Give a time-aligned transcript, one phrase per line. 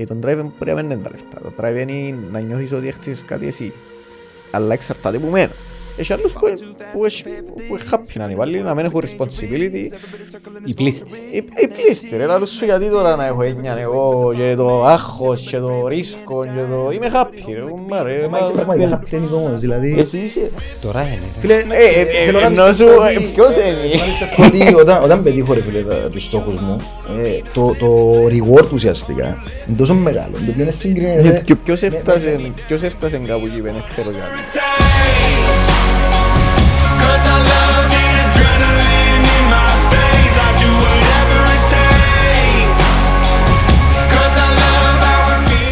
[0.00, 1.40] Ε, τον drive μπορεί να μην είναι τα λεφτά.
[1.42, 3.72] Το drive είναι να νιώθεις ότι έχτισες κάτι εσύ.
[4.50, 5.50] Αλλά εξαρτάται από μένα.
[5.96, 6.40] Έχει άλλους που,
[6.92, 9.84] που, έχει- που είναι happy να είναι υπάλληλοι, να μην έχουν responsibility.
[10.64, 11.04] Η πλήστη.
[11.32, 15.40] Οι οι πλήστοι ρε, λαλούς σου γιατί τώρα να έχω έννοια εγώ και το άγχος
[15.40, 16.90] και το ρίσκο και το...
[16.92, 18.28] Είμαι happy ρε, κουμπά, ρε.
[18.28, 19.96] Μα είσαι πραγματικά χαπλένικο όμως, δηλαδή...
[19.98, 20.50] Εσύ είσαι.
[20.82, 21.18] Τώρα είναι.
[21.34, 21.40] ρε.
[21.40, 24.44] Φίλε, Ε, ε, θέλω να ενώ πιστεύω σου, ότι- ε, ποιος είναι; θέλω να πιστεύω
[24.46, 26.76] ότι όταν- Όταν πετύχω ρε φίλε τα- τους στόχους μου,
[27.22, 31.42] ε, το- το reward ουσιαστικά είναι τόσο μεγάλο, το οποίο είναι συγκρίνεται...
[31.44, 34.42] Και ποιος έφτασε, ποιος έφτασε κάπου εκεί πέρα, θέλω κάτι.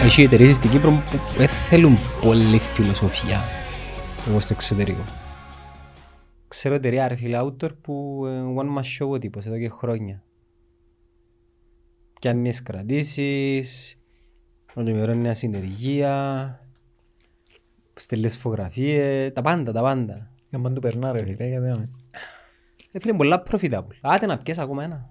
[0.09, 3.41] Έχει εταιρείες στην Κύπρο που δεν θέλουν πολύ φιλοσοφία
[4.29, 5.05] όπως στο εξωτερικό.
[6.49, 10.23] Ξέρω εταιρεία ρε φίλε outdoor που ε, one man show ο τύπος εδώ και χρόνια.
[12.21, 13.99] Πιάνεις κρατήσεις,
[14.75, 16.61] ολομερώνει μια συνεργεία,
[17.95, 20.31] στέλνεις φωτογραφίες, τα πάντα, τα πάντα.
[20.49, 21.89] Για μαν του περνά ρε φίλε, γιατί να
[22.93, 23.97] Ε, φίλε, πολλά profitable.
[24.01, 25.11] Άτε να πιες ακόμα ένα.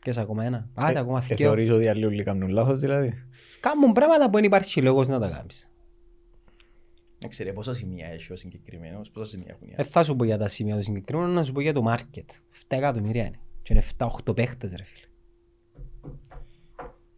[0.00, 0.68] Πιες ακόμα ένα.
[0.74, 1.46] Άτε ακόμα Ε, θυκαίο.
[1.46, 3.12] θεωρείς ότι άλλοι όλοι κάνουν λάθος δηλαδή;
[3.60, 5.70] Κάμουν πράγματα που δεν υπάρχει λόγος να τα κάνεις.
[7.18, 10.24] Δεν ξέρω πόσα σημεία έχει ο συγκεκριμένος, πόσα σημεία έχουν οι Δεν θα σου πω
[10.24, 12.24] για τα σημεία του συγκεκριμένου, να σου πω για το market.
[12.68, 13.38] 7 εκατομμύρια είναι.
[13.62, 13.82] Και είναι
[14.26, 15.04] 7-8 παίχτες ρε φίλε.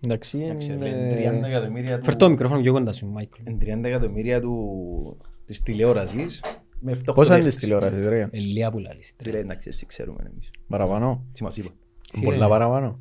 [0.05, 1.15] Εντάξει, Εντάξει, ρε, είναι...
[1.17, 3.41] φίλε, 30 εκατομμύρια του- Φέρ το μικρόφωνο πιο κοντά σου, Μάικλ.
[3.45, 6.43] εν 30 εκατομμύρια του- της τηλεόρασης
[6.81, 9.17] με 7 Πόσα είναι της τηλεόρασης ρε, Ελία που λαλείς.
[9.17, 9.31] τρε.
[9.31, 10.51] Φίλε, εντάξει, έτσι ξέρουμε εμείς.
[10.69, 11.71] παραπάνω, Τι μας είπα.
[12.13, 12.25] Φίλε.
[12.25, 12.99] πολλά παραπάνω.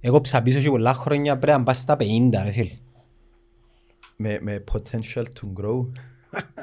[0.00, 2.78] Εγώ ψαπίσω και πολλά χρόνια πρέπει να πας στα 50 ρε φίλε.
[4.16, 5.86] Με, με potential to grow.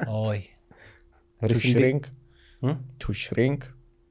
[0.08, 0.50] Όχι.
[0.70, 2.00] To Θεωρείς την- shrink,
[2.60, 3.56] Μμ; to shrink.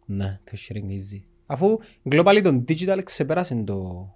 [0.06, 1.22] Ναι, το sharing easy.
[1.46, 4.10] Αφού globally το digital ξεπέρασε το,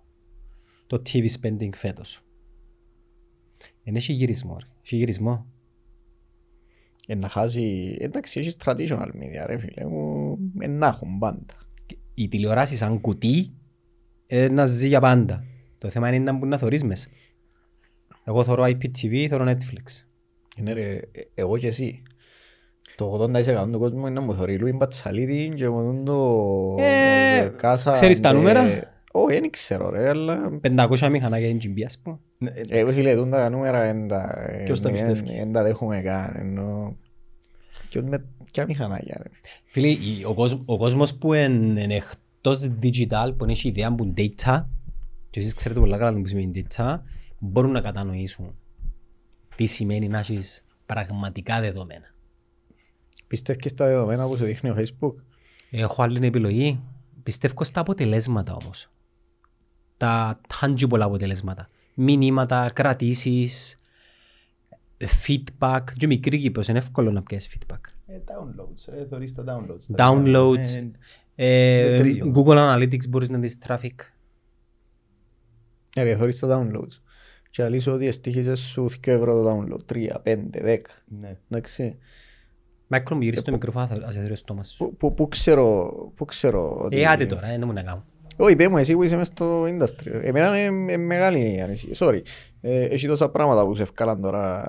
[0.88, 2.22] το TV spending φέτος.
[3.84, 4.66] Δεν έχει γυρισμό ρε.
[4.84, 5.46] Έχει γυρισμό.
[7.08, 7.96] Ε, να χάσει...
[8.00, 11.46] Εντάξει, έχεις traditional media ρε φίλε μου, ε, να έχουν πάντα.
[12.22, 13.52] Η τηλεοράση σαν κουτί
[14.28, 15.44] ε, να ζει για πάντα.
[15.78, 17.08] Το θέμα είναι να μπορεί να θωρείς μέσα.
[18.24, 20.06] Εγώ θωρώ IPTV, θωρώ Netflix.
[20.58, 21.02] Είναι ρε, ε,
[21.34, 22.04] εγώ και εσύ.
[22.96, 26.76] Το 80% του κόσμου είναι να μου θωρεί Λουίν Πατσαλίδη και μου δουν το...
[26.80, 28.62] Ε, το κάσα, ξέρεις τα ε, νούμερα;
[29.12, 30.60] Όχι, δεν ξέρω ρε, αλλά...
[30.78, 32.20] 500 μηχανάκια NGB ας πούμε.
[32.38, 34.50] Ναι, ε, Εγώ φίλε, δουν τα νούμερα εν τα...
[34.66, 36.98] Ποιος τα εν- πιστεύει; εν τα δέχομαι καν, ενώ...
[37.90, 38.26] Ποιος με...
[38.52, 39.30] Ποια μηχανάκια ρε.
[39.66, 44.04] Φίλε, η- ο, κόσμ, ο κόσμος που είναι είναι εκτός digital, που έχει ιδέα που
[44.04, 44.66] είναι data,
[45.30, 47.00] και εσείς ξέρετε πολλά καλά τι σημαίνει data,
[47.40, 48.56] μπορούν να κατανοήσουν
[49.56, 52.06] τι σημαίνει να έχεις πραγματικά δεδομένα.
[53.28, 55.14] Πιστεύεις στα δεδομένα που σου δείχνει ο Facebook;
[55.70, 56.80] Έχω άλλη επιλογή.
[57.24, 58.90] Πιστεύω στα αποτελέσματα όμως.
[59.98, 61.68] Τα tangible αποτελέσματα.
[61.94, 63.79] Μηνύματα, κρατήσεις,
[65.28, 65.84] feedback.
[65.98, 67.80] Και μικρή Κύπρος είναι εύκολο να πιέσεις feedback.
[68.08, 69.96] ε, downloads, ε, θωρείς τα downloads.
[69.96, 70.76] Τα Downloads,
[71.36, 72.32] ε, ε, μετρήσιμο.
[72.36, 73.96] Google Analytics μπορείς να δεις traffic.
[75.96, 77.02] Ε, ρε, θωρείς τα downloads.
[77.50, 80.78] Και αλείς ότι εστίχησες σου 2 ευρώ το download, 3, 5, 10.
[81.20, 81.38] Ναι.
[81.50, 81.98] Εντάξει.
[82.88, 84.78] Μάικρο μου γυρίσεις το μικρόφωνο, θα θα σε δει ο στόμας σου.
[84.86, 87.02] Πού- Πού πού ξέρω, πού ξέρω ότι...
[87.02, 88.06] Ε, άντε τώρα, δεν μου να κάνω.
[88.42, 90.20] Όχι, πέ μου, εσύ που είσαι μες στο industry.
[90.22, 92.08] Εμένα είναι ε, μεγάλη η ανησυχία.
[92.08, 92.22] Sorry.
[92.62, 94.66] Ε, έχει τόσα πράγματα που σε ευκάλαν τώρα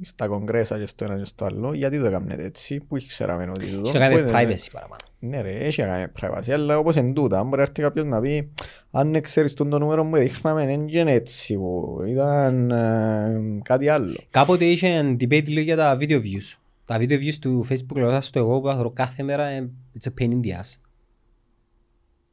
[0.00, 1.74] στα κογκρέσα και στο ένα και στο άλλο.
[1.74, 3.80] Γιατί το έκαναν έτσι, που ξέραμε ότι το...
[3.80, 5.00] Και το κάνουμε που είναι- privacy παραπάνω.
[5.18, 8.04] Ναι ρε, έχει να κάνει privacy, αλλά όπως εν τούτα, αν μπορεί να έρθει κάποιος
[8.06, 8.50] να πει
[8.90, 13.88] αν δεν ξέρεις τον το νούμερο που δείχναμε, δεν είναι έτσι που ήταν ε, κάτι
[13.88, 14.14] άλλο.
[14.30, 16.58] Κάποτε είχε debate λίγο για τα video views.
[16.84, 20.22] Τα video views του Facebook λέω στο εγώ που θα κάθε μέρα ε, it's a
[20.22, 20.85] pain in the ass.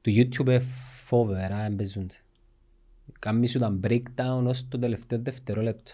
[0.03, 0.59] Του YouTube ε,
[1.05, 2.13] φοβερά εμπεζούνται.
[3.19, 5.91] Κάμει σου τα breakdown ως το τελευταίο δευτερόλεπτο.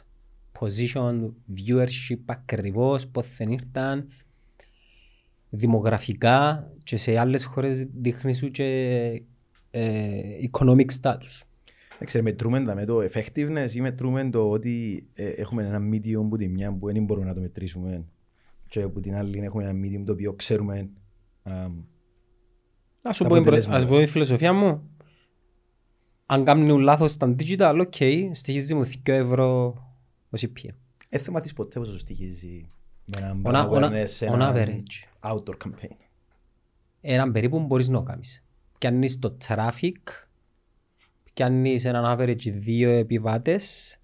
[0.59, 4.07] Position, viewership ακριβώς, πώς δεν ήρθαν.
[5.49, 8.65] Δημογραφικά και σε άλλες χώρες δείχνει σου και
[9.71, 10.21] ε,
[10.51, 11.41] economic status.
[12.05, 16.37] Ξέρετε, μετρούμε τα με το effectiveness ή μετρούμε το ότι ε, έχουμε ένα medium που
[16.37, 18.05] τη μια που δεν μπορούμε να το μετρήσουμε
[18.67, 20.89] και που την άλλη έχουμε ένα medium το οποίο ξέρουμε
[21.43, 21.83] αμ,
[23.01, 23.77] Να σου Τα πω, την προ- αποτελέσματα.
[23.77, 24.89] ας πω η φιλοσοφία μου.
[26.25, 27.93] Αν κάνουν λάθος στα digital, οκ,
[28.31, 29.73] στοιχίζει μου 2 ευρώ
[30.29, 30.73] ως CPM.
[31.09, 32.69] ε, θέμα της ποτέ πόσο σου στοιχίζει
[33.05, 35.29] με έναν On, brand a- on, awareness σε a- on έναν average.
[35.31, 35.95] outdoor campaign.
[37.01, 38.43] Έναν περίπου μπορείς να κάνεις.
[38.77, 39.93] Πιάνεις το traffic,
[41.33, 43.97] πιάνεις έναν average δύο επιβάτες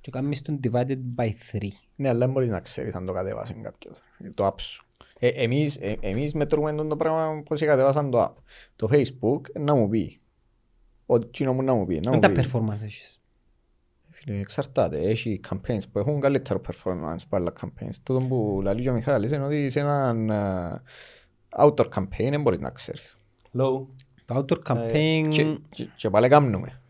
[0.00, 1.68] και κάνεις τον divided by 3.
[1.96, 3.98] Ναι, αλλά δεν μπορείς να ξέρεις αν το κατέβασες κάποιος,
[4.34, 4.86] το app σου.
[5.18, 8.32] Ε, εμείς, ε, εμείς μετρούμε το πράγμα πώς κατέβασαν το app.
[8.76, 10.20] Το Facebook να μου πει.
[11.06, 12.00] Ό,τι κοινό μου να μου πει.
[12.04, 12.44] Να Με μου τα πει.
[12.52, 13.20] performance έχεις.
[14.10, 14.98] Φίλε, εξαρτάται.
[15.00, 17.94] Έχει campaigns που έχουν καλύτερο performance από άλλα campaigns.
[18.02, 20.82] Τούτο που λέει και ο Μιχάλης είναι ότι σε έναν ε,
[21.58, 23.16] outdoor campaign δεν μπορείς να ξέρεις.
[23.58, 23.86] Low.
[24.24, 26.80] Το outdoor campaign Και, και, και πάλι κάνουμε.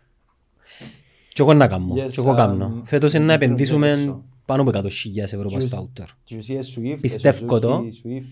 [1.29, 1.95] και εγώ να κάνω.
[1.95, 2.83] Yes, Και εγώ um, κάνω.
[2.85, 4.25] Φέτος είναι να δεν επενδύσουμε ξέρω.
[4.49, 6.07] Πάνω από 100.000 ευρώ πάνω στο outdoor.
[6.31, 6.99] GCS Swift.
[7.01, 7.83] Πιστεύω Suzuki το.
[8.05, 8.23] Swift.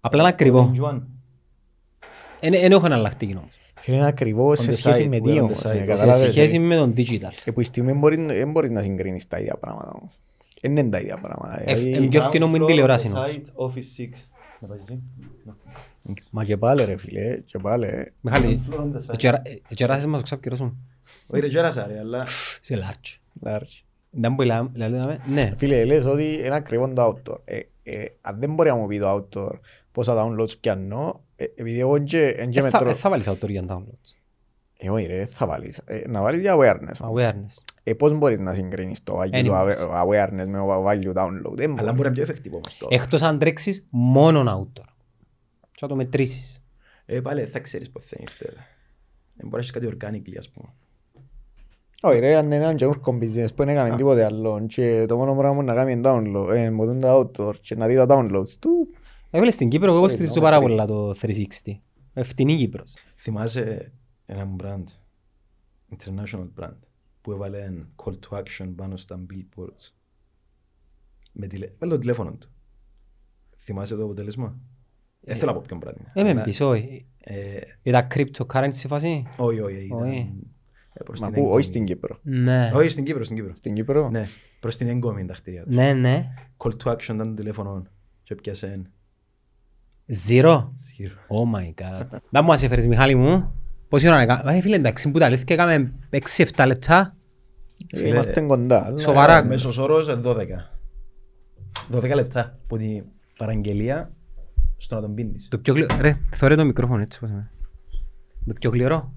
[0.00, 0.72] Απλά είναι ακριβό.
[0.74, 1.00] Orange One.
[2.40, 3.50] Δεν έχω εναλλακτική όμως.
[3.80, 5.58] Φίλε, είναι ακριβώς On σε the σχέση side, με we're τι on the όμως.
[5.60, 5.66] side.
[5.66, 6.30] ε, Σε Σε καταλάβες.
[6.30, 7.32] σχέση με τον digital.
[7.44, 10.12] Και που η στιγμή μπορεί- δεν μπορείς να συγκρίνεις τα ίδια πράγματα όμως.
[10.60, 11.62] Δεν είναι τα ίδια πράγματα.
[11.70, 13.30] Ε, Δηλαδή, ε, πιο φτηνό μου είναι Ground floor, τηλεόραση on the όμως.
[13.32, 14.28] side, Office 6.
[14.60, 15.02] Να πάει εσύ.
[16.30, 18.12] Μα και πάλι ρε φίλε, και πάλι.
[18.20, 19.12] Μιχάλη, Ground floor on the side.
[19.12, 20.76] ετσερα- ε, ετσεράσες μας το ξαπκυρώσουν.
[21.28, 22.26] Όχι ρε τζέρασα ρε, αλλά...
[22.60, 23.18] Σε large.
[23.48, 23.82] Large.
[24.10, 25.52] Δεν μπορεί να λέμε, ναι.
[25.56, 27.38] Φίλε, λες ότι είναι ακριβό το outdoor.
[27.44, 29.58] Ε, ε, αν δεν μπορεί να μου πει το outdoor
[29.92, 32.90] πόσα downloads πιάνω, ε, επειδή εγώ και, εν και Ε, θα- μετρώ...
[32.90, 34.14] ε, Θα βάλεις outdoor για downloads.
[34.78, 35.78] Ε, όχι ρε, θα βάλεις.
[35.84, 37.10] Ε, να βάλεις για awareness.
[37.12, 37.56] Awareness.
[37.82, 39.76] Ε, πώς μπορείς να συγκρίνεις το value του Anyways.
[39.76, 41.54] awa- awareness με το value download.
[41.56, 41.94] Δεν Αλλά μπορείς.
[41.94, 42.94] μπορεί να είναι πιο effective όμως τώρα.
[42.94, 44.84] Εκτός αν τρέξεις μόνον outdoor.
[45.70, 46.62] Και να το μετρήσεις.
[47.06, 48.56] Ε, πάλι θα ξέρεις πώς θα είναι ύστερα.
[49.36, 50.68] Δεν μπορεί να έχεις κάτι organically ας πούμε.
[52.02, 55.34] Όχι ρε, αν είναι έναν καινούργιο business που δεν έκαμε τίποτε άλλο και το μόνο
[55.36, 58.48] πράγμα είναι να κάνει download, ε, μου δουν τα outdoor και να δει τα downloads
[58.60, 58.88] του,
[59.30, 60.86] Έβαλες στην Κύπρο, εγώ Όχι, στηρίζω να πάρα μετρήσεις.
[60.86, 61.80] πολλά το 360.
[62.14, 62.94] Ευθυνή Κύπρος.
[63.16, 63.92] Θυμάσαι
[64.26, 64.84] έναν brand,
[65.96, 66.76] international brand,
[67.20, 67.70] που έβαλε
[68.04, 69.92] call to action πάνω στα billboards.
[71.32, 71.68] Με, τηλε...
[71.78, 72.50] με το τηλέφωνο του.
[73.58, 74.58] Θυμάσαι το αποτέλεσμα;
[75.20, 76.12] Δεν θέλω να πω ποιον brand είναι.
[76.14, 77.06] Ε, με Αλλά, πεις, όχι.
[77.18, 77.34] ε,
[77.82, 79.84] Ήταν cryptocurrency φάση; Όχι, όχι.
[79.84, 80.16] ήταν, Όχι.
[80.16, 80.32] ε,
[81.04, 81.62] προς μα την πού, όχι έγκομη.
[81.62, 82.18] στην Κύπρο.
[82.22, 82.70] Ναι.
[82.74, 83.54] Όχι, στην Κύπρο, στην Κύπρο.
[83.54, 84.10] Στην Κύπρο.
[84.10, 84.24] Ναι,
[84.60, 85.74] προς την έγκομη τα κτίρια τους.
[85.74, 86.28] Ναι, ναι.
[86.56, 87.82] Call to action ήταν το τηλέφωνο
[88.22, 88.82] και πιάσε
[90.28, 90.68] Zero.
[90.96, 91.14] γύρω.
[91.28, 92.18] Oh my god.
[92.30, 93.52] Να μου μας έφερες Μιχάλη μου.
[93.88, 94.52] Πόση ώρα έκανα.
[94.52, 95.92] Ε, φίλε εντάξει που τα αλήθεια έκαμε
[96.56, 97.16] 6-7 λεπτά.
[97.92, 98.84] Ε, Φίλε, Είμαστε κοντά.
[98.84, 99.44] αλλά- Σοβαρά.
[99.44, 100.36] Μέσος όρος ε, 12.
[101.92, 103.04] 12 λεπτά από την
[103.38, 104.12] παραγγελία
[104.76, 105.48] στο να τον πίνεις.
[105.50, 105.86] Το πιο γλυ...
[106.00, 107.48] Ρε, θωρέ το μικρόφωνο έτσι πώς είναι.
[108.46, 109.12] Το πιο γλυρό.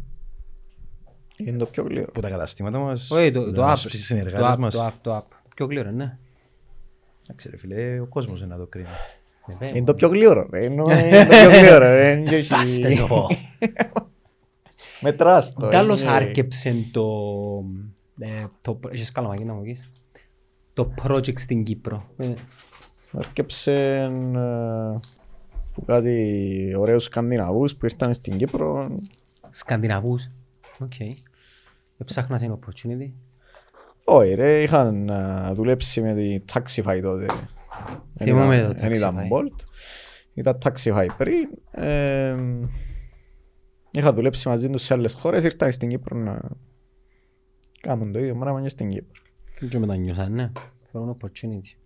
[1.48, 2.12] Είναι το πιο γλύρο.
[2.12, 3.78] Που τα καταστήματα μας, Όχι, το, το τα app.
[3.78, 4.74] στους Το συνεργάτες app, μας.
[4.74, 5.24] το app, το app.
[5.30, 6.18] Το πιο γλυρό, ναι.
[7.24, 8.88] Εντάξει ρε φίλε, ο κόσμος είναι να το κρίνει.
[9.60, 10.66] Ε, Είναι το πιο γλύρο ρε.
[10.66, 12.12] Εννοώ, Είναι το πιο γλύρο ρε.
[12.12, 13.28] Είναι και όχι- Φάστε σοφό.
[15.02, 15.68] Μετράς το.
[15.68, 17.04] Τέλος είναι- άρκεψε το...
[18.20, 19.92] ε, το έχεις καλά μαγεί να μου πεις.
[20.74, 22.10] Το project στην Κύπρο.
[22.18, 22.34] Ε,
[23.12, 25.00] Άρκεψε ε,
[25.74, 28.98] που κάτι ωραίους Σκανδιναβούς που ήρθαν στην Κύπρο.
[29.50, 30.28] Σκανδιναβούς.
[30.80, 30.94] Οκ.
[32.02, 33.12] Έψαχνας ένα opportunity.
[34.06, 37.26] Όχι ρε, είχαν ε, δουλέψει με τη Taxify τότε.
[38.14, 39.32] Δεν Θυμούμαι ήταν- το Δεν ήταν Taxify.
[39.38, 39.66] Bolt.
[40.34, 41.50] Ήταν Taxify πριν.
[41.72, 42.34] Ε,
[43.94, 46.40] Είχα δουλέψει μαζί τους σε άλλες χώρες, ήρθαν στην Κύπρο να
[47.82, 49.22] κάνουν το ίδιο πράγμα και στην Κύπρο.
[49.70, 50.52] Και μετανιώσαν, ναι.
[50.92, 51.78] Θέλω opportunity.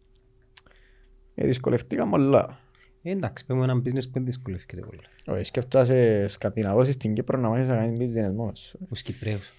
[1.35, 2.59] Ε, δυσκολευτήκαμε πολλά.
[3.01, 4.99] Ε, εντάξει, παίρνουμε ένα business που δεν δυσκολεύκεται πολύ.
[5.27, 8.77] Όχι, σκέφτεσαι Σκανδιναβός στην Κύπρο να μάθεις να κάνεις business μόνος σου.
[8.89, 9.53] Τους Κυπρέους.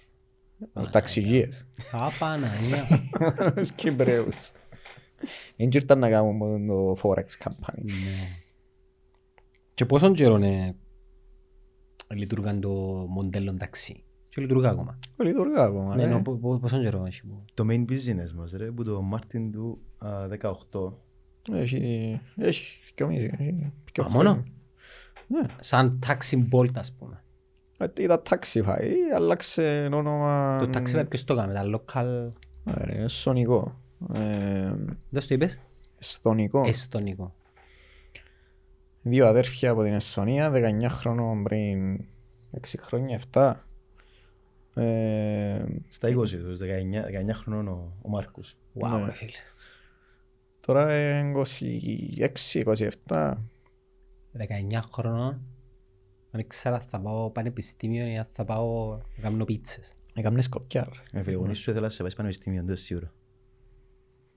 [0.73, 1.65] Τους ταξιγίες.
[1.91, 2.83] Α, Παναγία.
[3.55, 4.51] Τους Κυπρέους.
[5.57, 7.83] Δεν ήρθαν να κάνουν μόνο το Forex campaign.
[7.83, 8.27] Ναι.
[9.73, 10.75] Και πόσον καιρό ε,
[12.15, 12.69] λειτουργάν το
[13.09, 14.99] μοντέλο ταξί; Και λειτουργά ακόμα.
[15.17, 16.13] Λειτουργά ακόμα, Ναι, ναι.
[16.15, 17.45] ναι, πο- πο- πόσον καιρό έχει που...
[17.53, 20.27] Το main business μας ρε, που το Μάρτιν του α,
[20.71, 20.93] 18.
[21.53, 24.51] Έχει, έχει, πιο μισή, έχει πιο Α, μόνο; χρόνια.
[25.27, 25.41] Ναι.
[25.59, 27.23] Σαν taxi bolt ας πούμε.
[27.77, 30.57] Ε, Ήταν Taxify, άλλαξε όνομα...
[30.59, 32.29] Το taxi ποιος το κάνει, τα local...
[32.63, 33.79] Ναι, ρε, είναι σονικό.
[34.13, 34.73] Ε,
[35.09, 35.59] Δεν στο είπες;
[35.99, 36.63] Εσθονικό.
[36.65, 37.33] Εστονικό.
[39.01, 41.99] Δύο αδέρφια από την Εσθονία, 19 χρόνων πριν
[42.61, 43.53] 6 χρόνια, 7.
[44.73, 48.57] Ε, Στα 20 τους, 19, 19 χρονών ο, ο Μάρκος.
[48.81, 49.05] Wow, Ναι.
[49.05, 49.31] ρε φίλε.
[50.59, 51.41] τώρα είναι
[53.07, 53.33] 26-27.
[54.37, 54.79] 19
[56.27, 56.31] χρονών.
[56.31, 59.95] Αν ήξερα θα πάω πανεπιστήμιο ή αν θα πάω να κάνω πίτσες.
[60.13, 60.87] Έκαμε σκοπιά.
[61.13, 61.19] ρε.
[61.19, 63.11] Ε, φίλε, γονείς σου ήθελα να σε πάεις πανεπιστήμιο, δεν σίγουρο.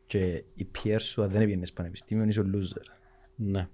[0.06, 2.82] Και η πιέρ σου, αν δεν πήγαινες πανεπιστήμιο, είσαι ο loser.
[3.36, 3.68] Ναι.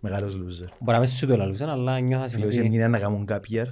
[0.00, 0.68] Μεγάλος loser.
[0.80, 2.68] Μπορεί να μην σου το λαλούσαν, αλλά νιώθα Φίλε, όσοι συνεπή.
[2.74, 3.66] έμειναν να κάνουν κάποιερ,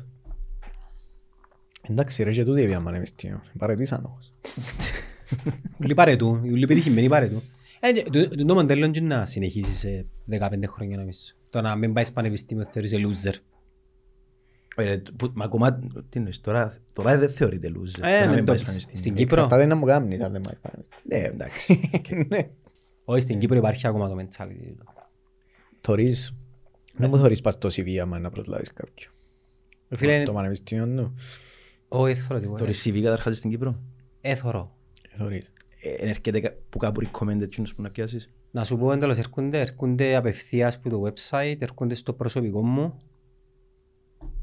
[1.83, 3.42] Εντάξει ρε και τούτοι έπιαν πανεπιστήμιο.
[3.59, 4.33] Παρετήσαν όμως.
[5.80, 7.42] Ούλοι πάρε του, οι ούλοι πετυχημένοι πάρε του.
[7.80, 11.21] Ε, και το- το- Το μοντέλο είναι να συνεχίσεις σε 15 χρόνια νομίζω.
[11.50, 13.35] Το να μην πάεις πανεπιστήμιο θεωρείσαι loser.
[14.76, 18.02] Ε, ρε, που- Μα ακόμα, τι εννοείς, τώρα, τώρα δεν θεωρείται loser.
[18.02, 18.68] Ε, το να με μην το πάεις πεις.
[18.68, 18.98] πανεπιστήμιο.
[18.98, 19.34] Στην Κύπρο.
[19.42, 21.02] Εξαρτάται να μου κάνει, αν δεν πάει πανεπιστήμιο.
[21.02, 21.90] Ναι, εντάξει.
[22.28, 22.48] Ναι.
[23.04, 24.74] Όχι, στην Κύπρο υπάρχει ακόμα το mentality.
[24.78, 24.84] του.
[25.80, 26.34] Θωρείς,
[26.96, 29.12] δεν μου θωρείς πας τόση βία άμα να προσλάβεις κάποιον.
[29.88, 31.14] Ρε Φίλε, Το πανεπιστήμιο του.
[31.88, 32.58] Όχι, έθωρο τίποτα.
[32.58, 33.80] Θωρείς CV καταρχάς στην Κύπρο;
[34.20, 34.76] Έθωρο.
[35.16, 35.50] Θωρείς.
[35.82, 39.18] Ε, εν έρχεται κα- που κάπου recommended εκείνος που να πιάσεις; Να σου πω εντελώς,
[39.18, 42.96] έρχονται, έρχονται απευθείας από το website, έρχονται στο προσωπικό μου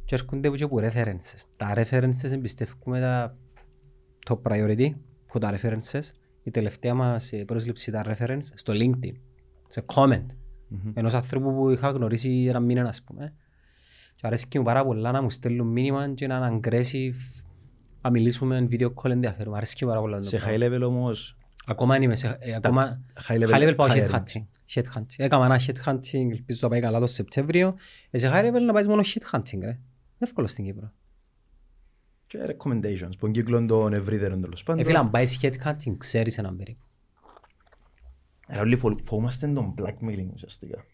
[0.07, 1.41] και έρχονται και από references.
[1.57, 3.37] Τα references εμπιστεύουμε τα
[4.29, 4.89] top priority
[5.29, 6.01] από τα references.
[6.43, 9.13] Η τελευταία μας ε, πρόσληψη τα reference στο LinkedIn,
[9.67, 10.25] σε comment.
[10.93, 13.33] Ενός άνθρωπου που είχα γνωρίσει ένα μήνα, ας πούμε.
[14.15, 17.41] Και αρέσκει μου πάρα πολλά να μου στέλνουν μήνυμα και να είναι aggressive,
[18.01, 19.55] να μιλήσουμε video call ενδιαφέρον.
[19.55, 20.17] Αρέσκει μου πάρα πολλά.
[20.19, 20.65] το Σε πράγμα.
[20.65, 21.37] high level όμως,
[21.69, 22.37] Ακόμα είμαι σε...
[22.39, 23.01] ε, ακόμα...
[23.27, 24.09] high level High level πάω hiring.
[24.09, 24.45] headhunting.
[24.73, 25.15] Headhunting.
[25.17, 27.75] Έκανα ένα headhunting, ελπίζω να πάει καλά το Σεπτέμβριο.
[28.09, 29.79] Ε, σε high level να πάει μόνο headhunting, ρε.
[30.19, 30.91] Είναι εύκολο στην Κύπρο.
[32.27, 34.85] και recommendations, που κύκλων των ευρύτερων τέλος Ε, πάντων.
[34.85, 36.85] φίλε, αν πάεις headhunting, ξέρεις έναν περίπου.
[38.47, 40.85] Αλλά όλοι φο- φοβούμαστε τον blackmailing ουσιαστικά.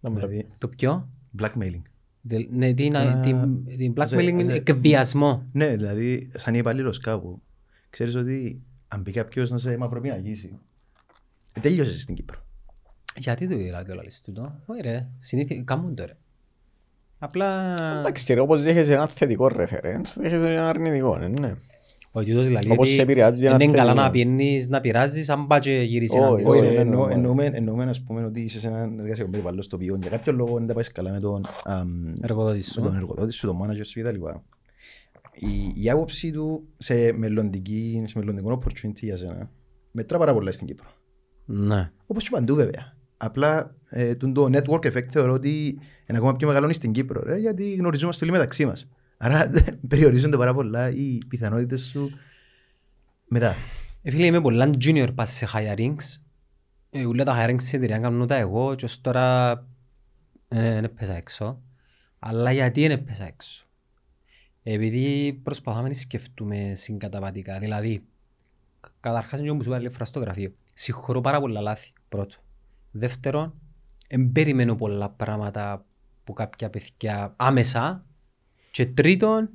[0.00, 1.82] Δηλαδή, Το ποιο; blackmailing.
[2.20, 5.46] Δε- Ναι, την, Τώρα- την, την blackmailing σε- είναι σε- εκβιασμό.
[5.52, 7.42] Ναι, δηλαδή, σαν υπαλλήλος κάπου,
[7.90, 10.58] ξέρεις ότι αν πει κάποιος να σε μαυροπιναγήσει,
[11.52, 12.40] ε, τέλειωσες στην Κύπρο.
[13.16, 16.16] Γιατί το δηλαδή όλα λες τούτο; Όχι ρε, συνήθεια, κάμουν το ρε.
[17.18, 17.74] Απλά...
[17.98, 21.54] Εντάξει, και ρε, όπως δέχεσαι ένα θετικό reference, δέχεσαι ένα αρνητικό, ε, ναι.
[22.12, 24.02] Ο τούτος δηλαδή Όπως ότι σε επηρεάζει ένα είναι καλά θετικό.
[24.04, 26.64] να πιένεις, να πειράζεις, αν πάει και γυρίσεις Όχι, εναντίον όχι, σου.
[26.64, 27.16] Όχι, δεν εννοώ- εννοώ.
[27.16, 30.58] εννοούμε, εννοούμε ας πούμε ότι είσαι σε ένα εργασιακό περιβάλλον στο οποίο για κάποιο λόγο
[30.58, 32.80] δεν τα πάεις καλά με τον, αμ, Εργοδότης σου.
[32.80, 34.14] με τον εργοδότης σου, τον manager σου κτλ.
[35.32, 39.50] Η, η άποψη του σε, μελλοντική, σε μελλοντικό opportunity για σένα
[39.90, 40.86] μετρά πάρα πολλά στην Κύπρο.
[41.44, 41.90] Ναι.
[42.06, 42.96] Όπως και παντού βέβαια.
[43.16, 47.36] Απλά ε, τον το network effect θεωρώ ότι είναι ακόμα πιο μεγαλώνει στην Κύπρο ρε,
[47.36, 48.88] γιατί γνωριζόμαστε όλοι μεταξύ μας.
[49.16, 49.50] Άρα
[49.88, 52.10] περιορίζονται πάρα πολλά οι πιθανότητες σου
[53.28, 53.54] μετά.
[54.02, 56.20] Ε, φίλε, είμαι πολλά junior πας σε hirings.
[56.90, 59.54] Ε, ούλα τα hirings στην εταιρεία κάνουν τα εγώ και ως τώρα
[60.48, 61.60] δεν έπαιζα έξω.
[62.18, 63.66] Αλλά γιατί δεν έπαιζα έξω;
[64.62, 67.58] Επειδή προσπαθάμε να σκεφτούμε συγκαταβατικά.
[67.58, 68.04] Δηλαδή,
[69.00, 70.52] καταρχάς είναι που σου είπα άλλη φορά στο γραφείο.
[70.74, 72.34] Συγχωρώ πάρα πολλά λάθη, πρώτο.
[72.90, 73.54] Δεύτερον,
[74.08, 75.84] δεν περιμένω πολλά πράγματα
[76.24, 78.04] που κάποια παιδιά άμεσα.
[78.70, 79.50] Και τρίτον,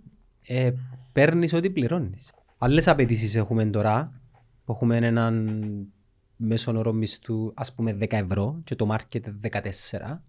[0.48, 0.72] ε,
[1.13, 2.34] παίρνεις ό,τι πληρώνεις.
[2.58, 4.22] Άλλες απαιτήσεις έχουμε τώρα,
[4.65, 5.62] που έχουμε έναν
[6.36, 10.24] μέσον όρο μισθού, ας πούμε 10 ευρώ και το market 14.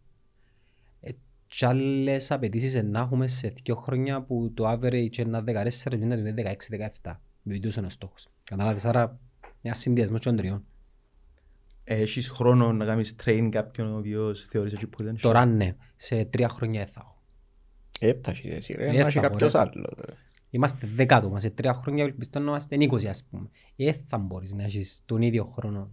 [1.00, 1.11] Ε,
[1.47, 6.35] και άλλες απαιτήσεις να έχουμε σε δύο χρόνια που το average είναι 14 και είναι
[7.02, 7.21] 16-17.
[7.43, 8.29] Με βιτούς είναι ο στόχος.
[8.45, 9.19] Κατάλαβες, άρα
[9.62, 10.64] μια συνδυασμός των τριών.
[11.85, 15.17] Έχεις χρόνο να κάνεις train κάποιον ο οποίος θεωρείς ότι potential.
[15.21, 17.17] Τώρα ναι, σε τρία χρόνια δεν θα έχω.
[18.01, 19.59] Ε, θα έχεις εσύ ρε, Ε, να θα έχει έχω, κάποιος ρε.
[19.59, 19.95] άλλος.
[20.07, 20.15] ρε.
[20.51, 23.49] Είμαστε δέκα άτομα, σε τρία χρόνια ελπιστώ να είμαστε 20 ας πούμε.
[23.77, 25.91] Ε, θα μπορείς να έχεις τον ίδιο χρόνο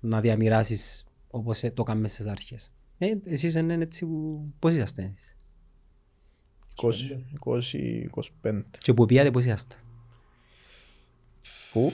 [0.00, 2.72] να διαμοιράσεις όπως ε, το κάνουμε στις αρχές.
[2.98, 4.44] Ε, εσείς είναι έτσι που...
[4.58, 5.36] Πώς είσαστε εσείς;
[6.76, 8.08] 20,
[8.42, 8.62] 25.
[8.78, 9.74] Και που πήγατε πώς είσαστε;
[11.72, 11.92] Πού;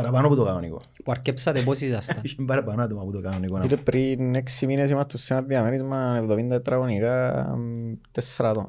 [0.00, 0.80] Παραπάνω από το κανονικό.
[1.04, 2.20] Που αρκέψατε πώς είσαστε.
[2.24, 3.60] Έχει παραπάνω άτομα από το κανονικό.
[3.60, 8.68] Φίλε, πριν 6 μήνες είμαστε σε ένα διαμέρισμα 70 τετραγωνικά, μ, τέσσερα άτομα.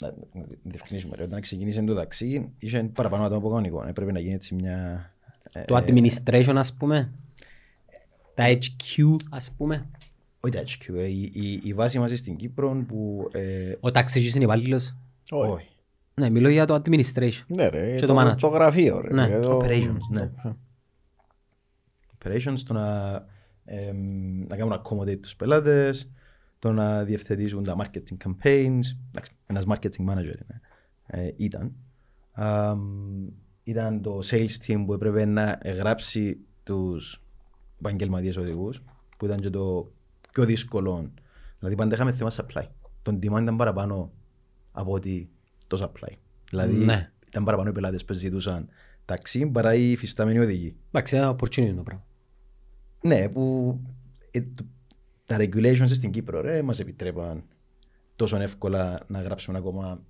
[0.00, 1.16] Να να διευκρινίσουμε.
[1.16, 1.22] ρε.
[1.22, 3.84] Όταν ξεκίνησε το ταξί, είχε παραπάνω άτομα από το κανονικό.
[3.88, 5.10] Έπρεπε να γίνει έτσι μια...
[5.52, 7.12] ε, το administration ας πούμε.
[8.34, 9.86] Τα HQ ας πούμε.
[10.40, 10.94] Όχι τα HQ.
[10.96, 13.28] ε, Η, η, η βάση μας στην Κύπρο που...
[13.32, 14.94] ε, Ο ταξιτζής είναι υπάλληλος.
[15.30, 15.68] Όχι.
[16.20, 16.28] Όχι.
[16.28, 17.44] Ναι, μιλώ για το administration.
[17.46, 18.36] Ναι ρε, Και το το, manager.
[18.40, 19.12] το γραφείο ρε.
[19.14, 20.30] Ναι, και το- operations, ναι.
[20.42, 20.56] το-
[22.18, 23.14] operations, το να,
[23.64, 26.10] εμ, να κάνουν accommodate τους πελάτες,
[26.58, 28.80] το να διευθετήσουν τα marketing campaigns.
[29.08, 30.60] Εντάξει, ένας marketing manager είναι.
[31.06, 31.72] Ε, ήταν.
[32.32, 33.28] Αμ,
[33.62, 37.22] ήταν το sales team που έπρεπε να γράψει τους
[37.78, 38.82] επαγγελματίες οδηγούς,
[39.18, 39.92] που ήταν και το
[40.32, 41.10] πιο δύσκολο.
[41.58, 42.64] Δηλαδή πάντα είχαμε θέμα supply.
[43.02, 44.12] Το demand ήταν παραπάνω
[44.72, 45.30] από ότι
[45.66, 46.12] το supply.
[46.50, 47.10] Δηλαδή Ναι.
[47.28, 48.68] ήταν παραπάνω οι πελάτες που ζητούσαν
[49.04, 50.76] ταξί παρά οι υφιστάμενοι οδηγοί.
[50.88, 52.04] Εντάξει, ένα opportunity το πράγμα.
[53.02, 53.78] Ναι, που
[54.30, 54.64] ε, το-
[55.26, 57.42] τα regulations στην Κύπρο ρε, μας επιτρέπαν
[58.16, 60.00] τόσο εύκολα να γράψουμε ακόμα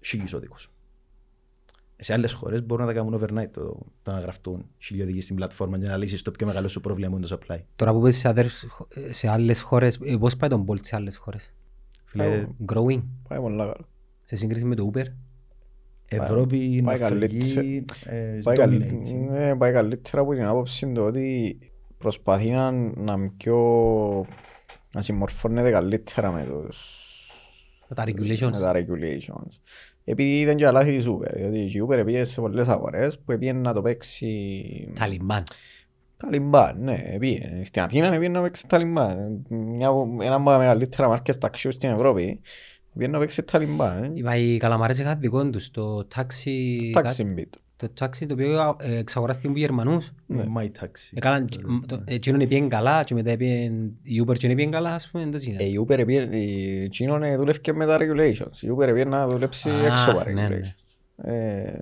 [0.00, 0.70] χίλιους οδηγούς.
[2.00, 5.36] Σε άλλες χώρες μπορούν να τα κάνουν overnight το, το να γραφτούν χίλιοι οδηγοί στην
[5.36, 7.58] πλατφόρμα για να λύσεις το πιο μεγάλο σου πρόβλημα που είναι το supply.
[7.76, 8.66] Τώρα που πες σε, άλλες-
[9.10, 11.52] σε άλλες χώρες, ε, πώς πάει τον Bolt σε άλλες χώρες;
[12.04, 13.76] Φίλε, Growing, Πάει πολλά καλά.
[14.28, 15.04] Σε σύγκριση με το Uber.
[16.08, 18.58] Ευρώπη, πάει Αφρική, ε, Πάει, dominate.
[18.58, 21.58] καλύ- ναι, πάει καλύτερα από την άποψη του ότι
[21.98, 23.56] προσπαθεί να, να είναι πιο...
[24.94, 27.06] να συμμορφώνεται καλύτερα με τους
[27.88, 28.50] Με τα regulations.
[28.52, 29.58] με τα regulations.
[30.04, 33.38] Επειδή ήταν και τα λάθη της Uber, διότι η Uber πήγε σε πολλές αγορές που
[33.38, 35.42] πήγε να το παίξει Ταλιμπάν.
[36.16, 37.60] Ταλιμπάν, ναι, πήγε.
[37.64, 39.44] Στην Αθήνα πήγε να παίξει Ταλιμπάν.
[39.48, 39.88] Μια,
[40.22, 42.40] ένα από τα μεγαλύτερα μάρκες ταξιού στην Ευρώπη.
[42.98, 44.10] Βγαίνει να παίξει ταλιμπά, ε.
[44.14, 46.76] Είπα, οι καλαμάρες είχαν δικό τους, το τάξι...
[46.96, 47.50] Taxi beat.
[47.76, 50.10] Το τάξι το οποίο ε, εξαγοράστηκε από Γερμανούς.
[50.56, 51.10] My taxi.
[51.14, 51.48] Έκαναν,
[51.86, 55.36] το- εκείνον έπιεν καλά και μετά έπιεν, η Uber και έπιεν καλά, ας πούμε, το
[55.36, 55.62] Ε, είναι.
[55.62, 58.60] Η Uber επίε- η Chino ε, δούλευκε με τα regulations.
[58.60, 60.60] Η Uber έπιε να δουλέψει Α, έξω από τα ναι, ναι.
[60.60, 61.26] regulations.
[61.30, 61.78] Ε,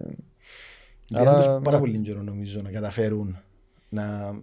[1.14, 1.78] Άρα, Άρα, τους πάρα ναι.
[1.78, 3.36] πολύ καιρό νομίζω να καταφέρουν
[3.88, 4.34] να,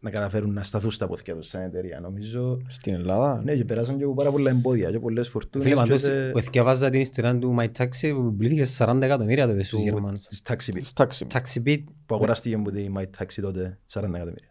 [0.00, 2.00] να, ξε- να καταφέρουν να σταθούν στα πόθηκια τους σαν εταιρεία.
[2.00, 3.40] Νομίζω, Στην Ελλάδα.
[3.44, 6.30] ναι, και περάσαν και από πάρα πολλά εμπόδια και πολλές φορτούνες Φίλε, και παντός, σε-
[6.30, 9.84] που εθιαβάζα την ιστορία του My Taxi που πουλήθηκε σε 40 εκατομμύρια τότε στους του-
[9.84, 10.18] Γερμανούς.
[10.26, 11.26] της taxi beat, Της taxi.
[11.32, 14.50] Taxi Beat, που αγοράστηκε από τη My Taxi τότε 40 εκατομμύρια.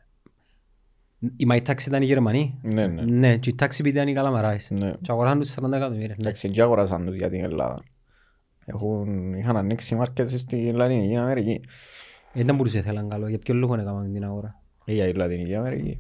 [1.38, 3.02] η My Taxi ήταν οι Γερμανοί; Ναι, ναι.
[3.02, 4.70] Ναι, και η Taxi Beat ήταν οι Καλαμαράες.
[4.72, 4.94] Ναι.
[5.02, 6.08] Και αγοράσαν τους 40 εκατομμύρια.
[6.08, 6.16] ναι.
[6.20, 7.76] Εντάξει, και αγοράσαν τους για την Ελλάδα.
[8.66, 11.62] Έχουν, είχαν ανοίξει μάρκετ στην Λατινική Αμερική.
[12.34, 13.28] Ε, Δεν μπορούσε θέλαν καλό.
[13.28, 15.98] Για ποιο λόγο έκαναν την αγορά; Ε, για την Λατινική Αμερική.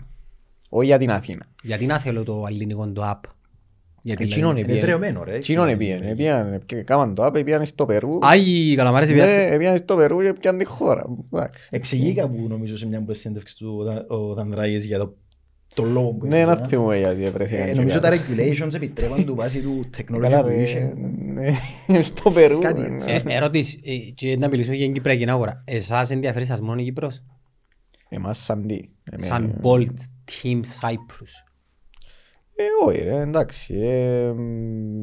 [0.70, 1.46] Όχι για την Αθήνα.
[1.64, 3.30] Γιατί να θέλω το ελληνικό το app.
[4.02, 5.36] Γιατί Εκείνον Είναι δρεωμένο ρε.
[5.36, 6.04] Εκείνον στην- επίεν.
[6.04, 8.18] Επίεν, και κάμαν το app, επίεν στο Περού.
[8.26, 9.54] Α, οι καλαμάρες Ναι, έπιασαν.
[9.54, 11.06] επίεν στο Περού και έπιαν τη χώρα.
[11.34, 11.70] Εντάξει.
[11.72, 15.16] Εξηγεί κάπου νομίζω σε μια συνέντευξη του ο Δα- ο Δανδράγης για το,
[15.74, 16.60] το λόγο που Ναι, έκανε.
[16.62, 17.56] να θυμούμε γιατί έπρεπε.
[17.70, 20.94] Ε, Νομίζω τα regulations επιτρέπαν του βάσει του technology Καλά που ρε, είχε.
[21.88, 22.60] ναι, στο Περού.
[22.60, 22.88] Κάτι ναι.
[22.88, 23.10] έτσι.
[23.28, 25.62] Ε, Ερώτηση, ε, και να μιλήσουμε για την Κυπριακή αγορά.
[25.66, 27.24] Εσάς ενδιαφέρει σας μόνο η Κύπρος;
[28.10, 28.90] Εμάς σαν τι.
[29.04, 29.94] Ε, Σαν με- Bolt
[30.32, 31.32] Team Cyprus.
[32.58, 33.74] Ε, όχι ρε, εντάξει.
[33.80, 34.34] ε,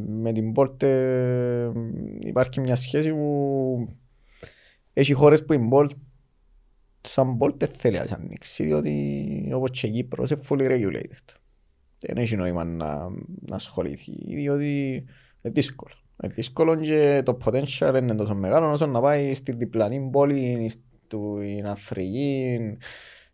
[0.09, 1.71] με την Bolt ε,
[2.21, 3.89] υπάρχει μια σχέση που
[4.93, 5.91] έχει χώρες που η Bolt
[7.01, 11.37] σαν Bolt δεν θέλει να τις ανοίξει διότι όπως και η Κύπρος είναι fully regulated.
[11.99, 13.09] Δεν έχει νόημα να,
[13.49, 14.89] να ασχοληθεί διότι
[15.43, 15.95] είναι δύσκολο.
[16.23, 20.71] Είναι δύσκολο και το potential είναι τόσο μεγάλο όσο να πάει στη διπλανή πόλη,
[21.17, 22.59] στην Αφρική,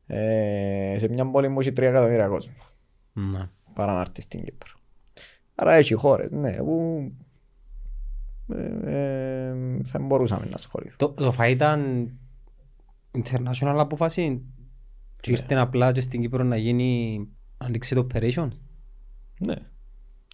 [0.07, 2.53] ε, σε μια πόλη που έχει 3 εκατομμύρια κόσμο
[3.13, 3.49] Ναι.
[3.75, 4.71] παρά να έρθει στην Κύπρο.
[5.55, 7.11] Άρα έχει χώρες, ναι, που
[8.55, 9.55] ε, ε,
[9.85, 10.97] θα μπορούσαμε να ασχοληθούμε.
[10.97, 12.11] Το, το φα ήταν
[13.25, 14.43] international απόφαση
[15.21, 17.19] και ήρθε απλά και στην Κύπρο να γίνει
[17.59, 18.49] να ανοίξει το operation;
[19.41, 19.55] Ναι.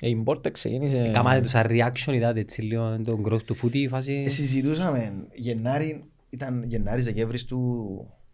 [0.01, 1.11] Ε, Η Μπόρτε ξεκίνησε...
[1.13, 4.29] Κάματε τους σαν reaction, είδατε έτσι λίγο τον growth του φούτη η Ε, φάση.
[4.29, 6.05] Συζητούσαμε Γενάρη,
[6.35, 7.59] ήταν Γενάρης Δεκέμβρης του,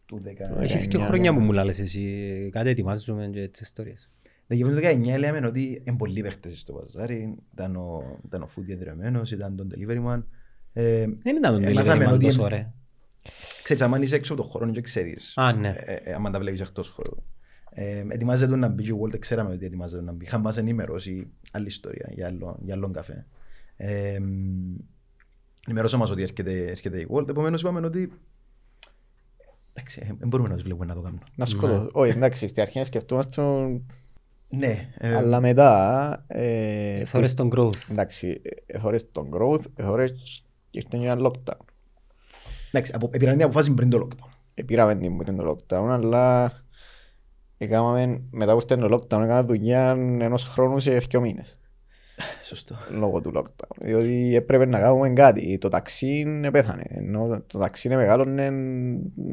[0.06, 0.22] του
[0.56, 0.60] 10.
[0.60, 1.38] Έχεις και 19, χρόνια ναι.
[1.38, 4.10] που μου λάλες εσύ, κάτι ετοιμάζουμε και έτσι ιστορίες.
[4.46, 7.34] Δεκέμβρη του 19 λέμε ότι είναι πολλοί παίχτες στο παζάρι.
[7.52, 10.22] Ήταν ο, ήταν ο Φούτι εδρεωμένος, ήταν τον Delivery Man.
[10.72, 12.72] Ε, Δεν ήταν τον Ε, delivery μάθαμε man ότι τόσο είναι- ωραία.
[13.62, 15.32] ξέρεις, άμα είσαι έξω από τον χώρο και ξέρεις.
[15.36, 15.74] Α, ναι.
[15.84, 17.16] Ε, ε, άμα τα βλέπεις εκτός χώρου.
[17.72, 20.24] Ε, ετοιμάζεται να μπει και ο Walter, ξέραμε ότι ετοιμάζεται να μπει.
[20.24, 23.26] Είχαν μας ενημερώσει άλλη ιστορία για άλλο, για άλλον καφέ.
[23.76, 24.18] Ε,
[25.66, 28.12] ενημερώσαν μας ότι έρχεται, έρχεται η Walter, επομένως είπαμε ότι
[29.72, 31.22] εντάξει, ε, δεν μπορούμε να τους βλέπουμε να το κάνουμε.
[31.34, 31.88] Να σκοτώ.
[31.92, 33.42] Όχι, εντάξει, στην αρχή σκεφτούμαστε,
[34.48, 36.24] Ναι, ε, αλλά μετά...
[36.26, 37.90] ε, Θωρείς τον growth.
[37.90, 41.64] Εντάξει, εθώρες τον growth, εθώρες ήρθε και ένα lockdown.
[42.68, 44.28] εντάξει, απο, πήραν την αποφάση πριν το lockdown.
[44.54, 46.52] Επήραμε την πριν το lockdown, αλλά
[47.58, 51.58] έκαναμε, μετά που ήρθε το lockdown, έκανα δουλειά ενός χρόνου σε δύο μήνες.
[52.42, 52.76] Σωστό.
[52.90, 53.76] λόγω του lockdown.
[53.80, 55.58] Διότι έπρεπε να κάνουμε κάτι.
[55.58, 56.82] Το ταξί πέθανε.
[56.88, 58.50] Ενώ το ταξί μεγάλωνε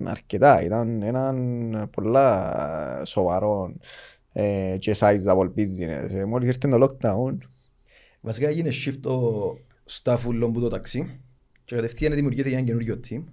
[0.04, 0.62] αρκετά.
[0.64, 3.74] Ήταν έναν πολλά σοβαρό
[4.34, 6.10] ε, και sizable business.
[6.14, 7.38] Ε, Μόλις ήρθε το lockdown,
[8.22, 9.32] Βασικά έγινε shift το
[9.90, 11.20] staff ούλων που το ταξί
[11.66, 13.24] και κατευθείαν δημιουργήθηκε ένα καινούριο team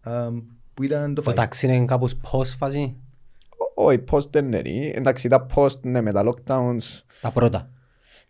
[0.00, 0.30] α,
[0.74, 1.42] που ήταν το Το φαγητό.
[1.42, 2.96] ταξί είναι κάπως post φάση;
[3.74, 4.86] ό- όχι post δεν είναι.
[4.94, 7.68] Εντάξει, τα post ναι, με τα lockdowns Τα πρώτα.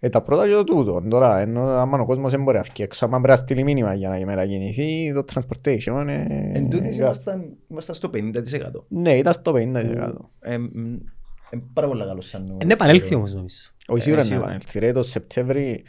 [0.04, 1.02] Ε, τα πρώτα και το τούτο.
[1.08, 3.94] Τώρα, ενώ άμα ο κόσμος δεν μπορεί να βγει έξω, άμα πρέπει να στείλει μήνυμα
[3.94, 8.20] για να μετακινηθεί, το transportation ε, Εν τούτης ε, ήμασταν, ήμασταν στο 50%.
[8.88, 10.12] Ναι, ήταν στο 50%.
[10.40, 10.94] Ε, μ,
[11.50, 12.58] ε, πάρα πολύ καλό σαν νούμερο.
[12.62, 13.56] Είναι επανέλθει όμως νομίζω.
[13.88, 14.46] Όχι σίγουρα Ε, να σίγουρα.
[14.46, 14.78] επανέλθει.
[14.78, 15.82] Ρε, το Σεπτέμβρη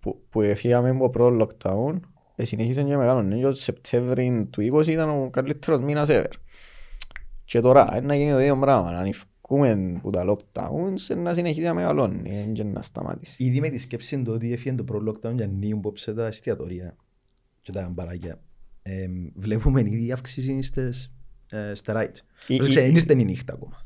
[0.00, 2.00] που, που έφυγαμε από πρώτο lockdown,
[2.36, 3.22] ε, συνέχισε και μεγάλο.
[3.22, 6.32] Ναι, και το Σεπτέμβρη του 20 ήταν ο καλύτερος μήνας ever.
[7.44, 8.92] Και τώρα, ε, να γίνει το ίδιο πράγμα.
[8.92, 9.02] Να
[9.56, 13.44] ανηφκούμε από τα lockdowns, ε, να συνεχίσει να μεγαλώνει ε, και να σταματήσει.
[13.44, 16.96] Ήδη με τη σκέψη του ότι έφυγε το πρώτο lockdown για νέου πόψε τα εστιατορία
[17.60, 18.40] και τα μπαράκια.
[18.82, 21.12] Ε, βλέπουμε ήδη αύξηση στις,
[21.50, 22.16] ε, στα rides.
[22.46, 23.82] Η- Όσο η- ξέρεις, δεν ήρθε η νύχτα ακόμα.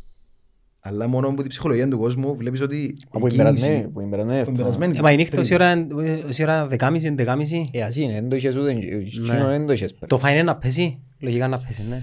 [0.85, 4.01] Αλλά μόνο από την ψυχολογία του κόσμου βλέπεις ότι η Από την κίνηση- περασμένη- που
[4.01, 4.79] την περασμένη που την εβδομάδα.
[4.79, 5.55] περασμένη Ε, μα η νύχτα τρίτη.
[5.55, 5.87] όση ώρα,
[6.29, 7.68] όση ώρα δεκάμιση, δεκάμιση.
[7.72, 8.79] Ε, ας είναι, δεν το είχες ούτε, Ναι.
[8.79, 10.98] εκείνο δεν το είχες Το φάιν είναι να πέσει.
[11.18, 12.03] Λογικά να πέσει, ναι.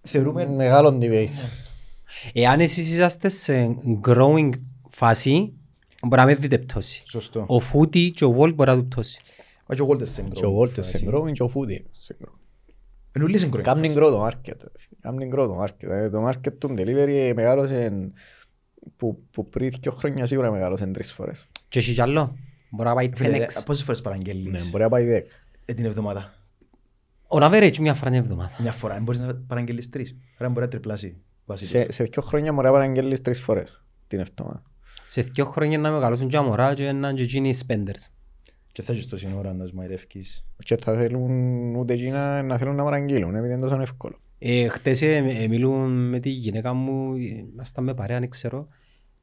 [0.00, 1.28] Θεωρούμε Μεγάλο debate.
[2.32, 4.50] Εάν εσείς είσαστε σε growing
[4.90, 5.52] φάση,
[6.06, 7.02] μπορεί να μην δείτε πτώση.
[7.06, 7.44] σωστό.
[7.48, 9.20] Ο Φούτι και ο Βόλ μπορεί να του πτώσει.
[9.66, 12.34] Μα και ο Walter σε Και ο Walter σε growing και ο Foodie σε growing.
[13.16, 13.60] Είναι όλοι σε growing.
[13.60, 14.56] Κάμνει grow το market.
[15.00, 15.88] Κάμνει grow το market.
[15.90, 18.10] Ε, Το market του delivery μεγάλωσε
[18.96, 21.46] που, που πριν δύο χρόνια σίγουρα μεγάλωσε τρεις φορές.
[21.68, 22.36] Και έχει κι άλλο.
[22.70, 23.62] Μπορεί να πάει Φίλε, 10x.
[23.66, 25.22] Πόσες φορές Ναι, παραγγέλνεις μπορεί να πάει 10.
[25.64, 26.34] ε, την εβδομάδα.
[27.28, 28.50] On average μια φορά την εβδομάδα.
[28.58, 30.16] Μια φορά, δεν μπορείς να παραγγέλνεις τρεις.
[30.38, 31.16] Άρα μπορεί να τριπλάσει.
[31.46, 31.92] Βάσει Σε, του.
[31.92, 34.62] σε δύο χρόνια μπορεί να παραγγέλνεις τρεις φορές την εβδομάδα.
[35.06, 38.10] Σε δύο χρόνια να μεγαλώσουν και αμορά και να είναι και εκείνοι οι spenders.
[38.72, 40.44] Και θα έχεις τόση ώρα να σμαϊρεύκεις.
[40.64, 44.20] Και θα θέλουν ούτε εκείνα να θέλουν να παραγγείλουν, επειδή είναι τόσο εύκολο.
[44.38, 47.18] Ε, χτες ε, ε, μιλούν με τη γυναίκα μου, ε,
[47.52, 48.68] ήμασταν με παρέα, δεν ξέρω.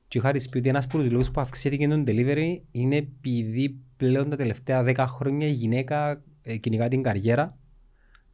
[0.07, 3.75] Και είχα της πει ότι ένας από τους λόγους που αυξήθηκε το delivery είναι επειδή
[3.97, 7.57] πλέον τα τελευταία 10 χρόνια η γυναίκα ε, κυνηγά την καριέρα.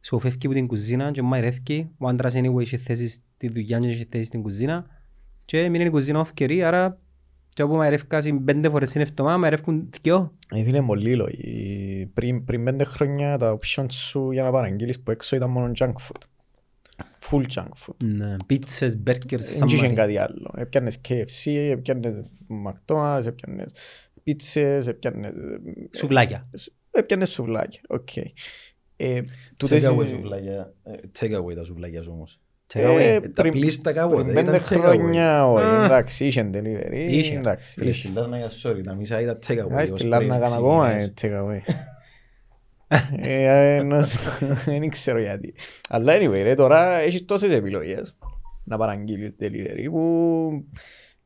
[0.00, 1.90] Σοφεύει από την κουζίνα και μαϊρεύει.
[1.98, 4.86] Ο άντρας anyway είχε θέση στη δουλειά και είχε θέση στην κουζίνα.
[5.44, 6.98] Και μείνει η κουζίνα ευκαιρή, άρα
[7.48, 10.34] και όπου μαϊρεύκασαν πέντε φορές την εβδομάδα, μαϊρεύκουν δυο.
[10.50, 12.10] Ε, Είναι πολύ λόγοι.
[12.14, 15.92] Πριν, πριν πέντε χρόνια τα options σου για να παραγγείλεις που έξω ήταν μόνο junk
[15.92, 16.22] food.
[17.30, 17.96] Full junk food.
[18.04, 20.52] Ναι, πίτσες, μπέρκερ, Δεν είχε κάτι άλλο.
[20.56, 22.22] Έπιανες KFC, έπιανες
[22.66, 23.72] McDonald's, έπιανες
[24.22, 25.32] πίτσες, έπιανες...
[25.90, 26.48] Σουβλάκια.
[26.90, 28.16] Έπιανες σουβλάκια, οκ.
[28.16, 28.24] Ε,
[28.96, 29.24] Take
[29.56, 30.74] τούτες- away σουβλάκια.
[30.82, 32.40] ε, Take away τα σουβλάκια σου όμως.
[32.74, 32.98] Take away.
[32.98, 34.22] Ε, Ε, Τα πριν- πλήστα κάποτε.
[34.22, 34.92] πριν πέντε ήταν take away.
[34.98, 35.84] χρόνια, όχι, Α.
[35.84, 37.36] εντάξει, είχε delivery, Είχε.
[37.36, 37.72] εντάξει.
[37.72, 38.08] Φίλε, είχε.
[38.08, 39.72] στη Λάρνακα, sorry, τα μισά ήταν take away.
[39.72, 41.04] Α, ως στη πριν Λάρνακα έξι ακόμα μήνες.
[41.06, 41.60] ε, take away.
[43.20, 44.04] Ε, ε, νο-
[44.66, 45.54] Δεν ξέρω γιατί.
[45.88, 48.16] Αλλά anyway, ρε, τώρα έχεις τόσες επιλογές
[48.64, 50.50] να παραγγείλεις delivery που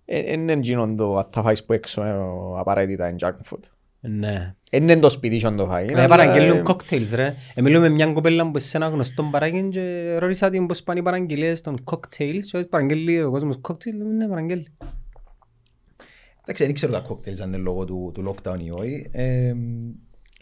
[0.05, 2.13] δεν είναι εκείνον το αν θα φάεις που έξω ε,
[2.59, 3.61] απαραίτητα είναι junk food.
[4.09, 4.55] Ναι.
[4.71, 5.87] Δεν είναι το σπίτι σου να το φάει.
[5.87, 7.35] Ε, αλλά, παραγγέλνουν ε, κόκτέιλς ρε.
[7.55, 11.01] Ε, μιλούμε με μια κοπέλα που σε ένα γνωστό μπαράκι και ρώτησα την πώς πάνε
[11.01, 14.67] οι παραγγελίες των κόκτέιλς και παραγγέλει ο κόσμος κόκτέιλ, ναι παραγγέλει.
[16.43, 19.09] Εντάξει, δεν ξέρω τα κόκτελς αν είναι λόγω του, του lockdown ή όχι.
[19.11, 19.97] Ε, αν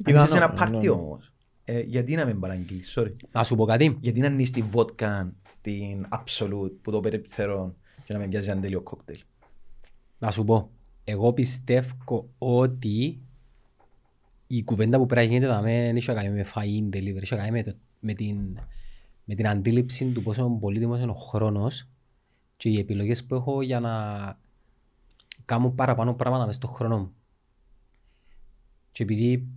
[0.04, 0.90] Πιθανό, είσαι σε ένα ναι, πάρτι ναι.
[0.90, 1.32] όμως,
[1.64, 3.16] ε, γιατί να μην παραγγείλεις, sorry.
[3.32, 3.98] Να σου πω κάτι.
[4.00, 8.60] Γιατί να νεις τη βότκα, την absolute, που το περιπτερών και να με πιάζει ένα
[8.60, 9.18] τέλειο κόκτελ.
[10.18, 10.70] Να σου πω.
[11.04, 13.22] Εγώ πιστεύω ότι
[14.54, 17.34] η κουβέντα που πρέπει να γίνεται εδώ δεν έχει να κάνει με φαΐν delivery, έχει
[17.34, 18.58] να κάνει με, το, με, την,
[19.24, 21.88] με την αντίληψη του πόσο πολύτιμος είναι ο χρόνος
[22.56, 23.92] και οι επιλογές που έχω για να
[25.44, 27.12] κάνω παραπάνω πράγματα μες στον χρόνο μου.
[28.92, 29.48] Και επειδή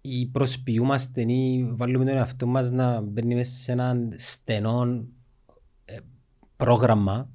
[0.00, 5.04] ή προσποιούμαστε ή βάλουμε τον εαυτό μας να μπαίνει μέσα σε έναν στενό
[5.84, 5.98] ε,
[6.56, 7.30] πρόγραμμα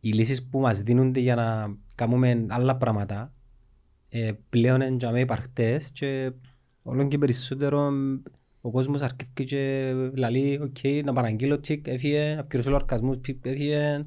[0.00, 3.33] οι λύσεις που μας δίνονται για να κάνουμε άλλα πράγματα
[4.16, 6.32] ε, πλέον είναι για μένα υπαρκτές και
[6.82, 7.90] όλο και περισσότερο
[8.60, 14.06] ο κόσμος αρκεύει και λέει «ΟΚ, να παραγγείλω τσικ, έφυγε, να πληρώσω λογαριασμούς, πιπ, έφυγε,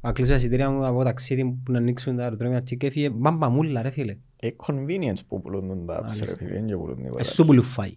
[0.00, 3.82] να κλείσω τα εισιτήρια μου από ταξίδι που να ανοίξουν τα αεροδρόμια, τσικ, έφυγε, μπαμπαμούλα
[3.82, 4.16] ρε φίλε».
[4.36, 6.36] Ε, convenience που πουλούν τα apps, ρε Μάλιστα.
[6.36, 7.20] φίλε, δεν και πουλούν τίποτα.
[7.20, 7.96] Εσύ σου πουλουφάει.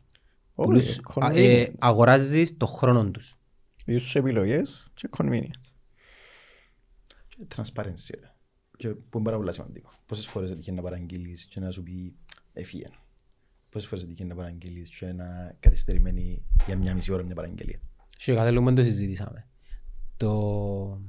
[0.55, 1.35] Όχι, Πουλούς- α, convenience.
[1.35, 3.35] ε, Αγοράζεις το χρόνο τους.
[3.85, 5.61] Διούς τους επιλογές και convenience.
[7.27, 8.32] Και transparency, ρε.
[8.83, 9.89] Και που είναι πάρα πολύ σημαντικό.
[10.05, 12.15] Πόσες φορές έτυχε να παραγγείλεις και να σου πει
[12.53, 12.85] έφυγε.
[13.69, 17.79] Πόσες φορές έτυχε να παραγγείλεις και να καθυστερημένη για μια μισή ώρα μια παραγγελία.
[18.17, 19.47] Σε κάθε λόγο το συζητήσαμε.
[20.17, 21.01] Το...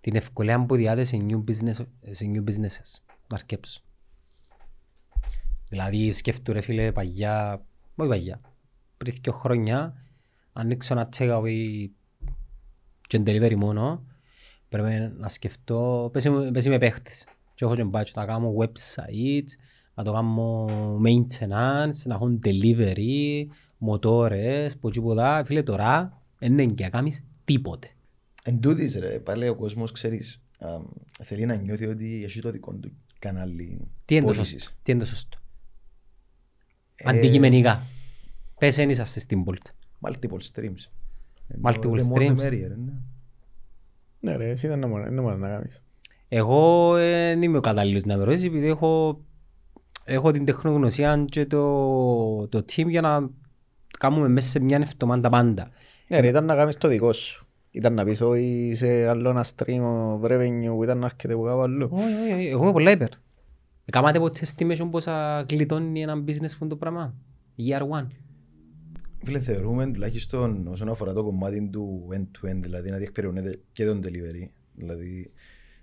[0.00, 3.02] Την ευκολία που διάται σε new, business, σε new businesses.
[3.28, 3.82] Να αρκέψω.
[5.68, 8.40] Δηλαδή σκέφτου ρε φίλε παγιά, όχι παγιά,
[8.96, 10.04] πριν δύο χρόνια
[10.52, 11.88] ανοίξω ένα takeaway
[13.06, 14.04] και delivery μόνο
[14.78, 19.46] πρέπει να σκεφτώ, πες είμαι, πες είμαι παίχτης και έχω και μπάτσο να κάνω website,
[19.94, 20.66] να το κάνω
[21.04, 23.46] maintenance, να έχω delivery,
[23.78, 25.42] μοτόρες, πω τίποτα.
[25.44, 27.88] Φίλε τώρα δεν είναι και να κάνεις τίποτε.
[28.44, 30.68] Εν τούτης, ρε, πάλι ο κόσμος, ξέρεις, α,
[31.24, 34.62] θέλει να νιώθει ότι έχει το δικό του κανάλι Τι είναι το πώλησης.
[34.62, 35.38] σωστό; Τι είναι το σωστό;
[36.94, 37.82] Ε, Αντικειμενικά.
[38.58, 39.70] Πες εν είσαστε στην Bolt.
[40.08, 40.90] Multiple streams.
[41.62, 43.13] Multiple The more the streams.
[44.24, 44.36] Merrier, ναι.
[44.36, 45.82] Ναι ρε, εσύ δεν είναι μόνο- είναι μόνο να κάνεις.
[46.28, 49.20] Εγώ δεν είμαι ο κατάλληλος να με ρωτήσεις επειδή έχω,
[50.04, 53.30] έχω την τεχνογνωσία και το, το team για να
[53.98, 55.68] κάνουμε μέσα σε μια εβδομάδα τα πάντα.
[56.08, 57.46] Ναι ρε, ήταν να κάνεις το δικό σου.
[57.70, 61.42] Ήταν να πεις ότι σε άλλο ένα stream of revenue που ήταν να έρχεται από
[61.42, 61.88] κάπου αλλού.
[61.92, 63.08] Όχι, όχι, όχι, εγώ είμαι πολλά υπέρ.
[63.92, 67.14] Κάματε ποτέ estimation πόσα γλιτώνει ένα business που είναι το πράγμα;
[67.58, 68.06] Year one.
[69.24, 74.48] Φίλε, θεωρούμε τουλάχιστον όσον αφορά το κομμάτι του end-to-end, δηλαδή να διεκπεραιώνεται και τον delivery.
[74.74, 75.30] Δηλαδή,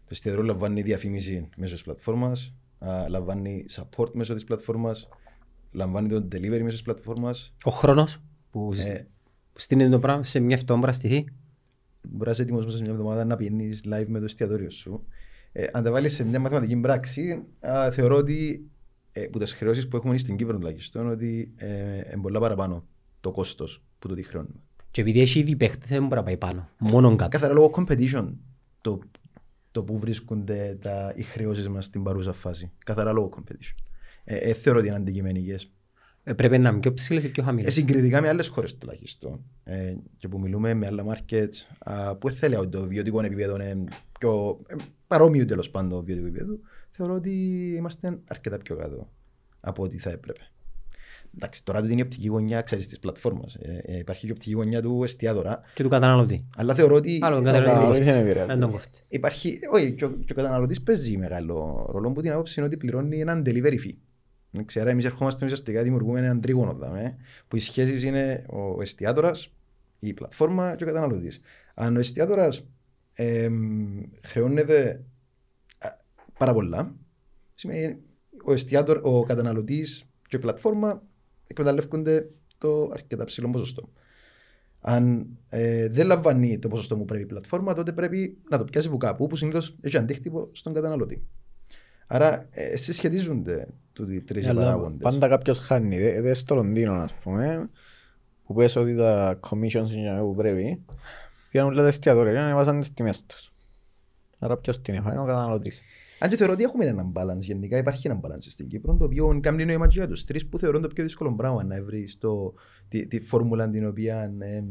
[0.03, 5.09] το εστιατόριο λαμβάνει διαφήμιση μέσω της πλατφόρμας, α, λαμβάνει support μέσω της πλατφόρμας,
[5.71, 7.53] λαμβάνει τον delivery μέσω της πλατφόρμας.
[7.63, 9.07] Ο χρόνος που, Ε,
[9.53, 11.25] που στείνει το πράγμα σε μια εβδομάδα να στηθεί.
[12.01, 15.05] μπορεί να είσαι έτοιμος μέσα σε μια εβδομάδα να πηγαίνεις live με το εστιατόριο σου.
[15.51, 18.69] Ε, αν τα βάλεις σε μια μαθηματική πράξη, α, θεωρώ ότι
[19.11, 22.85] ε, που τις χρεώσεις που έχουμε στην Κύπρο τουλάχιστον, ότι ε, είναι πολλά παραπάνω
[23.21, 24.59] το κόστος που το τι χρεώνουμε.
[24.91, 26.69] Και επειδή έχει ήδη παίχτες δεν μπορεί να πάει πάνω.
[26.79, 27.29] Μόνον κάτω.
[27.29, 28.33] Καθαρά λόγω competition,
[28.81, 28.99] το
[29.71, 32.71] το που βρίσκονται τα, οι χρεώσεις μας στην παρούσα φάση.
[32.85, 33.83] Καθαρά λόγω competition.
[34.23, 35.71] Ε, ε, θεωρώ ότι είναι αντικειμενικές.
[36.23, 37.73] Ε, Πρέπει να είναι πιο ψηλές ή πιο Ε, χαμηλές.
[37.73, 42.37] συγκριτικά με άλλες χώρες τουλάχιστον ε, και που μιλούμε με άλλα markets α, που δεν
[42.37, 43.83] θέλει ότι το βιωτικό επίπεδο είναι
[44.19, 44.75] πιο ε,
[45.07, 47.31] παρόμοιο τέλος πάντων το βιωτικό επίπεδο θεωρώ ότι
[47.77, 49.09] είμαστε αρκετά πιο κάτω
[49.59, 50.50] από ό,τι θα έπρεπε.
[51.35, 53.55] Εντάξει, τώρα είναι η οπτική γωνιά ξέρεις, της πλατφόρμας.
[53.55, 55.61] Ε, ε, υπάρχει και η οπτική γωνιά του εστιατόρα.
[55.73, 56.45] Και του καταναλωτή.
[56.57, 57.69] Αλλά θεωρώ ότι Άλλο τον ο καταναλωτή.
[57.73, 58.25] καταναλωτής είναι κόφτει.
[58.27, 58.53] επηρεάζεται.
[58.53, 58.99] Δεν τον κόφτει.
[59.09, 62.77] Υπάρχει, όχι, και ο, και ο καταναλωτής παίζει μεγάλο ρόλο που την άποψη είναι ότι
[62.77, 63.95] πληρώνει έναν delivery fee.
[64.51, 67.15] Δεν ξέρω, εμείς ερχόμαστε ουσιαστικά, δημιουργούμε έναν τρίγωνο δάμε,
[67.47, 69.53] που οι σχέσεις είναι ο εστιατόρας,
[69.99, 71.41] η πλατφόρμα και ο καταναλωτής.
[71.75, 72.65] Αν ο εστιατόρας
[73.13, 75.03] εμ, χρεώνεται
[75.77, 75.89] α,
[76.37, 76.95] πάρα πολλά,
[77.55, 77.97] σημαίνει
[78.45, 81.03] ο, εστιατόρ, ο καταναλωτής και η πλατφόρμα
[81.51, 83.89] εκμεταλλεύονται το αρκετά ψηλό ποσοστό.
[84.79, 88.87] Αν ε, δεν λαμβάνει το ποσοστό που πρέπει η πλατφόρμα, τότε πρέπει να το πιάσει
[88.87, 91.23] από κάπου, που συνήθως έχει αντίκτυπο στον καταναλωτή.
[92.07, 95.01] Άρα, ε, συσχετίζονται τούτοι οι τρεις Αλλά παράγοντες.
[95.01, 95.97] Πάντα κάποιος χάνει.
[95.97, 97.69] Δε, δε στο Λονδίνο, ας πούμε,
[98.45, 100.81] που πες ότι τα commissions είναι που πρέπει,
[101.51, 103.51] πήγαν όλα τα εστιατόρια και ανεβάσαν τις τιμές τους.
[104.39, 105.81] Άρα ποιος την έφαγε, ο καταναλωτής.
[106.23, 109.39] Αν και θεωρώ ότι έχουμε έναν balance, γενικά υπάρχει έναν balance στην Κύπρο, το οποίο
[109.41, 112.07] κάνει νόημα και για τους τρεις που θεωρούν το πιο δύσκολο πράγμα να βρει
[112.87, 114.63] τη, τη φόρμουλα την οποία ε,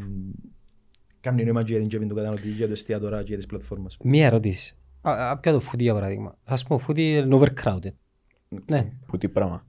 [1.20, 3.96] κάνει νόημα και για την τσέπη του καταναλωτή, για το εστιατόρα και για τις πλατφόρμες.
[4.04, 4.74] Μία ερώτηση.
[5.00, 6.36] Α- α, Πια το φούτι για παράδειγμα.
[6.44, 7.92] Ας πούμε, ο φούτι είναι overcrowded.
[8.66, 8.92] Ναι.
[9.06, 9.66] Που τι πράγμα.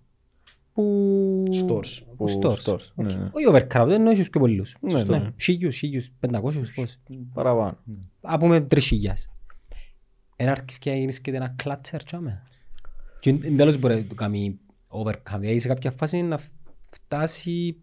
[0.74, 1.44] Που...
[1.52, 2.04] Stores.
[2.08, 2.58] Που Που stores.
[2.64, 3.06] stores, Οκ.
[3.06, 3.30] ναι, ναι.
[3.32, 4.76] Όχι overcrowded, ενώ έχεις πιο πολλούς.
[4.82, 5.18] Ναι, Σωστό.
[5.18, 5.30] ναι.
[5.42, 6.98] Χίλιους, χίλιους, πεντακόσιους, πώς.
[7.34, 7.78] Παραπάνω.
[8.22, 9.30] Α πούμε τρεις χιλιάς.
[10.42, 12.44] Ένα αρκευκιά γίνεις και ένα κλάτσερ τσάμε.
[13.20, 15.40] Και εν τέλος μπορεί να το κάνει overcome.
[15.40, 16.40] Δηλαδή σε κάποια φάση να
[16.92, 17.82] φτάσει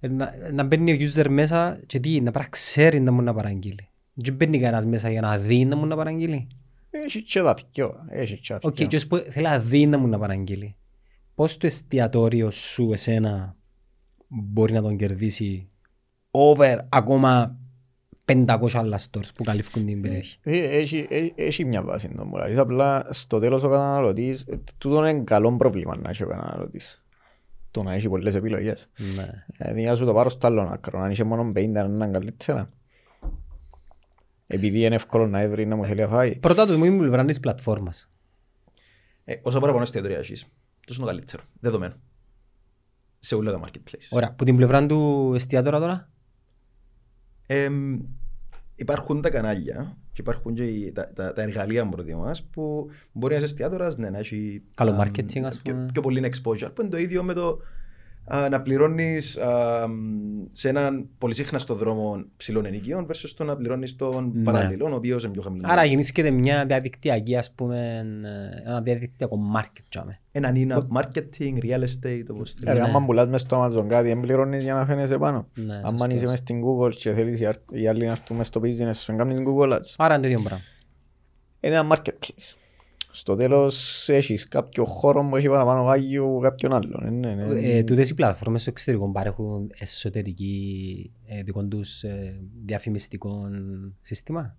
[0.00, 3.34] ε, να, να μπαίνει ο user μέσα και τι, να πρέπει να ξέρει ίνταμπου να
[3.34, 3.88] παραγγείλει.
[4.22, 6.46] Και μπαίνει κανένας μέσα για να δει ίνταμπου να παραγγείλει.
[6.90, 7.94] Έχει και τα δυο.
[8.08, 8.86] Έχει και τα Οκ, δυο.
[8.86, 10.76] και ώσπου θέλει να δει ίνταμπου να παραγγείλει.
[11.34, 13.56] Πώς το εστιατόριο σου εσένα
[14.28, 15.70] μπορεί να τον κερδίσει
[16.30, 17.58] over ακόμα
[18.28, 20.38] 500 άλλα stores που καλύφουν την περιοχή.
[20.42, 22.58] Ε, Έχει, έχει, έχει μια βάση το μου λαλείς.
[22.58, 27.04] Απλά στο τέλος ο καταναλωτής, ε, τούτο είναι καλό πρόβλημα να έχει ο καταναλωτής.
[27.70, 28.88] Το να έχει πολλές επιλογές.
[29.16, 29.44] Ναι.
[29.56, 32.70] Δηλαδή να σου το πάρω στο άλλο άκρο, αν είσαι μόνο 50 να είναι καλύτερα.
[34.46, 36.36] Επειδή είναι εύκολο να έβρει να μου θέλει να φάει.
[36.36, 38.10] Πρώτα το μου πλευρά της πλατφόρμας.
[39.24, 40.46] Ε, όσο παραπάνω εστιατόρια έχεις,
[40.86, 41.46] τόσο είναι το καλύτερος.
[41.60, 41.94] Δεδομένο.
[43.18, 44.06] Σε όλα τα marketplaces.
[44.10, 46.08] Ωραία, που την πλευρά του εστιατόρα τώρα;
[47.50, 47.98] Εμ,
[48.74, 53.32] υπάρχουν τα κανάλια και υπάρχουν και οι- τα, τα, τα εργαλεία πρώτη μας που μπορεί
[53.32, 55.86] να είσαι εστιατόρας ναι, να έχει Καλό α, marketing, ας πιο, πούμε.
[55.92, 57.58] πιο πολύ exposure που είναι το ίδιο με το
[58.28, 59.86] α, να πληρώνεις α,
[60.50, 64.42] σε έναν πολυσύχναστο δρόμο ψηλών ενοικίων versus το να πληρώνεις τον Ναι.
[64.42, 65.66] παραλληλό ο οποίος είναι πιο χαμηλό.
[65.70, 68.06] Άρα γεννήσκεται μια διαδικτυακή, ας πούμε,
[68.64, 69.82] ε, ένα διαδικτυακό market.
[69.88, 70.18] τσάμε.
[70.32, 72.80] Έναν είναι marketing, real estate, όπως Ε, ρε, θέλει.
[72.80, 75.48] άμα πουλάς μες στο Amazon κάτι, δεν πληρώνεις για να φαίνεσαι πάνω.
[75.54, 76.16] Ναι, Άμα σωστός.
[76.16, 78.94] είσαι μες στην Google και θέλεις οι αρ- οι άλλοι να έρθουν μες στο business
[78.94, 79.94] σου, να κάνεις Google Ads.
[79.96, 80.64] Άρα είναι το ίδιο πράγμα.
[81.60, 82.54] Είναι ένα marketplace.
[83.10, 87.06] Στο τέλος έχεις κάποιο χώρο που έχει παραπάνω βάγιο από κάποιον άλλον.
[87.06, 87.60] Ε, ναι, ναι.
[87.60, 93.40] Ε, τούτες οι πλατφόρμες στο εξωτερικό παρέχουν εσωτερική ε, δικών τους ε, διαφημιστικό
[94.00, 94.56] σύστημα.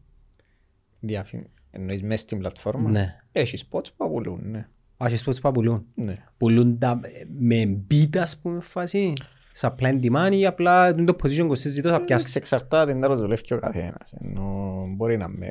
[1.00, 3.16] Διαφήμι- Εννοείς μες στην πλατφόρμα; Ναι.
[3.32, 4.68] Έχεις spots που απολούν, ναι.
[4.98, 5.86] Άχι spots που πουλούν.
[5.96, 6.14] ναι.
[6.38, 7.10] Πουλούν τα ε,
[7.40, 9.14] με beat, ας πούμε, φάση.
[9.62, 12.28] Supply and demand ή απλά το position κοστίζει τόσο θα πιάσεις.
[12.28, 14.14] Εντάξει, εξαρτάται την τέλος δουλεύει και ο καθένας.
[14.22, 15.48] Ενώ μπορεί να με...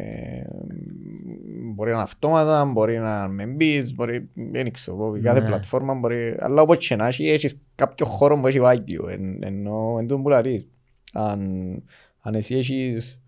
[1.78, 4.28] Μπορεί να είναι αυτόματα, μπορεί να είναι με beats, μπορεί...
[4.34, 5.46] Δεν ξέρω, εγώ, η κάθε Ναι.
[5.46, 6.36] πλατφόρμα μπορεί...
[6.38, 9.08] Αλλά όπως και να έχει, έχεις κάποιο χώρο που έχει βάγιο.
[9.08, 10.68] Εν- Ενώ εν τούτο που λαλείς.
[11.12, 11.40] Αν,
[12.20, 13.22] αν εσύ έχεις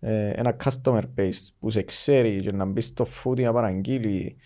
[0.00, 4.36] ε, ένα customer base που σε ξέρει και να μπεις στο foodie να παραγγείλει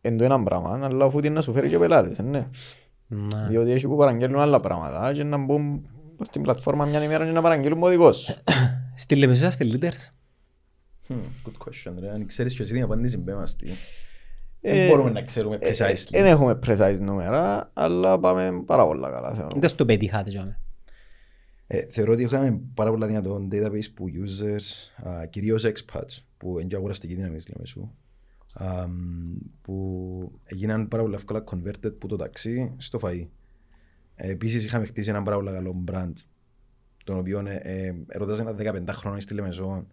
[0.00, 2.48] εν το ένα πράγμα, αλλά ο foodie να σου φέρει και πελάτες, ε, ναι.
[3.06, 3.46] Ναι.
[3.48, 5.86] Διότι έχει που παραγγέλνουν άλλα πράγματα και να μπουν
[6.22, 8.34] στην πλατφόρμα μια ημέρα και να παραγγείλουν ο δικός.
[8.94, 10.12] Στη Λεμεσό είστε leaders.
[11.08, 12.10] Hmm, Good question, ρε.
[12.10, 13.70] Αν ξέρεις ποιος είναι η απάντηση μπέμαστη.
[14.60, 16.08] Ε, Δεν μπορούμε να ξέρουμε Ε, precisely.
[16.10, 19.60] Δεν έχουμε precise νούμερα, αλλά πάμε πάρα πολλά καλά θεωρώ.
[19.60, 20.58] Δεν στο πετύχατε, τσάμε.
[21.66, 26.68] Ε, θεωρώ ότι είχαμε πάρα πολλά δυνατόν database που users, α, κυρίως expats, που είναι
[26.68, 27.90] και αγοραστική δύναμη στη Λεμεσού,
[28.52, 28.84] α,
[29.62, 33.26] που έγιναν πάρα πολλά εύκολα converted που το ταξί στο φαΐ.
[34.14, 36.12] Ε, επίσης είχαμε χτίσει ένα πάρα πολύ καλό brand,
[37.04, 39.86] τον οποίο ε, ε, ερωτάς ένα 15 χρόνο στη Λεμεσό,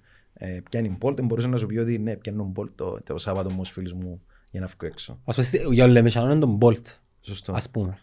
[0.44, 3.50] ε, πιάνει Bolt, ε, μπορούσε να σου πει ότι ναι, πιάνω Bolt το, το Σάββατο
[3.50, 5.20] με τους φίλους μου για να βγω έξω.
[5.26, 7.54] Ας πούμε, για ο Λεμεσανό είναι τον Bolt, Σωστό.
[7.54, 7.98] ας πούμε.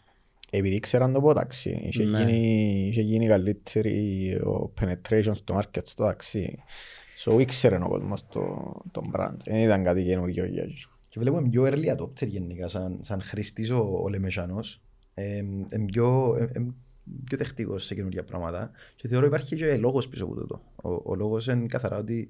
[0.51, 2.18] Επειδή ξέραν το πόταξι, είχε, Ναι.
[2.18, 6.59] γίνει, είχε γίνει καλύτερη ο penetration στο market στο ταξί.
[7.24, 9.37] So ήξερε ο κόσμος το, τον brand.
[9.44, 10.79] Δεν ήταν κάτι καινούργιο για εκείνο.
[11.09, 14.83] Και βλέπουμε πιο early adopter γενικά, σαν, σαν χρηστής ο, ο Λεμεσανός.
[15.14, 15.37] Ε,
[15.68, 16.66] ε, πιο, ε, ε,
[17.24, 18.70] πιο δεχτικός σε καινούργια πράγματα.
[18.96, 20.62] Και θεωρώ υπάρχει και λόγος πίσω από τούτο.
[20.82, 22.28] Ο, ο λόγος είναι καθαρά ότι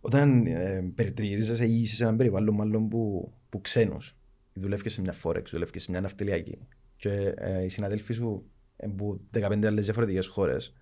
[0.00, 4.16] όταν ε, περιτριγυρίζεσαι ή είσαι σε έναν περιβάλλον μάλλον που, που ξένος,
[4.52, 6.58] δουλεύεις σε μια Forex, δουλεύεις σε μια ναυτιλιακή
[6.96, 8.44] και ε, οι συναδέλφοι σου
[8.76, 10.72] ε, που 15 άλλες διαφορετικές χώρες,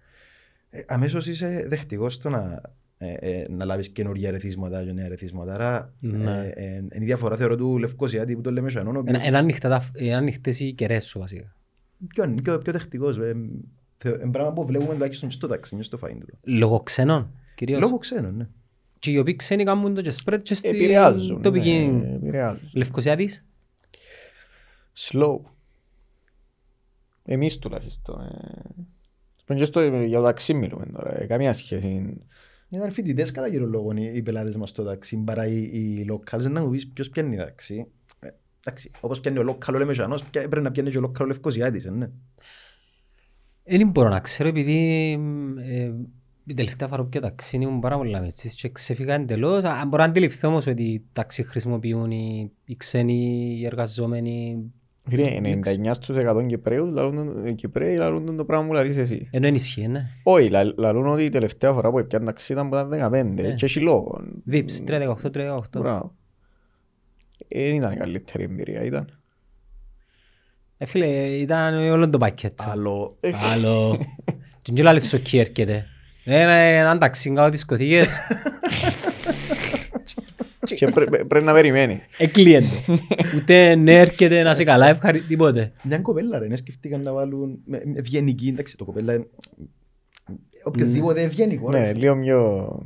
[0.71, 2.61] ε, αμέσως είσαι δεχτικός στο να,
[2.99, 5.55] ε, ε, να λάβεις καινούργια ρεθίσματα και νέα ρεθίσματα.
[5.55, 6.41] Άρα Ναι.
[6.47, 9.27] ε, ε, είναι η διαφορά θεωρώ του Λευκοσιάτη που το λέμε σανόν, ο οποίος Ένα-
[9.27, 11.57] Είναι ανοιχτά τα- είναι ανοιχτές οι κεραίες σου βασικά.
[12.09, 13.19] Πιο, πιο, πιο δεχτικός.
[13.19, 13.35] Ε,
[13.99, 16.39] θε- ε, πράγμα που βλέπουμε τουλάχιστον στο ταξί, μες στο φάιν του.
[16.43, 17.81] Λόγω ξένων κυρίως.
[17.81, 18.49] Λόγω ξένων, ναι.
[18.99, 21.43] Και οι οποίοι ξένοι κάνουν το και spread και στην Επηρεάζουν.
[21.43, 21.71] τοπική
[22.03, 22.71] ναι, επηρεάζουν.
[22.75, 23.47] Λευκοσιάτης.
[24.97, 25.37] Slow.
[27.25, 28.21] Εμείς τουλάχιστον.
[28.21, 28.61] ε.
[29.37, 31.21] Σπον και στο, για το ταξί μιλούμε τώρα.
[31.23, 32.17] ε, Καμία σχέση.
[32.69, 36.51] Ήταν φοιτητές κατά κύριο λόγο οι, οι πελάτες μας στο ταξί, παρά οι, οι locals,
[36.51, 37.87] να μου πεις ποιος πιάνει ταξί.
[38.69, 41.21] Ε, εντάξει, όπως πιάνει ο local ο Λεμεσανός, πια- πρέπει να πιάνει και ο local
[41.21, 42.09] ο Λευκοσιάτης, ε, ναι.
[43.65, 45.13] Δεν μπορώ να ξέρω επειδή
[45.69, 45.91] ε,
[46.45, 49.65] η τελευταία φορά που πια ταξί ήμουν πάρα πολλά μετσίς και ξέφυγα εντελώς.
[49.65, 53.15] Α, Μπορώ να αντιληφθώ όμως ότι ταξί χρησιμοποιούν οι, οι ξένοι
[53.61, 54.59] οι εργαζόμενοι.
[55.11, 59.29] Φίλε, 99 στους 100 Κυπρέους λαλούν- ε, Κυπρέοι λαλούν το πράγμα που λαλείς εσύ.
[59.31, 60.01] Ενώ ενισχύει, ναι.
[60.23, 63.55] Όχι, λα- λαλούν ότι η τελευταία φορά που έπιαν ταξί ήταν που ήταν 15 Ναι.
[63.55, 64.21] και έχει λόγο.
[64.51, 65.81] Vips, 318, 318.
[65.81, 66.15] Μπράβο.
[67.49, 69.19] Δεν ήταν η καλύτερη εμπειρία, ήταν.
[70.79, 72.65] Ε, φίλε, ήταν όλο το πακέτο.
[72.71, 73.17] Άλλο,
[73.53, 74.01] Άλλο.
[74.63, 75.87] Και δεν λάλες στο εκεί έρχεται.
[76.25, 78.09] Ε, ναι, έναν ταξί κάτω τις κωθήκες.
[80.75, 82.01] Και πρέ- πρέ- πρέπει να περιμένει.
[82.19, 82.67] Εκλείεται.
[83.37, 85.21] Ούτε ναι έρχεται να σε καλά, ευχαρι...
[85.21, 85.73] τίποτε.
[85.83, 89.27] μια κοπέλα ρε, ναι, σκεφτήκαν να βάλουν με- με ευγενική, εντάξει, το κοπέλα είναι
[90.65, 91.71] οποιοδήποτε ευγενικό.
[91.71, 91.93] Ναι, ρε.
[91.93, 92.83] λίγο πιο...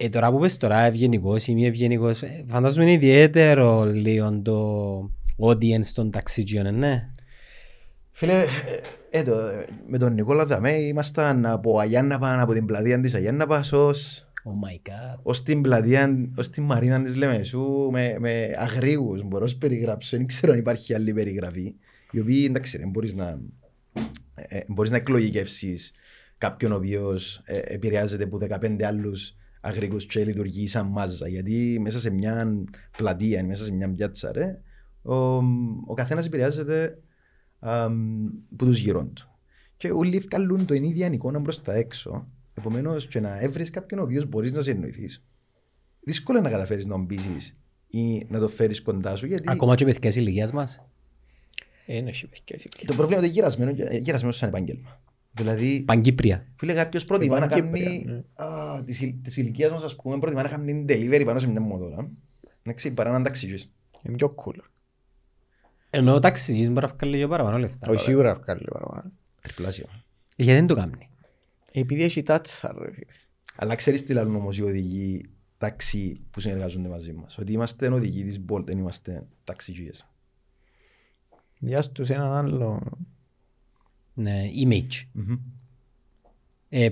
[0.00, 0.06] Ναι.
[0.06, 5.10] Ε, τώρα που πες τώρα ευγενικός ή μη ευγενικός, ε, φαντάζομαι είναι ιδιαίτερο λίγο το
[5.46, 7.10] audience των ταξιτζιών, ναι.
[8.12, 13.00] Φίλε, ε, ε, το, ε, με τον Νικόλα Δαμέ ήμασταν από Αγιάνναπα, από την πλατεία
[13.00, 15.18] της Αγιάνναπας ως, Oh my god.
[15.22, 20.16] ως την πλατεία, ως την μαρίνα της Λεμεσού με, με αγρήγους, μπορώ να σου περιγράψω,
[20.16, 21.74] δεν ξέρω αν υπάρχει άλλη περιγραφή,
[22.10, 23.40] οι οποίοι, εντάξει, δεν μπορείς να,
[24.34, 25.92] ε, ε, μπορείς να εκλογικεύσεις
[26.38, 31.98] κάποιον ο οποίος ε, επηρεάζεται από 15 άλλους αγρήγους και λειτουργεί σαν μάζα, γιατί μέσα
[31.98, 32.64] σε μια
[32.96, 34.60] πλατεία, μέσα σε μια πιάτσα, ρε,
[35.02, 35.14] ο,
[35.86, 36.98] ο καθένας επηρεάζεται
[37.58, 39.28] αμ, που τους γύρω του.
[39.76, 42.28] Και όλοι βγάλουν το ίδια εικόνα μπρος τα έξω.
[42.54, 45.08] Επομένως, και να έβρεις κάποιον ο οποίος μπορείς να σε εννοηθεί.
[46.00, 49.26] Δύσκολο να καταφέρεις να τον πείσει ή να το φέρεις κοντά σου.
[49.26, 50.82] Γιατί Ακόμα και παιδιά της ηλικίας μας.
[51.86, 52.68] Δεν έχει παιδιά εσύ.
[52.86, 55.00] το πρόβλημα είναι γυρασμένο, ε, γυρασμένο σαν επάγγελμα.
[55.40, 56.44] Δηλαδή, Παγκύπρια.
[56.56, 58.04] φίλε, κάποιος προτιμά να Υπάρχει Κύπρια, κάνει.
[58.04, 58.22] ναι.
[58.34, 58.84] α,
[59.22, 62.10] της, ηλικίας μας, ας πούμε, προτιμά να κάνει delivery πάνω σε μια μοδόρα.
[62.62, 63.72] Εντάξει, παρά να ταξιζείς.
[64.02, 64.54] Είναι πιο cool.
[65.90, 67.90] Ενώ ο ταξιτζής μπορεί να βγάλει και παραπάνω λεφτά.
[67.90, 69.12] Όχι σίγουρα βγάλει παραπάνω.
[69.40, 69.86] Τριπλάσιο.
[69.90, 71.08] Ε, Γιατί δεν το κάνει;
[71.72, 73.04] Επειδή έχει τάτσα ρε φίλε.
[73.56, 78.24] Αλλά ξέρεις τι λένε όμως οι οδηγοί ταξί που συνεργάζονται μαζί μας; Ότι είμαστε οδηγοί
[78.24, 80.06] της Bolt, δεν είμαστε ταξιτζίες.
[81.58, 82.82] Για στους έναν άλλο...
[84.20, 85.22] Ναι, image.
[86.68, 86.88] Ε,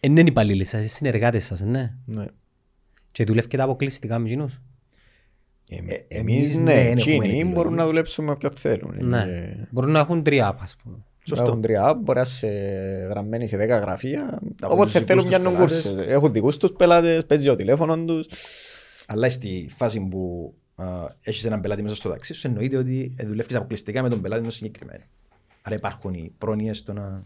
[0.00, 1.92] εν είναι υπαλλήλοι σας, είναι συνεργάτες σας, ναι.
[2.04, 2.24] Ναι.
[3.12, 4.60] Και δουλεύκετε αποκλειστικά με εκείνους.
[5.68, 7.50] Ε, Εμείς εμείς, ναι, ναι, δεν έχουμε εκείνοι επιλογή.
[7.54, 8.94] μπορούν να δουλέψουν με όποιον θέλουν.
[8.98, 9.20] Ναι.
[9.22, 10.96] Είναι- Μπορούν να έχουν τρία app, ας πούμε.
[11.24, 11.44] Σωστό.
[11.44, 12.48] Έχουν τρία app, μπορεί να είσαι
[13.10, 14.20] γραμμένοι σε 10 γραφεία.
[14.20, 15.82] έχουν Όποτε τους θέλουν δικούς πιάνουν τους κούρσες.
[15.82, 16.12] πελάτες.
[16.14, 18.26] Έχουν δικούς τους πελάτες, παίζει το τηλέφωνο τους.
[19.06, 20.54] Αλλά στη φάση που
[21.22, 24.54] έχεις έναν πελάτη μέσα στο ταξί σου, εννοείται ότι δουλεύεις αποκλειστικά με τον πελάτη ενός
[24.54, 25.04] συγκεκριμένου.
[25.62, 27.24] Άρα υπάρχουν οι πρόνοιες στο να.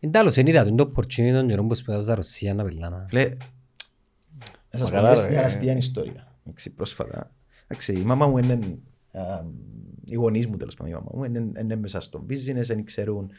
[0.00, 2.64] Εν τέλος, είναι ιδέα του, είναι το opportunity των καιρών που σπουδάζα στα Ρωσία να
[2.64, 3.08] πελάνα.
[3.12, 3.36] Λέει,
[4.70, 5.28] να σας πω Καλά, μια- ρε.
[5.28, 6.36] μια αστεία ιστορία.
[6.44, 7.32] Εντάξει, πρόσφατα.
[7.66, 8.78] Εντάξει, η μάμα μου είναι.
[9.12, 9.44] α,
[10.04, 13.30] Οι γονείς μου τέλος πάντων, η μάμα μου είναι, είναι μέσα στο business, δεν ξέρουν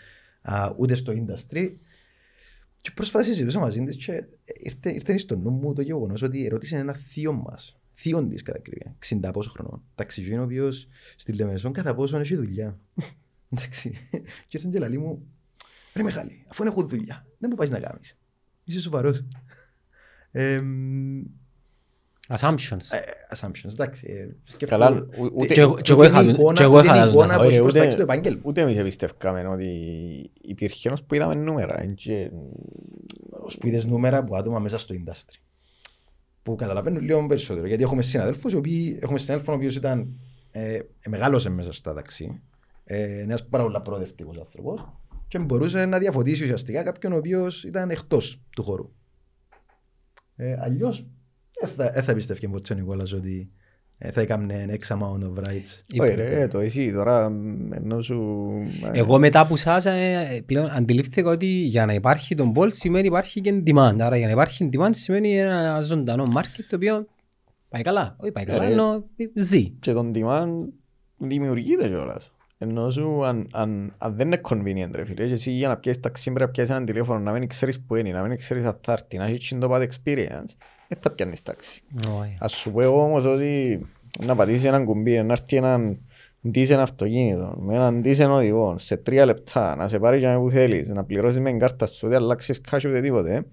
[0.41, 1.71] α, ούτε στο industry.
[2.81, 4.25] Και πρόσφατα συζητούσα μαζί της και
[4.63, 8.59] ήρθε, ήρθε στο νου μου το γεγονός ότι ερώτησε ένα θείο μας, θείον της κατά
[8.59, 12.79] κρύβεια, 60 πόσο χρονών, ταξιτζήν ο οποίος στη Λεμεσόν κατά πόσο έχει δουλειά.
[13.57, 13.89] Εντάξει.
[14.47, 15.27] Και ήρθε και λαλή μου,
[15.93, 18.17] ρε Μιχάλη, αφού έχω δουλειά, δεν μου πάει να κάνεις.
[18.63, 19.25] Είσαι σοβαρός.
[20.31, 20.59] Ε,
[22.27, 22.79] Assumptions.
[22.89, 22.99] ε,
[23.35, 24.07] assumptions, εντάξει.
[24.09, 26.63] ε, σκέφτομαι- Καλά, ου- ούτε- Και εγώ- και εγώ ούτε είχα είναι τον- εικόνα- και
[26.63, 27.37] εγώ ούτε είχα είναι τον εικόνα μέσα.
[27.39, 28.41] που έχει Ωραία, προστάξει ούτε- το επάγγελμα.
[28.45, 29.67] Ούτε εμείς εμπιστευκάμε ότι
[30.41, 31.81] υπήρχε ένας που είδαμε νούμερα.
[31.81, 32.31] ε, και-
[33.29, 35.39] Ως που είδες νούμερα από άτομα μέσα στο industry.
[36.43, 37.67] Που καταλαβαίνουν λίγο περισσότερο.
[37.67, 40.19] Γιατί έχουμε συναδέλφους, οι οποίοι, έχουμε συνάδελφο ο οποίος ήταν,
[40.51, 42.41] ε, ε, μεγάλωσε μέσα στα ταξί.
[42.87, 44.87] Ε, ένας πάρα πολύ προοδευτικός άνθρωπος.
[45.27, 48.91] Και μπορούσε να διαφωτίσει ουσιαστικά κάποιον ο οποίος ήταν εκτός του χώρου.
[50.35, 51.07] Ε, αλλιώς,
[51.59, 53.51] δεν θα, ε, θα πίστευκε ποτέ ο Νικόλας ότι
[53.97, 55.99] ε, θα έκαμε X amount of rights.
[55.99, 58.47] Όχι ρε, το εσύ τώρα μ, ενώ σου...
[58.93, 63.07] ε, Εγώ μετά από σας ε, πλέον αντιλήφθηκα ότι για να υπάρχει τον ball σημαίνει
[63.07, 63.95] υπάρχει και demand.
[63.99, 67.07] Άρα για να υπάρχει demand σημαίνει ένα ζωντανό market το οποίο
[67.69, 68.15] πάει καλά.
[68.19, 68.71] Όχι πάει καλά, ρε.
[68.71, 69.69] ενώ ζει.
[69.69, 70.49] Και τον demand
[71.17, 72.34] δημιουργείται κιόλας.
[72.57, 76.01] Ενώ σου αν, αν, αν δεν είναι convenient ρε φίλε και εσύ για να πιέσεις
[76.01, 78.79] ταξί πρέπει να πιέσεις έναν τηλέφωνο να μην ξέρεις που είναι, να μην ξέρεις αν
[78.81, 80.55] θα έρθει, να έχεις το bad experience,
[80.87, 81.83] δεν θα πιάνεις ταξί.
[82.19, 82.37] Όχι.
[82.39, 83.85] Ας σου πω εγώ όμως ότι
[84.19, 85.99] να πατήσεις έναν κουμπί, να έρθει έναν
[86.49, 90.89] ντύσεν αυτοκίνητο, με έναν ντύσεν οδηγό, σε τρία λεπτά, να σε πάρει για που θέλεις,
[90.89, 93.45] να πληρώσεις με την κάρτα σου, ότι αλλάξεις cash ούτε τίποτε,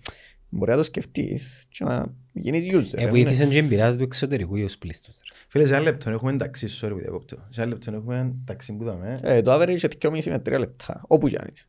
[0.55, 2.99] μπορεί να το σκεφτείς και να γίνεις user.
[2.99, 5.17] Ε, ε, βοήθησε και εμπειράς του εξωτερικού ή ως πλήστος.
[5.49, 7.47] Φίλε, σε ένα λεπτό έχουμε ταξί, sorry που διακόπτω.
[7.49, 9.19] Σε ένα λεπτό έχουμε ταξί που δάμε.
[9.23, 11.67] Ε, το average είναι 2,5 με 3 λεπτά, όπου κι αν είσαι.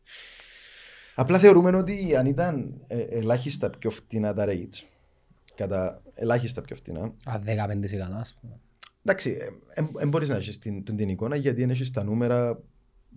[1.16, 4.84] Απλά θεωρούμε ότι αν ήταν ε, ελάχιστα πιο φτηνά τα rates,
[5.56, 8.60] κατά ελάχιστα πιο φτηνά, Α, 15% ας πούμε.
[9.06, 9.38] εντάξει,
[9.94, 12.60] δεν μπορείς να έχεις την, την, την εικόνα γιατί δεν έχεις τα νούμερα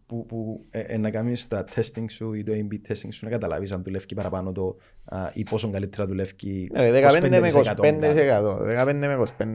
[0.06, 3.30] που, που ε, ε, να κάνεις τα testing σου ή το A-B testing σου να
[3.30, 7.62] καταλάβεις αν δουλεύει παραπάνω το α, ή πόσο καλύτερα δουλεύει Ε, ρε, 15 με 25%.
[7.62, 9.54] 25%, 15 με 25%.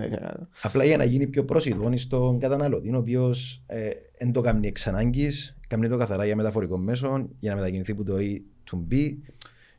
[0.62, 4.88] Απλά για να γίνει πιο προσιτόν στον καταναλωτή, ο οποίος ε, δεν το κάνει εξ
[4.88, 8.42] ανάγκης, κάνει το καθαρά για μεταφορικό μέσο, για να μετακινηθεί από το A
[8.72, 9.18] to B.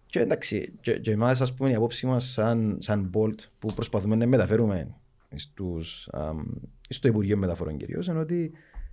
[0.07, 4.17] Και εντάξει, και, και εμάς ας πούμε η απόψη μας σαν, σαν Bolt που προσπαθούμε
[4.17, 4.95] να μεταφέρουμε
[5.35, 6.45] στους, αμ,
[6.89, 8.53] στο Υπουργείο Μεταφορών κυρίως είναι ότι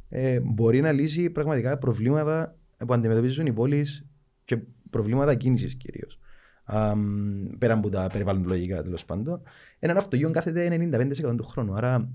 [0.10, 4.06] ε, μπορεί να λύσει πραγματικά προβλήματα που αντιμετωπίζουν οι πόλεις
[4.46, 4.58] και
[4.90, 6.20] προβλήματα κίνησης κυρίως.
[6.64, 9.42] Αμ, πέρα από τα περιβαλλοντολογικά τέλος πάντων,
[9.80, 10.90] έναν αυτοκίνητο κάθεται
[11.28, 11.74] 95% του χρόνου.
[11.74, 12.10] Άρα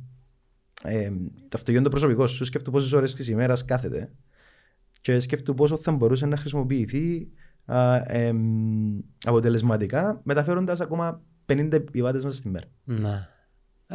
[0.83, 1.11] ε,
[1.49, 4.13] το αυτοκίνητο προσωπικό σου σκέφτομαι πόσες ώρες της ημέρας κάθεται
[5.01, 7.29] και σκέφτομαι πόσο θα μπορούσε να χρησιμοποιηθεί
[7.65, 12.67] α, εμ, αποτελεσματικά μεταφέροντας ακόμα 50 επιβάτες μέσα στη μέρα.
[12.85, 13.29] Ναι.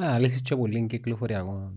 [0.04, 1.74] Α, λύσεις και πολύ κυκλοφοριακό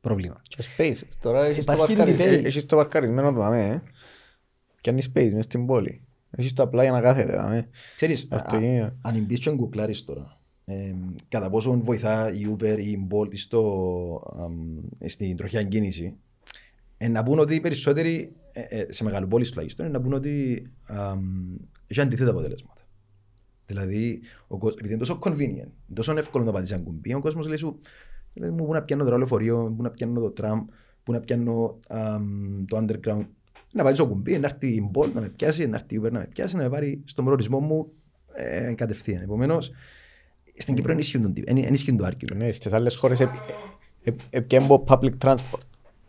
[0.00, 0.40] πρόβλημα.
[0.48, 1.00] Και space.
[1.20, 2.16] Τώρα έχεις το, Υπάρχει παρκαρι...
[2.18, 2.44] debate.
[2.44, 3.82] έχεις το παρκαρισμένο δαμέ, ε.
[4.80, 6.04] Και αν space μες στην πόλη.
[6.30, 7.68] Έχεις το απλά για να κάθεται δαμέ.
[7.96, 8.84] Ξέρεις, α- Αυτοκίνητο.
[8.84, 10.94] α- αν μπεις και γκουκλάρεις τώρα, ε,
[11.28, 16.14] κατά πόσο βοηθά η Uber ή η Bolt στο, αμ, στην τροχιά κίνηση,
[16.98, 20.66] ε, να πούν ότι οι περισσότεροι, ε, ε, σε μεγαλοπόλεις τουλάχιστον, ε, να πούν ότι
[20.86, 21.20] αμ,
[21.86, 22.80] έχει αντίθετα αποτελέσματα.
[23.66, 27.46] Δηλαδή, ο, κόσμος- επειδή είναι τόσο convenient, τόσο εύκολο να πατήσεις ένα κουμπί, ο κόσμος
[27.46, 27.80] λέει σου,
[28.34, 30.64] λέει μου, πού να πιάνω το λεωφορείο, πού να πιάνω το τραμ,
[31.02, 33.26] πού να πιάνω αμ, το underground.
[33.72, 36.18] Να πατήσω κουμπί, να έρθει η Bolt να με πιάσει, να έρθει η Uber να
[36.18, 37.92] με πιάσει, να με πάρει στον προορισμό μου
[38.32, 39.22] ε, κατευθείαν.
[39.22, 39.70] Επομένως,
[40.56, 42.36] στην Κύπρο δεν ισχύουν τον τύπο, δεν ισχύουν το argument.
[42.36, 43.26] Ναι, στις άλλες χώρες
[44.30, 45.60] επιέμπω public transport.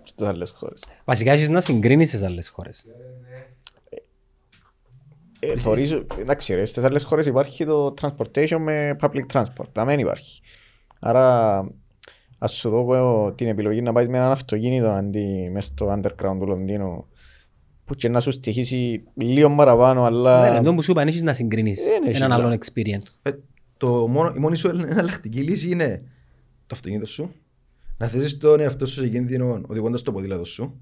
[0.03, 0.83] Στις άλλες χώρες.
[1.05, 2.85] Βασικά έχεις να συγκρίνεις στις άλλες χώρες.
[5.39, 9.67] Ε, θωρείς, εντάξει ρε, στις άλλες χώρες υπάρχει το transportation με public transport.
[9.71, 10.41] Τα δεν υπάρχει.
[10.99, 11.59] Άρα,
[12.43, 16.37] ας σου δω εγώ την επιλογή να πάει με έναν αυτοκίνητο αντί μες στο underground
[16.39, 17.05] του Λονδίνου
[17.85, 20.59] που και να σου στοιχήσει λίγο παραπάνω, Ναι, αλλά...
[20.61, 23.15] ρε, που σου είπα, δεν έχεις να συγκρίνεις Δεν έχεις έναν να- άλλον experience.
[23.21, 23.31] Ε,
[23.77, 25.97] το μόνο, η μόνη σου εναλλακτική λύση είναι
[26.67, 27.31] το αυτοκίνητο σου,
[27.97, 30.81] να θέσεις τον εαυτό σου σε κίνδυνο οδηγώντας το ποδήλατο σου.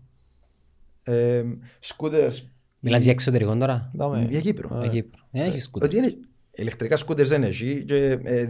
[1.04, 1.44] Ε,
[1.80, 2.48] σκούτερς
[2.80, 4.28] Μιλάς για εξωτερικό τώρα; Δάμε.
[4.30, 4.78] για Κύπρο.
[4.80, 5.20] Για Κύπρο.
[5.32, 5.94] Δεν έχεις Ότι σκούτες.
[6.00, 6.16] είναι,
[6.52, 8.48] ηλεκτρικά σκούτερς δεν έχει και ε,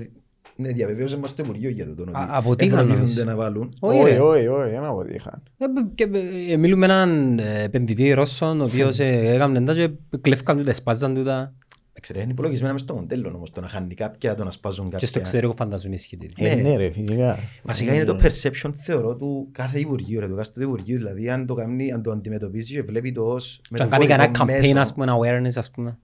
[0.60, 3.24] ναι, διαβεβαίωσε μας το Υπουργείο για το ότι Α, αποτύχαν προτίθενται όμως.
[3.24, 3.70] να βάλουν.
[3.80, 4.20] Όχι ρε.
[4.20, 5.44] Όχι, όχι, όχι, δεν αποτύχαν.
[5.58, 6.10] Ε, και,
[6.50, 9.90] ε, Μιλούμε με έναν ε, επενδυτή Ρώσον, ο οποίος ε, έκαμε τα και
[10.22, 11.54] κλέφκαν τούτα, σπάζαν τούτα.
[12.02, 15.00] Ξέρετε, είναι υπολογισμένα μες στο μοντέλο όμως, το να χάνει κάποια, το να σπάζουν κάποια.
[15.00, 16.18] Και στο εξωτερικό φανταζομαι ισχύει.
[16.18, 16.48] το ίδιο.
[16.52, 16.62] Ε, Ναι.
[16.62, 17.40] ναι ρε, φυσικά.
[17.64, 20.98] Βασικά είναι το perception θεωρώ του κάθε Υπουργείου, ρε, του κάθε Υπουργείου.
[20.98, 24.30] Δηλαδή αν το, κάνει, αν το αντιμετωπίζει και βλέπει το ως Και αν κάνει κανένα
[24.30, 24.80] μεταφορικό campaign, μέσο.
[24.80, 25.98] ας πούμε, awareness, ας πούμε.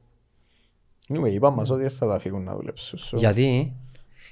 [1.13, 2.99] Anyway, είπαν μας ότι δεν θα τα φύγουν να δουλέψουν.
[2.99, 3.73] So- Γιατί,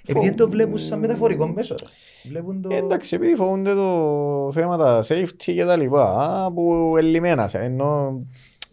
[0.08, 1.76] Επειδή δεν το βλέπουν σαν μεταφορικό μέσο.
[1.82, 1.86] ρε.
[2.30, 2.70] Βλέπουν το...
[2.72, 6.12] Ε, Εντάξει, επειδή φοβούνται το θέμα τα safety και τα λοιπά,
[6.44, 8.22] α, που ελλημένα σε, ενώ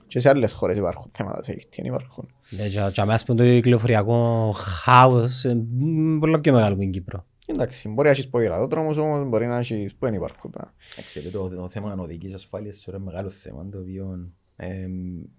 [0.06, 2.28] και σε άλλες χώρες υπάρχουν θέματα safety, δεν υπάρχουν.
[2.58, 6.90] ε, και- και αμέσως πούμε το κυκλοφοριακό χάος, ε, μ, πολλά πιο μεγάλο που είναι
[6.90, 7.24] η Κύπρο.
[7.46, 10.74] Εντάξει, μπορεί να έχεις ποδηλατόδρομους όμως, μπορεί να έχεις που δεν υπάρχουν τα.
[10.92, 14.86] Εντάξει, ρε, το, το θέμα οδικής ασφάλειας είναι ένα μεγάλο θέμα το οποίο ε,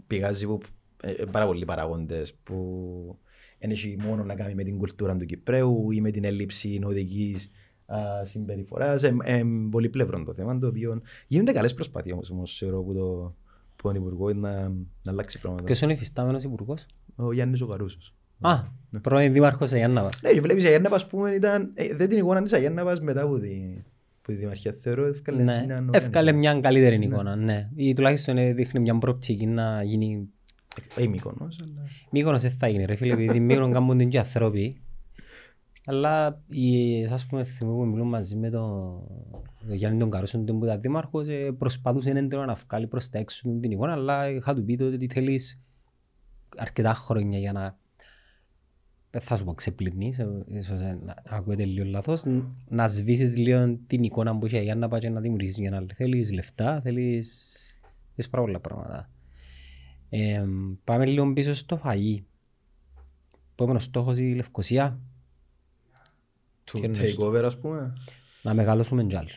[0.07, 0.59] πηγάζει από
[1.03, 2.55] ε, ε, πάρα πολλοί παραγόντες που
[3.61, 7.51] δεν έχει μόνο να κάνει με την κουλτούρα του Κυπρέου ή με την έλλειψη οδικής
[7.85, 9.03] α, συμπεριφοράς.
[9.03, 13.35] Ε, ε, πολυπλευρό το θέμα το οποίο γίνονται καλές προσπάθειες όμως, όμως θεωρώ από το
[13.75, 15.63] που τον Υπουργό να, να αλλάξει πράγματα.
[15.63, 16.85] Ποιος είναι ο υφιστάμενος υπουργός;
[17.15, 18.13] Ο Γιάννης ο Καρούσος.
[18.41, 18.59] Α,
[19.01, 20.21] πρώην δήμαρχος Αγιάνναβας.
[20.21, 23.39] Ναι, και βλέπεις η Αγιάνναβας που ήταν, ε, δεν την εικόνα της Αγιάνναβας μετά από
[23.39, 23.83] τη,
[24.21, 27.69] που τη Δημαρχία θεωρώ ευκάλε έτσι Ναι, μια νέα- εύκαλε μια καλύτερη εικόνα, ναι.
[27.75, 30.29] Ή τουλάχιστον ε, δείχνει μια προοπτική να γίνει...
[30.95, 31.87] Ε, η Μύκονος, αλλά...
[32.11, 34.81] Μύκονος δεν θα γίνει ρε φίλε, επειδή Μύκονο κάνουν την και ανθρώποι.
[35.85, 39.01] Αλλά η, ας πούμε θυμώ που μιλούν μαζί με τον
[39.67, 43.59] το Γιάννη τον Καρούσον που ήταν δήμαρχος ε, προσπαθούσε έντονα να βγάλει προς τα έξω
[43.59, 45.59] την εικόνα αλλά είχα του πει τότε ότι θέλεις
[46.57, 47.77] αρκετά χρόνια για να
[49.11, 53.37] δεν θα σου πω ξεπλυνείς, ε, ίσως ε, να ακούγεται λίγο λάθος, ν- να σβήσεις
[53.37, 55.93] λίγο την εικόνα που είχε για να πάει και να δημιουργήσεις μια άλλη.
[55.93, 57.55] Θέλεις λεφτά, θέλεις,
[58.15, 59.09] θέλεις πάρα πολλά πράγματα.
[60.13, 60.43] Ε,
[60.83, 62.25] πάμε λίγο πίσω στο φαγί.
[63.51, 64.99] Επόμενος στόχος η Λευκοσία,
[66.65, 67.93] To Τι εννοείς take over ας πούμε.
[68.41, 69.29] να μεγαλώσουμε κι άλλο.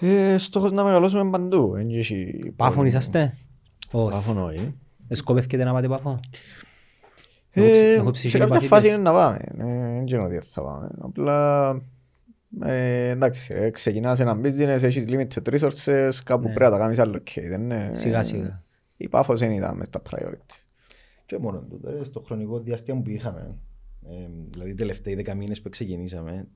[0.00, 1.74] Ε, Στόχος να μεγαλώσουμε παντού.
[1.74, 3.36] Εν έχει Πάφων πολύ- είσαστε;
[3.90, 4.12] Όχι.
[4.14, 4.74] Πάφων όχι.
[5.10, 6.20] Σκοπεύκετε να πάτε πάφο;
[7.50, 8.68] Ε, Έχω ψ- έχω Σε ψυχή κάποια παθήτες.
[8.68, 9.38] φάση είναι να πάμε.
[9.58, 9.64] Ε,
[9.96, 10.88] Δεν ξέρω τι θα πάμε.
[11.00, 11.72] Απλά
[12.60, 16.54] ε, εντάξει, ρε, ξεκινάς ένα business, έχεις limited resources, κάπου Ναι.
[16.54, 17.48] πρέπει να τα κάνεις allocate.
[17.48, 18.62] δεν είναι- Σιγά σιγά.
[18.96, 20.54] Η πάφος δεν ήταν μες στα priority.
[21.26, 23.58] Και μόνο τούτο, ρε, στο χρονικό διάστημα που είχαμε,
[24.08, 26.46] ε, δηλαδή τελευταίοι δέκα μήνες που ξεκινήσαμε,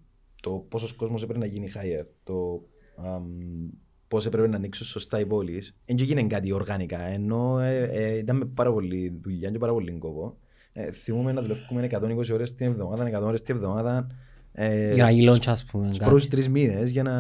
[0.43, 2.63] το πόσος κόσμος έπρεπε να γίνει hire, το
[2.97, 3.25] αμ,
[4.09, 8.37] πώς έπρεπε να ανοίξουν σωστά οι πόλεις, δεν έγινε κάτι οργανικά, ενώ ε, ε, ήταν
[8.37, 10.37] με πάρα πολύ δουλειά και πάρα πολύ κόπο.
[10.73, 14.07] Ε, θυμούμε να δουλεύουμε 120 ώρες την εβδομάδα, 100 ώρες την εβδομάδα,
[14.59, 15.85] ε, Για να γίνει launch ας πούμε.
[15.87, 16.11] στους κάτι.
[16.11, 17.13] πρώτους τρεις μήνες για να...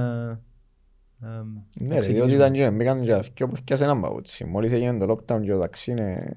[1.20, 1.46] αμ,
[1.80, 2.34] Ναι να ρε, διότι ξεκινήσουμε.
[2.34, 4.44] ήταν και μπήκαν και και όπως πιάσε έναν παπούτσι.
[4.44, 6.36] Μόλις έγινε το lockdown και το ταξί είναι...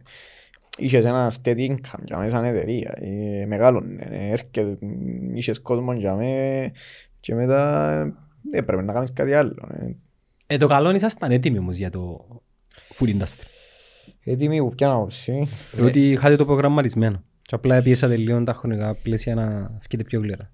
[0.78, 2.94] Είχες ένα steady income για μέσα σαν εταιρεία.
[2.96, 4.78] Ε, Μεγάλωνε, ε, έρχεται,
[5.34, 6.72] είχες κόσμο για μέ
[7.20, 7.92] και μετά
[8.52, 9.68] ε, έπρεπε να κάνεις κάτι άλλο.
[9.72, 9.96] ε.
[10.48, 12.28] Ε, το καλό είναι ήσασταν έτοιμοι όμως για το
[12.94, 13.46] food industry.
[14.24, 15.48] Έτοιμοι που πιάνω άποψη.
[15.72, 17.24] Διότι είχατε το προγραμματισμένο.
[17.42, 20.52] Και απλά πιέσατε λίγο τα χρονικά πλαίσια να βγείτε πιο γλυκά.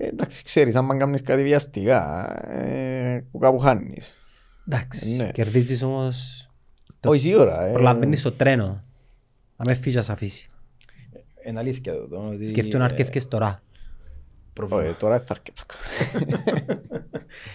[0.00, 4.14] Ε, Εντάξει, ξέρεις, αν πάνε κάνεις κάτι βιαστικά, ε, που κάπου χάνεις.
[4.68, 5.30] Εντάξει, Ναι.
[5.32, 6.42] κερδίζεις όμως...
[7.00, 7.64] Το- Όχι σίγουρα.
[7.64, 7.72] ε.
[7.72, 8.84] Προλαβαίνεις το τρένο.
[9.56, 10.46] Αν με φύγεις ας αφήσει.
[11.46, 12.28] Είναι αλήθεια εδώ.
[12.28, 13.62] ότι, Σκεφτούν να ε, αρκεύκες τώρα.
[14.52, 14.82] πρόβλημα.
[14.82, 15.62] Όχι, τώρα θα αρκετά.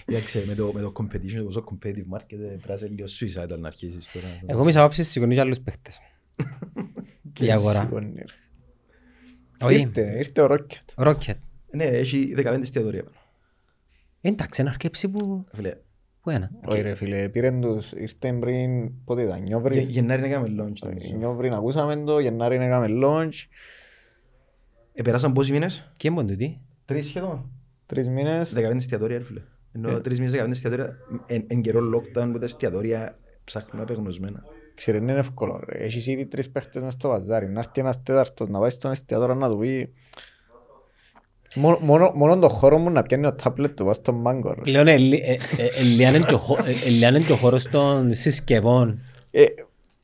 [0.05, 3.07] Εντάξει, με το, με το competition, το πόσο competitive market, ε, πρέπει να είσαι λίγο
[3.19, 4.25] suicidal να αρχίσεις τώρα.
[4.45, 5.99] Εγώ μες απόψεις σηκώνεις και άλλους παίχτες.
[7.39, 7.79] Η αγορά.
[7.81, 8.23] Σηκώνεις, ρε.
[9.67, 10.81] Όχι, Ήρθε, ήρθε ο Ρόκετ.
[10.95, 11.35] Rocket.
[11.75, 13.03] Ναι, έχει 15 εστιατόρια.
[14.21, 15.45] Εντάξει, να αρκέψει που...
[15.53, 15.73] Φίλε,
[16.21, 16.51] Που ένα.
[16.65, 19.79] Όχι ρε φίλε, πήραν τους, ήρθε πριν, πότε ήταν, Γε- Νιόβρη.
[19.81, 21.15] Γενάρη να κάνουμε launch νομίζω.
[21.15, 23.33] Νιόβρη να ακούσαμε το, Γενάρη να κάνουμε launch,
[24.93, 26.61] Επεράσαν πόσοι μήνες, Και έμπον τούτη.
[26.85, 27.49] τρεις σχεδόν.
[27.85, 28.53] τρεις μήνες.
[28.55, 29.41] 15 εστιατόρια ρε φίλε.
[29.71, 29.99] Ενώ Ε.
[30.01, 34.43] τρεις μήνες 15 εστιατόρια, εν, εν καιρό lockdown που τα εστιατόρια ψάχνουν απεγνωσμένα.
[34.75, 35.77] Ξέρε, είναι εύκολο ρε.
[35.83, 37.49] Έχεις ήδη τρεις παίχτες μες στο βαζάρι.
[37.49, 39.93] Να έρθει ένας τέταρτος να πάει στον εστιατόριο να του πει
[41.55, 44.71] Μόνο, μόνο, μόνο το χώρο μου να πιάνει ο τάπλετ του, πας στον μάγκο ρε.
[44.71, 44.95] Λέω ναι,
[46.85, 48.99] ελιάνε το χώρο των συσκευών.
[49.31, 49.45] Ε,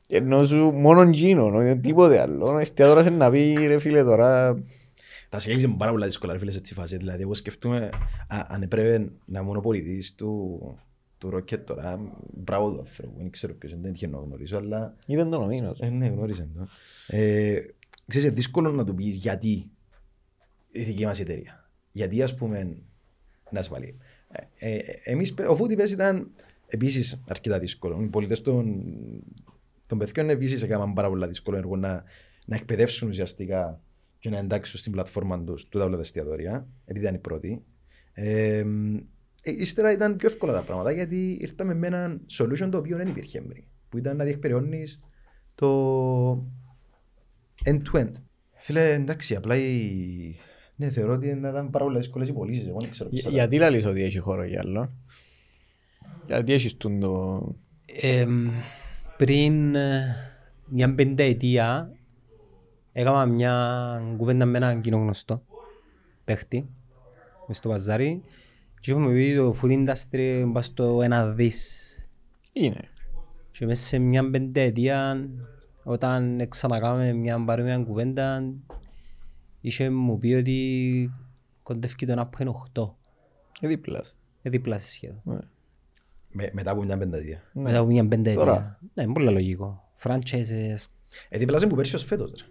[0.08, 2.46] ενώ σου μόνο γίνο, δεν τίποτε άλλο.
[2.46, 4.58] Ο εστιατόρας είναι να πει ρε φίλε τώρα
[5.28, 6.96] Τα σχέδια είναι πάρα πολλά δύσκολα ρε φίλε σε έτσι φάση.
[6.96, 7.90] Δηλαδή εγώ σκεφτούμε
[8.28, 10.60] α, αν έπρεπε να μονοπολιτείς του,
[11.18, 12.00] του Rocket τώρα,
[12.34, 15.78] μπράβο του ανθρώπου, δεν ξέρω ποιος είναι, δεν τυχαίνω να γνωρίζω, αλλά Ήταν το νομίνος.
[15.80, 16.68] Ε, ναι, γνώριζε το.
[17.16, 17.52] Ε,
[18.06, 19.70] ξέρεις, είναι δύσκολο να του πεις γιατί
[20.70, 21.70] η δική μας εταιρεία.
[21.92, 22.76] Γιατί ας πούμε
[23.50, 23.94] να ασφαλεί.
[24.58, 26.30] Ε, ε, εμείς, ο Foodipes ήταν
[26.66, 28.00] επίσης αρκετά δύσκολο.
[28.02, 28.84] Οι πολίτες των,
[29.86, 32.04] των παιδιών επίσης έκαναν πάρα πολλά δύσκολο έργο να,
[32.46, 33.80] να εκπαιδεύσουν ουσιαστικά
[34.18, 37.64] και να εντάξουν στην πλατφόρμα τους του τα εστιατόρια, επειδή ήταν οι πρώτοι.
[38.12, 38.64] Ε,
[39.42, 43.08] ε, ύστερα ήταν πιο εύκολα τα πράγματα γιατί ήρθαμε με ένα solution το οποίο δεν
[43.08, 43.64] υπήρχε πριν.
[43.88, 45.00] Που ήταν να διεκπεραιώνεις
[45.54, 46.30] το
[47.64, 48.12] end-to-end.
[48.54, 50.34] Φίλε, εντάξει, απλά η...
[50.80, 52.66] Ναι, θεωρώ ότι να ήταν πάρα πολλά δύσκολες οι πωλήσεις.
[52.66, 54.92] Εγώ δεν ξέρω πώς θα Γιατί λαλείς ότι έχει χώρο για άλλο;
[56.26, 57.40] Γιατί έχεις τούν το...
[57.86, 58.50] Εμ,
[59.16, 60.16] πριν ε,
[60.66, 61.92] μια πενταετία
[62.92, 65.42] έκανα μια κουβέντα με έναν κοινό γνωστό
[66.24, 66.68] παίχτη
[67.46, 68.22] μες στο παζάρι
[68.80, 71.94] και είχαμε πει το food industry πάει στο ένα δις
[72.52, 72.88] Είναι.
[73.50, 75.28] και μέσα σε μια πενταετία
[75.82, 78.42] όταν ξανακάμε μια παρόμοια κουβέντα
[79.60, 81.10] είχε μου πει ότι
[81.62, 82.28] κοντεύει το
[82.74, 82.94] 1.8
[83.60, 84.16] Ε, δίπλας.
[84.42, 85.38] ε, δίπλα σε σχέδιο Ναι.
[86.32, 87.42] Με, μετά από μια πενταδία.
[87.52, 88.78] μετά από μια πενταετία Τώρα.
[88.94, 90.74] ναι, είναι πολύ λογικό franchises
[91.28, 92.30] Ε, δίπλα που πέρσι ως φέτος.
[92.38, 92.44] ρε.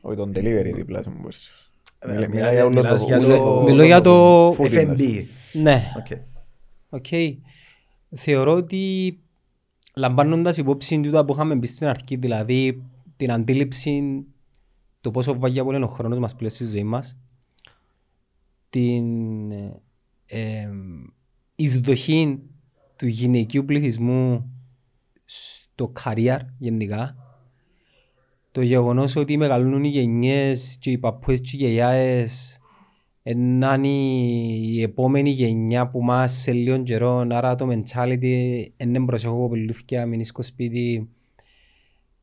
[0.00, 1.70] Όχι τον delivery δίπλας μου μπορείς.
[1.98, 3.06] Ε, Μιλά- μιλάς Μιλάει για για- όλο μιλάς το...
[3.06, 4.96] για όλο το- Μιλώ για το food F&B.
[4.98, 5.24] industry.
[5.52, 6.06] ναι Οκ.
[6.88, 7.06] Οκ.
[8.16, 9.18] Θεωρώ ότι
[9.94, 12.82] λαμβάνοντας υπόψη τούτα που είχαμε πει στην αρχή, δηλαδή
[13.16, 14.24] την αντίληψη
[15.00, 17.18] του πόσο βαγιά πολύ είναι ο χρόνος μας πλέον στη ζωή μας,
[18.68, 19.80] την ε,
[20.26, 20.68] ε,
[21.56, 22.38] εισδοχή
[22.96, 24.52] του γυναικείου πληθυσμού
[25.24, 27.16] στο career γενικά,
[28.52, 32.58] το το γεγονός ότι μεγαλώνουν οι γενιές και οι παππούες και οι γιαγιάες
[33.36, 39.36] να είναι η επόμενη γενιά που μας σε λίγο καιρό, άρα το mentality είναι προσέχω
[39.38, 41.08] κοπελούθηκια, μην είσαι στο σπίτι,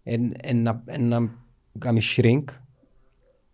[0.04, 1.32] εν- εν να- εν να
[1.80, 2.44] κάνει shrink.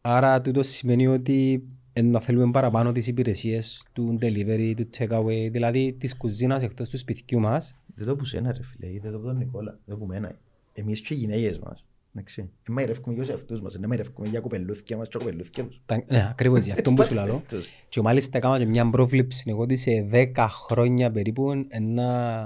[0.01, 5.93] Άρα τούτο σημαίνει ότι εν να θέλουμε παραπάνω τις υπηρεσίες του delivery, του takeaway, δηλαδή
[5.99, 7.75] της κουζίνας εκτός του σπιτιού μας.
[7.95, 10.35] Δεν το που σένα ρε φίλε, δεν το που τον Νικόλα, δεν το που μένα.
[10.73, 11.85] Εμείς και οι γυναίκες μας.
[12.15, 12.41] Εντάξει.
[12.41, 15.81] Ε, μαϊρεύκουμε για τους εαυτούς μας, δεν μαϊρεύκουμε για κοπελούθηκια μας και κοπελούθηκια τους.
[15.85, 17.41] Τα- Ναι, ακριβώς γι' αυτό που σου λέω.
[17.89, 22.41] Και μάλιστα έκανα και μια πρόβλεψη εγώ ότι σε 10 χρόνια περίπου να,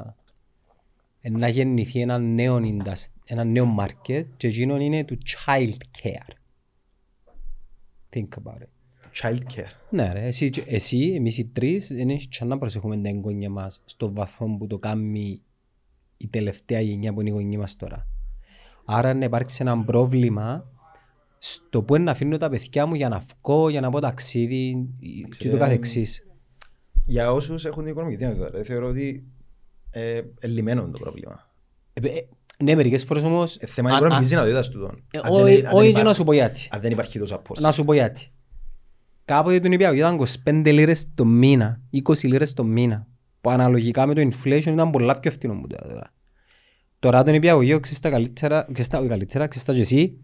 [1.22, 6.34] να γεννηθεί ένα νέο, indus- ένα νέο market και εκείνο είναι του child care.
[8.16, 8.70] Think about it.
[9.22, 9.72] Child care.
[9.90, 13.50] Ναι ρε, εσύ, και- εσύ εμείς οι τρεις δεν έχει και να προσέχουμε τα εγγόνια
[13.50, 15.42] μας στο βαθμό που το κάνει
[16.18, 18.08] η τελευταία γενιά που είναι η γονή μας τώρα.
[18.86, 20.70] Άρα να υπάρξει ένα πρόβλημα
[21.38, 24.90] στο που είναι να αφήνω τα παιδιά μου για να βγω, για να πω ταξίδι
[25.38, 26.28] και το καθεξής.
[27.06, 29.24] Για όσους έχουν την οικονομική δυνατότητα, ρε, θεωρώ ότι
[29.92, 31.50] ε, ελλημένον είναι το πρόβλημα.
[31.94, 32.28] Ε, ε,
[32.64, 33.56] Ναι, μερικές φορές όμως...
[33.58, 35.04] Ε, θέμα αν- οικονομικής αν- δυνατότητας του τον.
[35.12, 36.68] ε, Αν όχι- δεν- αν δεν Όχι και υπάρχει- να σου πω γιατί.
[36.72, 37.66] Αν δεν υπάρχει τόσος απόσταση.
[37.68, 38.28] Να σου πω γιατί.
[39.26, 43.08] Κάποτε τον είπα, ήταν 25 λίρες το μήνα, 20 λίρες το μήνα,
[43.42, 46.14] που αναλογικά με το inflation ήταν πολλά πιο φθηνό μου τώρα.
[47.00, 50.18] Τώρα τον είπα εγώ, ξέρεις τα καλύτερα, ξέρεις τα όχι καλύτερα, ξέρεις τα και εσύ,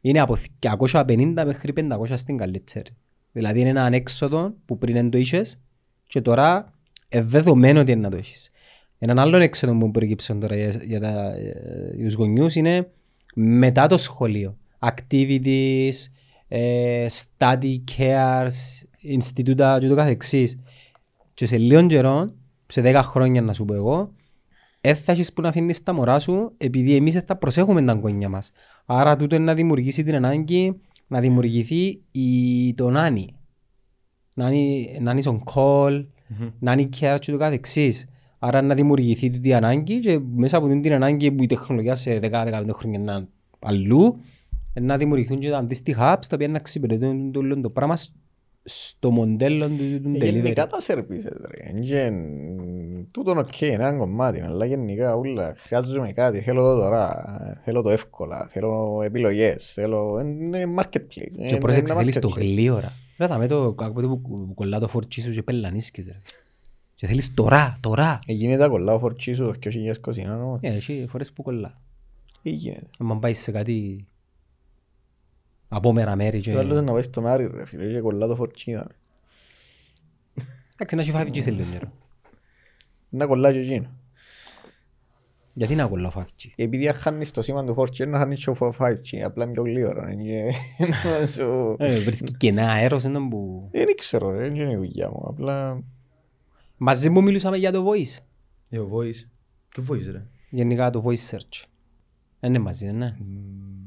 [0.00, 2.90] είναι από 250 μέχρι 500 στην καλύτερη.
[3.32, 5.58] Δηλαδή είναι ένα ανέξοδο που πριν δεν το είχες
[6.06, 6.72] και τώρα
[7.08, 8.50] ε, δεδομένο ότι είναι να το έχεις.
[8.98, 12.90] Έναν άλλο έξοδο που προκύψει τώρα για, για, τα, ε, για τους γονιούς είναι
[13.34, 14.56] μετά το σχολείο.
[14.78, 15.92] Activities,
[16.48, 20.58] ε, study cares, Ινστιτούτα και το καθεξής.
[21.34, 22.34] Και σε λίγων καιρών,
[22.66, 24.12] σε 10 χρόνια να σου πω εγώ,
[24.80, 27.92] δεν θα έχεις που να αφήνεις τα μωρά σου επειδή εμείς δεν θα προσέχουμε τα
[27.92, 28.50] γονιά μας.
[28.86, 33.34] Άρα τούτο είναι να δημιουργήσει την ανάγκη να δημιουργηθεί η, το nanny.
[34.34, 36.06] Να είναι, να είναι on call,
[36.58, 38.08] να είναι care και το καθεξής.
[38.38, 42.18] Άρα να δημιουργηθεί τούτη η ανάγκη και μέσα από την ανάγκη που η τεχνολογία σε
[42.22, 43.28] 10-15 χρόνια είναι
[43.58, 44.16] αλλού
[44.80, 48.12] να δημιουργηθούν και τα αντίστοιχα apps τα οποία να εξυπηρετούν το, όλο το πράγμα σ-
[48.62, 50.32] στο μοντέλο του, του Ε, delivery.
[50.32, 51.80] Γενικά τα services ρε.
[51.80, 52.12] Και
[53.10, 57.24] τούτον οκ, είναι ένα κομμάτι, αλλά γενικά όλα χρειάζομαι κάτι, θέλω το τώρα,
[57.64, 60.20] θέλω το εύκολα, θέλω επιλογές, θέλω...
[60.20, 61.06] είναι marketplace.
[61.08, 62.40] Και είναι πρόσεξε ένα θέλεις το marketplace.
[62.40, 62.92] γλύωρα.
[63.18, 66.12] Ρε θα με το κάποτε που που κολλά το φορτσί σου και πελανίσκεις ρε.
[66.96, 68.18] Και θέλεις τώρα, τώρα.
[68.26, 69.52] Ε, Γίνεται να κολλάω φορτσί σου το
[70.04, 70.58] 2021 όμως.
[70.62, 71.80] Ε, έχει φορές που κολλά.
[72.42, 74.06] Τι γίνεται; Αν πάεις σε κάτι
[75.68, 76.52] απόμερα μέρη και...
[76.52, 78.70] Το άλλο είναι να πάεις στον Άρη ρε φίλε και κολλά το φορτσί.
[78.72, 78.86] να-
[80.72, 81.92] Εντάξει, να έχει 5G σε λίγο καιρό.
[83.08, 83.90] Να κολλά και εκείνο.
[85.52, 86.46] Γιατί να κολλάω 5G.
[86.56, 89.62] Επειδή αν χάνεις το σήμα του φορτσί να χάνεις και ο 5G, απλά είναι πιο
[89.62, 90.08] γλύωρο.
[90.08, 90.52] είναι και-
[91.20, 93.68] να σου- Ε, Βρίσκει κενά αέρος είναι που...
[93.72, 95.82] Ε, Δεν ξέρω ρε, δεν είναι η δουλειά μου, απλά...
[96.76, 98.22] Μαζί μου μιλούσαμε για το voice.
[98.68, 99.28] Για το voice.
[99.68, 101.64] Ποιο voice ρε; Γενικά το voice search.
[102.40, 103.16] Είναι μαζί, ναι.
[103.18, 103.24] Μ,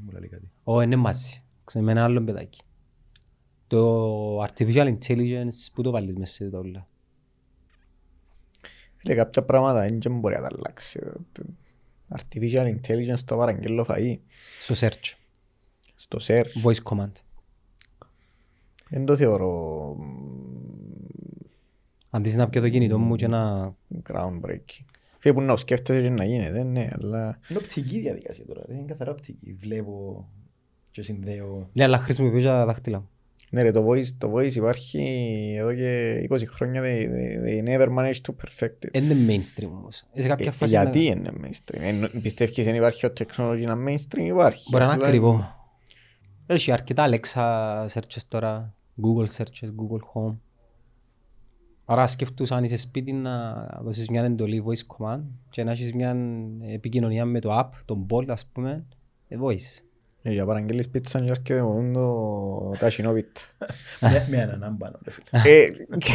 [0.04, 0.52] Μου λέει κάτι.
[0.64, 1.44] Ω, είναι μαζί.
[1.64, 2.62] Ξέρω, με ένα άλλο παιδάκι.
[3.68, 6.88] Το artificial intelligence, πού το βάλεις μέσα σε όλα;
[8.96, 11.00] Φίλε, κάποια πράγματα δεν και μπορεί να τα αλλάξει.
[11.32, 11.44] Το
[12.18, 14.18] Artificial intelligence το παραγγέλω φαΐ.
[14.60, 15.14] Στο search,
[15.96, 16.64] Στο search.
[16.64, 17.12] voice command.
[18.90, 19.96] Δεν το θεωρώ
[22.10, 23.74] Αντί να πιω το κινητό μου και να...
[24.12, 24.86] groundbreaking.
[25.20, 27.40] Φίλε, που να το σκέφτεσαι και να γίνεται, ναι, αλλά...
[27.50, 28.62] Είναι οπτική διαδικασία τώρα.
[28.68, 28.74] ρε.
[28.74, 29.54] Είναι καθαρά οπτική.
[29.60, 30.26] Βλέπω
[30.92, 31.70] και συνδέω.
[31.74, 33.10] Λέει, αλλά χρησιμοποιώ και τα δάχτυλα μου.
[33.52, 35.00] Ναι ρε, το voice, το voice υπάρχει
[35.60, 36.82] εδώ και 20 χρόνια.
[36.84, 38.90] They, they, they never managed to perfect it.
[38.92, 40.04] Είναι mainstream όμως.
[40.14, 40.72] Σε κάποια Ε, φάση...
[40.72, 41.80] γιατί να- είναι mainstream;
[42.14, 44.68] Ε, πιστεύεις δεν υπάρχει ο technology να mainstream υπάρχει.
[44.72, 45.56] Μπορεί να είναι Απλά- ακριβό.
[46.46, 50.36] Έχει αρκετά Alexa searches τώρα, Google searches, Google Home.
[51.92, 56.16] Άρα σκεφτούς αν είσαι σπίτι να δώσεις μια εντολή voice command και να έχεις μια
[56.74, 58.86] επικοινωνία με το app, τον Bolt ας πούμε,
[59.28, 59.82] ε, voice.
[60.22, 63.38] Ε, Για παραγγέλεις πίτσα και έρχεται μόνο το τάσινο πίτ.
[64.00, 65.42] Με- Με έναν άμπανο ρε φίλε.
[65.56, 66.12] Ε, και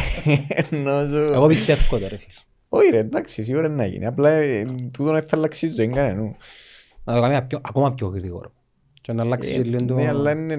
[0.70, 2.33] ενώ σου- Εγώ πιστεύω το ρε φίλε.
[2.68, 4.07] Όχι ρε, εντάξει, σίγουρα να γίνει.
[4.07, 6.37] Απλά ε, τούτο δεν θα αλλάξει η ζωή κανενού.
[7.05, 8.53] Να το κάνουμε πιο- ακόμα πιο γρήγορο.
[9.01, 9.95] Και να αλλάξει Ε, και λίγο το...
[9.95, 10.57] Ναι, αλλά είναι...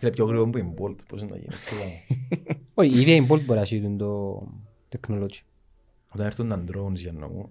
[0.00, 0.96] είναι, ε, Φίλε, πιο γρήγορο που είναι Bolt.
[1.08, 1.48] Πώς είναι να γίνει.
[1.48, 1.80] ξέρω.
[2.74, 4.42] Όχι, η ίδια η Bolt μπορεί να έχει το
[4.88, 5.40] technology.
[6.14, 7.50] Όταν έρθουν τα drones για να μου,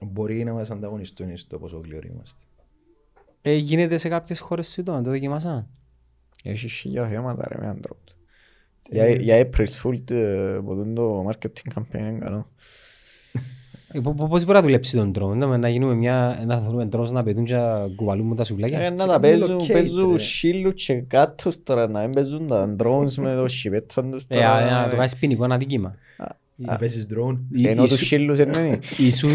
[0.00, 2.40] μπορεί να μας ανταγωνιστούν στο πόσο γλυόροι είμαστε.
[3.42, 5.68] Ε, γίνεται σε κάποιες χώρες του το δοκιμάσαν;
[6.42, 8.14] Έχεις χίλια θέματα ρε με Android.
[8.90, 12.50] Για, για April Fool ε, που δουν το marketing campaign είναι καλό.
[13.92, 16.86] Ε, πο- πο- Πώς μπορεί να δουλέψει τον τρόμο, να- να γίνουμε μια, να θεωρούμε
[16.86, 18.90] τρόμος να πετούν και να κουβαλούμε τα Ε, σουβλάκια.
[18.90, 20.18] Να τα παίζουν, relocate, παίζουν ρε.
[20.18, 24.58] σύλλους και κάτω τώρα να μην παίζουν τα drones με το σιπέτον τους Ε, α,
[24.60, 24.82] τώρα.
[24.82, 25.94] να το κάνεις ποινικό αδίκημα.
[26.58, 27.36] Να παίζεις drone.
[27.52, 28.78] Η- Ενώ η τους σου- σύλλους είναι.
[28.96, 29.28] η σου-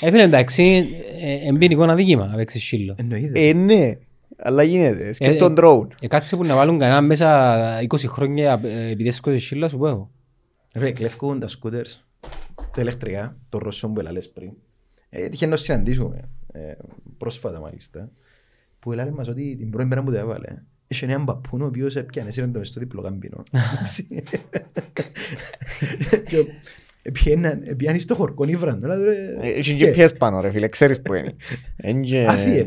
[0.00, 0.88] Ε, φίλε, εντάξει,
[1.20, 2.94] ε, ε, ποινικό αδίκημα να παίξεις σύλλο.
[2.98, 3.48] Εννοείται.
[3.48, 3.92] Ε, ναι,
[4.36, 5.08] αλλά γίνεται.
[5.08, 5.86] Ε, Σκέφτον ε, drone.
[6.00, 9.88] Ε, κάτσε που να βάλουν κανένα μέσα 20 χρόνια ε, επειδή έσκωσε σύλλο σου πω
[9.88, 10.10] εγώ.
[10.74, 12.05] Ρε, κλέφκουν τα σκούτερς,
[12.76, 14.50] τα ηλεκτρικά, το ρωσό που έλαλες πριν.
[15.08, 16.20] Ε, τυχαίνει να συναντήσουμε,
[16.52, 16.72] ε,
[17.18, 18.10] πρόσφατα μάλιστα,
[18.78, 21.96] που έλαλε μας ότι την πρώτη μέρα που το έβαλε, είχε έναν παππούν ο οποίος
[21.96, 23.42] έπιανε σύρεν το μες στο διπλό καμπίνο.
[23.74, 24.06] Εντάξει.
[26.28, 26.46] Και
[27.02, 28.80] επιέναν- Επιάνει στο χορκό νύβραν.
[28.80, 31.36] δηλαδή, ρε, Ε, Έχει και- GPS πάνω ρε φίλε, ξέρεις που είναι.
[31.76, 32.60] Εν και- Αφίε.
[32.60, 32.64] Α,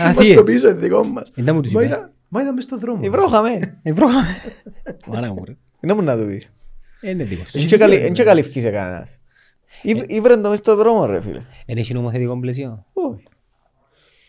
[0.00, 0.32] Είμαστε θύε.
[0.34, 1.32] στο πίσω, είναι δικό μας.
[1.34, 1.92] Ε, δεν μου τους Μα είπε.
[1.94, 3.00] ήταν- Μα ήταν μες στο δρόμο.
[3.04, 3.78] Ε, βρόχαμε.
[3.82, 4.06] Ε, βρω.
[5.08, 5.56] Μάνα μου ρε.
[5.80, 6.52] Είναι μου να το δεις.
[7.02, 7.58] Ε, Είναι δικός σου.
[7.58, 9.20] Εν και καλυ- εν και καλυφθείς σε κανένας.
[9.82, 11.42] Ή- Ήβρεν το μες στο δρόμο ρε φίλε.
[11.66, 13.22] Εν έχει νομοθετικό πλαίσιο; Όχι.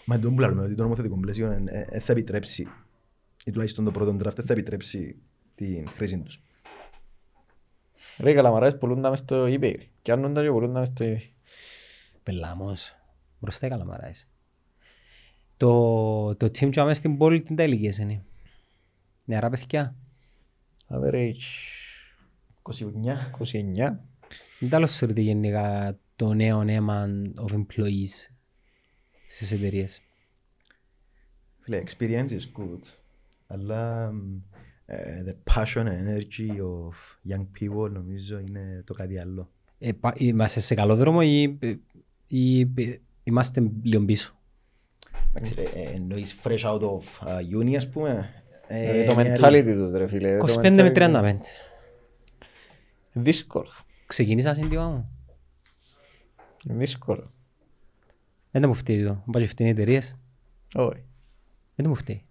[0.05, 2.67] Μα τον που λέμε ότι το νομοθετικό πλαίσιο ε, ε, ε, θα επιτρέψει
[3.45, 5.15] ή τουλάχιστον το πρώτο draft δεν θα επιτρέψει
[5.55, 6.41] την χρήση τους.
[8.17, 9.75] Ρε οι καλαμαράδες πουλούν τα μες στο eBay.
[10.01, 11.17] Και αν τα και πουλούν τα μες στο eBay.
[12.23, 12.95] Πελάμος.
[13.39, 14.27] Μπροστά οι καλαμαράες.
[15.57, 18.23] Το, το team που άμε στην πόλη την τα ηλικίες είναι;
[19.25, 19.95] Νεαρά παιδιά;
[20.89, 21.33] Average
[22.63, 22.81] 29.
[23.39, 23.99] 29.
[24.59, 27.07] Δεν τα θεωρείται γενικά το νέο αίμα
[27.47, 28.27] of employees
[29.27, 30.01] στις εταιρείες.
[31.59, 32.79] Φίλε, experience is good.
[33.47, 34.37] Αλλά μ,
[34.85, 36.93] ε, the passion and energy of
[37.33, 39.49] young people νομίζω είναι το κάτι άλλο.
[39.79, 41.41] Ε, πα- Είμαστε σε καλό δρόμο ή,
[42.27, 42.69] ή, ή
[43.23, 44.35] είμαστε λίγο πίσω;
[45.29, 48.29] Εντάξει, ρε, ε, εννοείς fresh out of uh, uni ας πούμε.
[48.67, 49.39] Ε, Ε, Το νεαροί.
[49.41, 50.37] mentality τους ρε φίλε.
[50.37, 51.37] το 25 με mentality- 35.
[53.13, 53.69] Δύσκολο.
[54.05, 55.09] Ξεκίνησα σύντημα μου.
[56.65, 57.31] Δύσκολο.
[58.51, 59.23] Δεν μου φταίει το.
[59.31, 60.15] Πάει και φταίνει οι εταιρείες.
[60.75, 61.03] Όχι.
[61.75, 62.25] Δεν μου φταίει.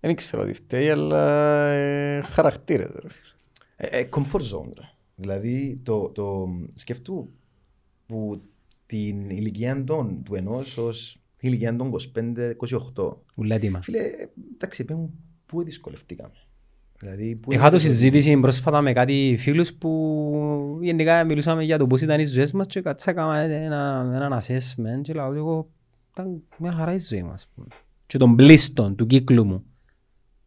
[0.00, 3.32] Δεν ξέρω τι φταίει, αλλά ε, χαρακτήρες ρε φίλε.
[3.76, 4.72] Ε, ε, comfort zone.
[4.78, 4.88] ρε.
[5.14, 7.32] Δηλαδή το, το σκεφτού
[8.06, 8.42] που
[8.86, 11.92] την ηλικία των, του ενός ως την ηλικία των
[12.94, 13.16] 25-28.
[13.34, 13.82] Ούλα έτοιμα.
[13.82, 15.10] Φίλε, ε, εντάξει, πέμουν
[15.46, 16.34] πού δυσκολευτήκαμε.
[17.02, 21.86] Δηλαδή, πού Είχα το είναι- συζήτηση πρόσφατα με κάτι φίλους που γενικά μιλούσαμε για το
[21.86, 25.68] πώς ήταν οι ζωές μας και κάτσακαμε ένα, έναν assessment και λέω ότι εγώ
[26.12, 27.32] ήταν μια χαρά η ζωή μας.
[27.32, 27.66] ας πούμε.
[28.06, 29.64] Και των πλήστων του κύκλου μου.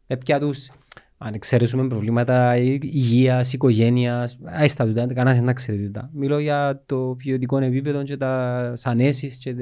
[0.07, 0.71] Έπια τους,
[1.17, 6.09] αν εξαιρέσουμε προβλήματα ει- υγείας, οικογένειας, άιστα τούτα, κανένας δεν τα ξέρει τούτα.
[6.13, 9.53] Μιλώ για το βιωτικό επίπεδο και τα ανέσεις και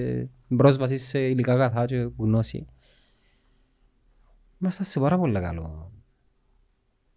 [0.48, 2.66] την πρόσβαση σε υλικά αγαθά και γνώση.
[4.62, 5.92] Είμαστε σε πάρα πολύ καλό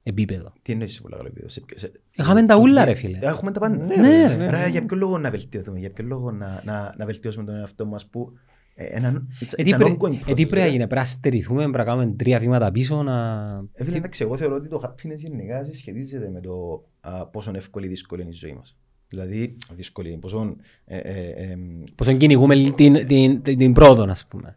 [0.07, 0.53] επίπεδο.
[0.63, 1.49] Τι εννοείς σε πολλά καλό επίπεδο.
[1.51, 3.19] σε ποιο- σε- Είχαμε τα ούλα, ρε φίλε.
[3.21, 3.85] Ε, Έχουμε τα πάντα.
[3.85, 4.47] Ναι, ρε.
[4.47, 7.87] Άρα για ποιο λόγο να βελτιωθούμε, για ποιο λόγο να, να, να βελτιώσουμε τον εαυτό
[7.87, 8.33] μας που
[8.75, 10.67] ε, έναν, it's, Ε, τι it's an πρέ- ongoing ε, τι process, πρέπει να ρε.
[10.67, 13.41] γίνει, πρέπει να στερηθούμε, πρέπει να κάνουμε τρία βήματα πίσω, να...
[13.73, 17.87] Ε, φίλε, εντάξει, εγώ θεωρώ ότι το happiness γενικά συσχετίζεται με το α, πόσο εύκολη
[17.87, 18.77] ή δύσκολη είναι η ζωή μας.
[19.09, 21.59] Δηλαδή, δύσκολη, πόσο ε, ε, ε,
[21.95, 22.75] Πόσο κυνηγούμε την,
[23.07, 24.57] την, την, την πρόοδο, ας πούμε.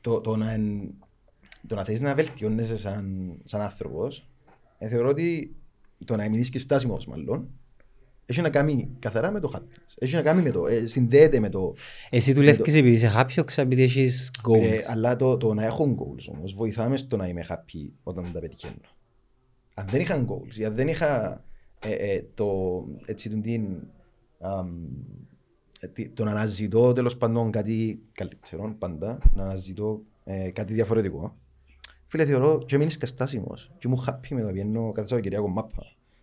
[0.00, 0.94] το, το, να, εν-
[1.66, 4.27] το να θες να βελτιώνεσαι σαν, σαν άνθρωπος, ε,
[4.78, 5.54] θεωρώ ότι
[6.04, 7.48] το να μείνεις και στάσιμος μάλλον,
[8.26, 9.94] έχει να κάνει καθαρά με το happiness.
[9.98, 11.74] Έχει να κάνει με το, ε, συνδέεται με το,
[12.10, 14.78] Εσύ δουλεύεις επειδή είσαι happy, επειδή έχεις Ε, goals.
[14.90, 18.74] αλλά το, το να έχω goals όμως βοηθάμε στο να είμαι happy όταν τα πετυχαίνω.
[19.74, 21.42] Αν δεν είχα goals ή αν δεν είχα
[21.80, 22.46] ε, ε, το,
[23.04, 23.76] έτσι, τον την,
[24.40, 24.68] αμ,
[25.80, 31.36] ε, τι- το να αναζητώ τέλος πάντων κάτι καλύτερο πάντα, να αναζητώ ε, κάτι διαφορετικό.
[32.10, 35.82] Φίλε θεωρώ και έμεινισκα στάσιμος και ήμουν happy με το πηαίνω κάθε Σαββατοκυριακό μάπα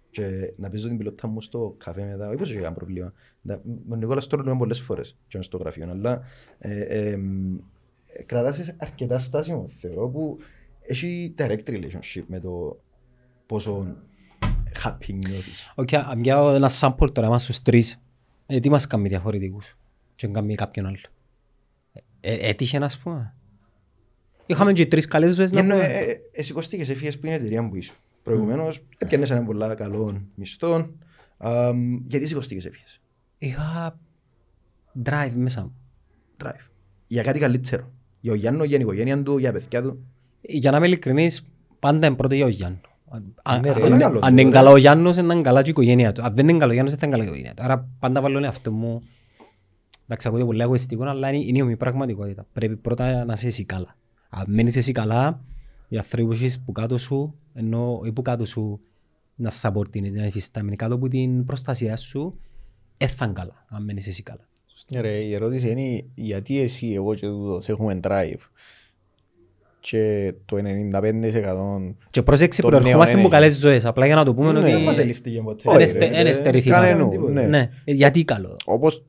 [0.10, 3.14] και να παίζω την πιλότα μου στο καφέ μετά, όχι πως είχε κανένα πρόβλημα.
[3.42, 6.22] Να- Με τον Νικόλας το ρωτούμε πολλές φορές και μες στο γραφείο, αλλά
[6.58, 6.82] ε,
[7.12, 7.56] ε, μ,
[8.14, 10.38] ε, κρατάς αρκετά στάσιμο θεωρώ που
[10.82, 12.80] έχει direct relationship με το
[13.46, 13.96] πόσο
[14.84, 15.74] happy νιώθεις.
[15.76, 18.02] Οκ, αν πιάσω ένα sample τώρα, είμαστε στους τρεις.
[18.46, 19.78] Ε, τι μας κάνει διαφορετικούς
[20.16, 20.98] και κάνει κάποιον άλλο.
[22.20, 23.36] Ε, ε, έτυχε να πούμε.
[24.46, 25.86] Είχαμε και τρεις καλές ζωές να Ενώ πούμε.
[25.86, 27.96] ε, ε, εσύ κοστήκες έφυγες που είναι η εταιρεία που ήσουν.
[28.24, 30.89] Προηγουμένως έπιανες έναν πολλά καλό μισθό.
[31.38, 33.02] αμ, Γιατί εσύ κοστήκες έφυγες;
[33.38, 34.00] Είχα
[35.06, 35.76] drive μέσα μου.
[36.43, 36.70] Drive.
[37.08, 37.91] Για κάτι καλύτερο.
[38.20, 40.06] Για ο Γιάννο, για την οικογένεια του, για τα παιδιά του.
[40.41, 41.46] Για να είμαι ειλικρινής,
[41.80, 42.80] πάντα είναι πρώτο για ο Γιάννο.
[43.43, 44.54] Αν- Ναι, ρε, αν- είναι καλό Αν είναι τώρα.
[44.56, 46.24] καλά ο Γιάννος, είναι καλά και η οικογένεια του.
[46.24, 47.64] Αν δεν είναι καλό ο Γιάννος, δεν θα είναι καλά η οικογένεια του.
[47.64, 49.02] Άρα πάντα βάλω τον εαυτό μου.
[50.04, 52.46] Εντάξει, ακούγεται πολύ εγωιστικό, αλλά είναι, είναι η ομοίη πραγματικότητα.
[52.54, 53.96] Πρέπει πρώτα να είσαι εσύ καλά.
[54.38, 55.42] Αν μένεις εσύ καλά,
[55.88, 58.80] οι άνθρωποι που έχεις που κάτω σου, ενώ ή που κάτω σου
[59.36, 62.40] να σε σαπορτίνεις, να υφιστάμενοι κάτω από την προστασία σου,
[62.98, 64.48] έθαν καλά, αν μένεις εσύ καλά.
[64.94, 68.40] Ναι, ρε, η ερώτηση είναι γιατί εσύ, εγώ και τούτος έχουμε drive
[69.80, 73.30] και το 95% Και πρόσεξε, Το νέο προερχόμαστε από energy.
[73.30, 74.72] καλές ζωές, απλά για να το πούμε Ναι, ότι...
[74.72, 75.70] Δεν μας ελήφθηκε ποτέ.
[75.70, 77.32] Είναι ρε, στε- ρε, είναι στερηθεί κανένου, τίποτα.
[77.32, 77.48] ναι.
[77.48, 78.58] Ναι, γιατί καλό.
[78.66, 79.04] όπως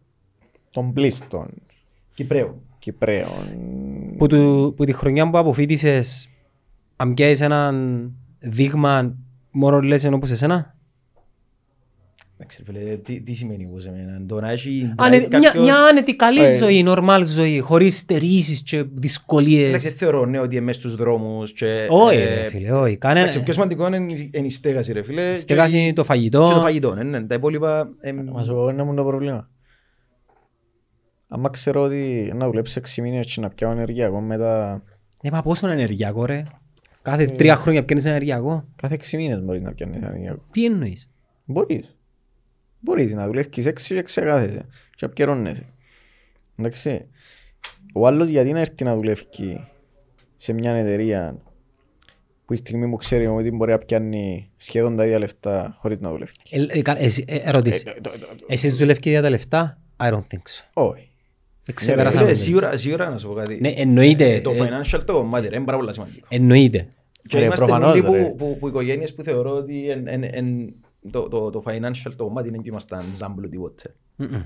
[0.70, 1.48] τον πλήστον
[2.14, 2.60] Κυπρέο.
[2.78, 3.30] Κυπρέων.
[4.18, 6.28] Που, του, που τη χρονιά που αποφύτησες,
[6.96, 9.14] αν πιάσεις έναν δείγμα
[9.50, 10.74] μόνο λες ενώ που σε σένα;
[12.38, 14.26] Εντάξει, ρε φίλε, τι, τι σημαίνει εγώ σε μένα.
[14.26, 16.56] Το να έχει Αν, drive είναι- μια, κάποιος- μια άνετη καλή Ε.
[16.56, 19.82] ζωή, νορμάλ ζωή, χωρίς στερήσεις και Εντάξει, δυσκολίες.
[19.92, 21.86] θεωρώ ναι, ότι είναι μέσα στους δρόμους και...
[21.90, 22.96] Όχι ε, ρε φίλε, όχι.
[22.96, 23.20] Κανένα...
[23.20, 25.30] Εντάξει, το πιο σημαντικό είναι η- είναι η στέγαση ρε φίλε.
[25.32, 26.46] και Στεγάζει η- το Και το φαγητό.
[26.46, 27.22] φαγητό, ναι, ναι.
[27.22, 27.88] Τα υπόλοιπα...
[28.00, 29.48] ε, Μα σου πω, είναι μόνο το πρόβλημα.
[31.28, 34.82] Άμα ξέρω ότι να δουλέψω 6 μήνες και να πιάω ενεργειακό μετά...
[35.22, 36.42] Ε, μα πόσο είναι ενεργειακό ρε.
[37.02, 38.64] Κάθε τρία χρόνια πιάνεις ενεργειακό.
[38.76, 40.42] Κάθε 6 μήνες μπορείς να πιάνεις ενεργειακό.
[40.50, 41.10] Τι εννοείς.
[41.44, 41.96] Μπορείς.
[42.80, 44.66] Μπορείς να δουλεύεις 6 και ξεκάθεσαι.
[44.96, 45.66] Και απκαιρώνεσαι.
[46.56, 47.06] Εντάξει.
[47.94, 49.26] Ο άλλος γιατί να έρθει να δουλεύει
[50.36, 51.36] σε μια εταιρεία
[52.44, 56.10] που η στιγμή που ξέρει ότι μπορεί να πιάνει σχεδόν τα ίδια λεφτά χωρίς να
[56.10, 56.32] δουλεύει.
[56.50, 57.86] Ε, ε, κα- εσύ- ε, Ερώτηση.
[58.46, 59.78] Εσείς δουλεύετε για τα λεφτά.
[59.96, 60.64] I don't think so.
[60.72, 61.05] Όχι.
[61.68, 62.38] Ε, Ξεπεράσαμε Φίλε, το.
[62.42, 63.58] σίγουρα, σίγουρα να σου πω κάτι.
[63.60, 64.34] Ναι, εννοείται.
[64.34, 66.26] Ε, Το ε, financial το κομμάτι ρε, είναι πάρα πολύ σημαντικό.
[66.30, 66.88] Εννοείται.
[67.28, 68.24] Και Ρε, είμαστε προφανώς, πολλοί ρε.
[68.24, 70.74] που, που, που οικογένειες που θεωρώ ότι εν, εν, εν,
[71.10, 73.94] το, το, το financial το κομμάτι είναι και ήμασταν ζάμπλου τίποτε.
[74.16, 74.42] Μμμ.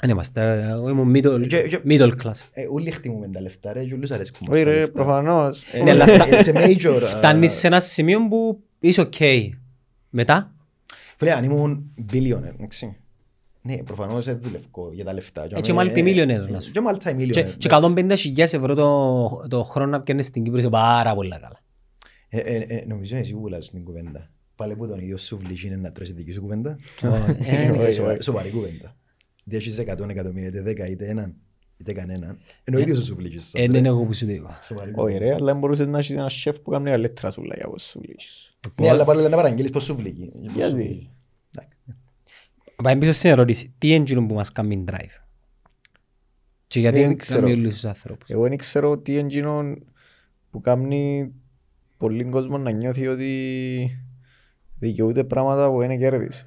[0.00, 0.68] Δεν είμαστε.
[0.70, 2.40] Εγώ ήμουν middle, Και- και- middle class.
[2.52, 4.92] Ε, όλοι χτιμούμε τα λεφτά ρε, και όλους αρέσκουν μας Όχι τα ρε, λεφτά.
[4.92, 5.62] προφανώς.
[5.72, 7.02] Ε, Ναι, αλλά φτα- It's a major.
[7.02, 9.48] uh, Φτάνεις σε ένα σημείο που είσαι ok.
[10.10, 10.54] Μετά;
[11.16, 12.96] Φίλε, αν ήμουν billionaire, εντάξει.
[13.66, 15.46] Ναι, προφανώς δεν δουλεύω για τα λεφτά.
[15.50, 16.72] Έτσι, multi-millionaire να σου.
[16.72, 17.30] Και multi-millionaire.
[17.30, 17.56] Και- εντάξει.
[17.58, 17.68] Και
[18.36, 21.60] 150.000 ευρώ το, το χρόνο να πιάνεις στην Κύπρο είσαι πάρα πολύ καλά.
[22.28, 24.30] Ε, ε, ε, Νομίζω εσύ βούλας στην κουβέντα.
[24.56, 26.78] Πάλι που τον ίδιο σου βλύχει είναι να τρώσει δική σου κουβέντα.
[27.02, 27.06] Ε,
[27.66, 28.22] Ε, όχι, σοβα- όχι.
[28.22, 28.96] Σοβαρή κουβέντα.
[29.44, 31.34] Δεν έχεις 100 εκατομμύρια, είτε 10 είτε έναν,
[31.76, 32.38] είτε κανέναν.
[32.64, 33.50] Είναι ο ίδιος ο σου βλύχεις.
[33.54, 34.58] Ε, ναι, ναι, εγώ που σου το είπα.
[34.62, 35.18] Σοβαρή Όχι κουβέντα.
[35.18, 38.54] ρε, αλλά μπορούσες να έχεις ένα σεφ που κάνει καλύτερα σούλα για πώς σου λύσεις.
[38.80, 40.30] Ναι, αλλά πάλι να παραγγείλεις πώς σου βλύχει.
[40.32, 41.10] Πώς σου Γιατί;
[42.78, 42.80] Βλύχει.
[42.80, 42.82] Εντάξει.
[42.82, 43.74] Πάμε πίσω στην ερώτηση.
[43.78, 45.22] Τι είναι εκείνο που μας κάνει drive;
[46.66, 47.40] Και γιατί Δεν δεν ξέρω.
[47.40, 49.74] κάνει όλους τους ανθρώπους; Εγώ δεν ξέρω τι είναι εκείνο
[50.50, 51.32] που κάνει
[51.96, 54.04] πολλοί κόσμος να νιώθει ότι
[54.78, 56.46] δικαιούται πράγματα που είναι κέρδης.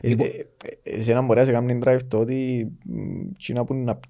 [0.00, 0.46] Ε, Λοιπόν- ε,
[0.82, 4.00] ε, Εσένα μπορεί να σε κάνει drive το ότι μ, εκείνα που να,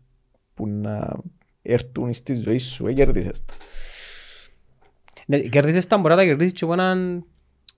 [0.55, 1.17] που να
[1.63, 3.55] έρθουν στη ζωή σου, ε, κέρδισες τα.
[5.27, 7.25] Ναι, κερδίζεις τα μπορείς να τα κερδίσεις και από έναν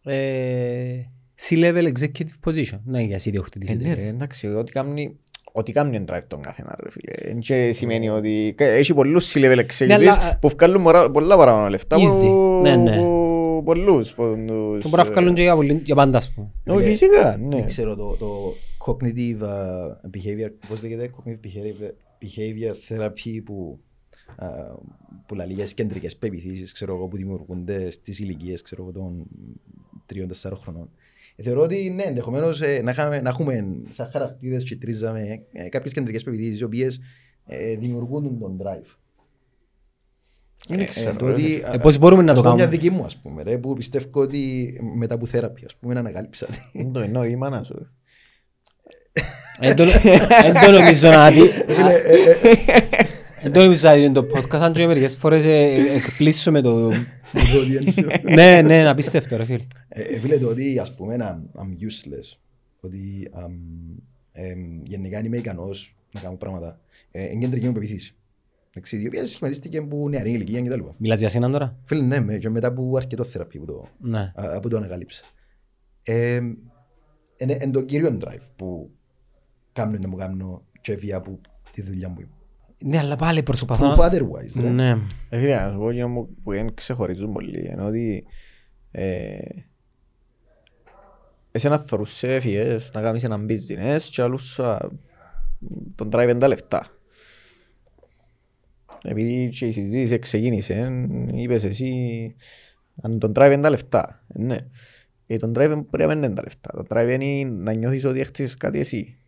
[0.05, 1.03] ε,
[1.43, 2.78] C-level executive position.
[2.84, 4.09] Ναι, για εσύ διοκτήτης Ε, ναι ρε, εταιρείας.
[4.09, 5.16] εντάξει, ότι κάνει,
[5.53, 7.12] ότι κάνει drive τον καθένα ρε φίλε.
[7.30, 11.36] Εν και σημαίνει ότι κα- έχει πολλούς C-level Ναι, executives αλλά- που βγάλουν μορα- πολλά
[11.36, 12.22] παραπάνω λεφτά Easy.
[12.22, 12.97] που- Ναι, ναι.
[12.97, 14.12] που πολλούς.
[14.14, 16.51] που τους, Και μπορεί να βγάλουν ε, και για πολύ- για πάντα, ας πούμε.
[16.66, 17.57] Όχι, φυσικά, ναι.
[17.57, 18.55] Δεν ξέρω το, το
[18.86, 21.91] cognitive uh, behavior, πώς λέγεται, cognitive behavior,
[22.22, 23.78] behavior therapy που,
[24.41, 24.78] uh,
[25.26, 29.26] που λέει για τις κεντρικές πεπιθήσεις, ξέρω εγώ, που δημιουργούνται στις ηλικίες, ξέρω εγώ, των
[30.07, 30.91] τριών-τεσσάρων χρονών.
[31.41, 35.68] Ε, θεωρώ ότι ναι, ενδεχομένως ε, να, είχαμε, να έχουμε σαν χαρακτήρες και τρίζαμε ε,
[35.68, 37.01] κάποιες κεντρικές πεπιθήσεις οι οποίες
[37.47, 38.97] ε, δημιουργούν τον drive.
[40.68, 41.32] Δεν Ε, ξέρω, το ρε.
[41.32, 42.76] ότι, Ε, πώς μπορούμε να ας το πω μια κάνουμε.
[42.80, 46.47] δική μου, ας πούμε, ρε, που πιστεύω ότι μετά από θέραπη, ας πούμε, να ανακάλυψα.
[46.51, 47.86] ότι- Δεν το εννοώ η μάνα σου.
[49.61, 49.82] Εν το-
[50.45, 51.41] εν το νομίζω να δει.
[51.68, 52.36] Φίλε, ε, ε,
[53.43, 56.61] Εν το νομίζω να δει το podcast, αν και μερικές φορές ε, ε, εκπλήσω με
[56.61, 56.89] το...
[57.33, 58.07] το audience σου.
[58.35, 59.66] Ναι, ναι, είναι απίστευτο ρε φίλε.
[59.89, 62.39] Ε, ε, φίλε το ότι ας πούμε I'm, I'm useless,
[62.81, 63.51] ότι um,
[64.33, 68.12] εμ, γενικά είμαι ικανός να κάνω πράγματα, ε, είναι κεντρική μου πεποίθηση.
[68.70, 70.81] Εντάξει, η οποία σχηματίστηκε από νεαρή ηλικία κτλ.
[70.97, 74.33] Μιλάς για σένα τώρα; Φίλε, ναι, με- και μετά από αρκετό θεραπείο που το, Ναι.
[74.35, 75.24] α, που το ανακάλυψα.
[76.03, 76.35] Ε,
[77.37, 78.91] είναι είναι το κύριο drive που
[79.72, 81.41] κάνω να μου κάνω και βία από
[81.72, 82.16] τη δουλειά μου.
[82.81, 84.09] Ναι, αλλά πάλι προσπαθώ Proof να...
[84.11, 84.68] otherwise, ρε.
[84.68, 84.89] Ναι.
[85.29, 88.24] Ε, φίλε, να σου πω εκείνο που- που δεν ξεχωρίζουν πολύ, ενώ ότι
[88.91, 89.39] ε,
[91.51, 94.79] εσένα θωρούς σε έφυγες να κάνεις έναν business και άλλους α,
[95.95, 96.87] τον drive τα λεφτά.
[99.03, 101.93] Επειδή και η συζήτηση ξεκίνησε, είπες εσύ
[103.03, 104.24] αν τον drive τα λεφτά.
[104.29, 104.57] Ε, Ναι.
[105.26, 106.70] Ε, τον drive μπορεί να μην είναι τα λεφτά.
[106.72, 109.18] Το drive είναι να νιώθεις ότι έχτισες κάτι εσύ.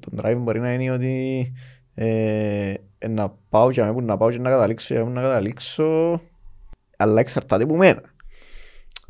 [0.00, 1.52] Το drive μπορεί να είναι ότι
[2.00, 6.20] ε, ε, να πάω και που να πάω και να καταλήξω και να καταλήξω
[6.96, 8.02] αλλά εξαρτάται από μένα.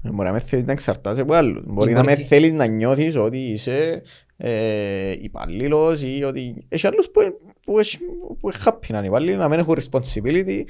[0.02, 1.62] Ε, Μπορεί να με θέλεις να εξαρτάσαι από άλλους.
[1.66, 4.02] Μπορεί να μπορεί με και- θέλεις να νιώθεις ότι είσαι
[4.36, 7.20] ε, υπαλλήλος ή ότι έχει άλλους που,
[7.64, 7.98] που, έχει-
[8.40, 10.62] που είναι happy να είναι υπαλλήλοι, να μην έχουν responsibility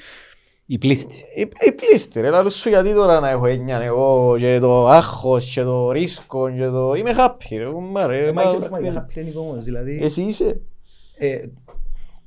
[0.66, 1.24] Η πλήστη.
[1.34, 5.52] Η, η πλήστη ρε, λαλούς σου γιατί τώρα να έχω έννοια εγώ και το άγχος
[5.54, 6.94] και το ρίσκο και το...
[6.94, 8.26] Είμαι happy ρε, κουμπά, ρε.
[8.26, 9.98] Ε, Μα είσαι μα- πραγματικά πλένικο όμως, δηλαδή.
[10.02, 10.60] Εσύ είσαι.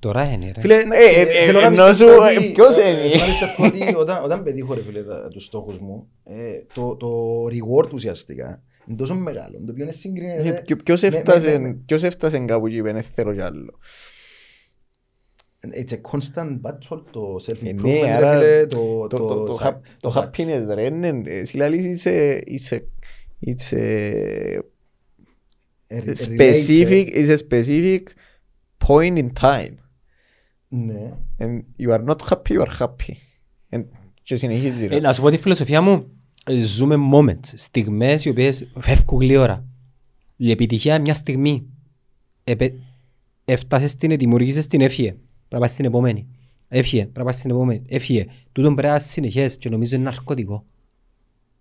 [0.02, 0.62] Ε, Τώρα είναι ρε.
[0.62, 3.20] Φίλε, εντάξει, ε, ε, θέλω να ενώ πιστεύω σου, ότι- ε, ποιος ε, είναι; θέλω
[3.20, 7.08] να πιστεύω ότι όταν- Όταν πετύχω ρε φίλε τα- τους στόχους μου, ε, το- το
[7.46, 10.50] reward ουσιαστικά είναι τόσο μεγάλο, το οποίο είναι συγκρίνεται...
[10.50, 13.42] Ε, ποιο- Ποιος με- με- έφτασε, με- ποιος έφτασε κάπου και είπε «Δεν θέλω κι
[13.42, 13.78] άλλο.
[15.74, 19.44] It's a constant battle το Ε, self-improvement, ναι, ρε άρα φίλε, το- Το, το, το
[19.46, 22.88] το, sa- hap- το το happiness ρε, είναι, εσύ λαλείς είσαι, είσαι,
[23.46, 24.60] it's a
[25.90, 26.38] success.
[26.38, 28.04] specific, it's a specific
[28.88, 29.76] point in time.
[30.74, 31.14] Ναι.
[31.40, 33.14] And you are not happy, you are happy.
[33.70, 33.84] And
[34.24, 35.00] και συνεχίζει Ε, ρε.
[35.00, 36.06] να σου πω τη φιλοσοφία μου,
[36.46, 39.66] ε, ζούμε moments, στιγμές οι οποίες φεύγουν γλύωρα.
[40.36, 41.66] Η επιτυχία μια στιγμή.
[42.44, 42.74] Επε...
[43.46, 45.10] Έφτασες την, δημιουργήσες την, έφυγε.
[45.10, 46.28] Πρέπει να πας στην επόμενη.
[46.68, 47.82] Έφυγε, πρέπει να πας στην επόμενη.
[47.88, 48.26] Έφυγε.
[48.52, 50.66] Τούτον πρέπει να είναι συνεχές και νομίζω είναι ναρκωτικό.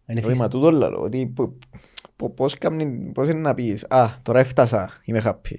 [0.06, 1.56] Είναι Όχι, φυσ- μα τούτο λαλό, ότι πο-
[2.16, 5.56] πο- πώς κάμνει- πώς είναι να πεις, α, τώρα έφτασα, είμαι happy.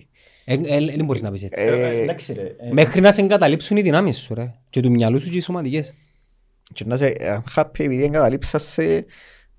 [0.52, 1.64] Ε, ε, Δεν μπορείς να πεις έτσι.
[1.66, 2.42] Ε, Ε, Εντάξει ρε.
[2.42, 4.52] ε, Μέχρι να σε εγκαταλείψουν οι δυνάμεις σου ρε.
[4.70, 5.94] Και του μυαλού σου και οι σωματικές.
[6.74, 9.06] Και να είσαι ε, happy επειδή εγκαταλείψας σε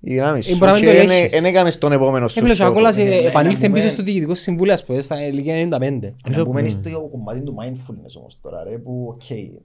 [0.05, 1.33] οι δυνάμεις Ε, σου μπορεί να και μην το εν- ελέγχεις.
[1.33, 2.69] εν έκαμες τον επόμενο Ε, σου φίλε, και στόχο.
[2.69, 3.91] ακόμα σε ναι, ναι, επανήλθε ναι, πίσω ναι.
[3.91, 6.13] στο διοικητικό συμβούλιο, ας πούμε, στα ηλικία 95.
[6.29, 9.21] Να μπούμε στο κομμάτι του mindfulness όμως τώρα ρε, που οκ,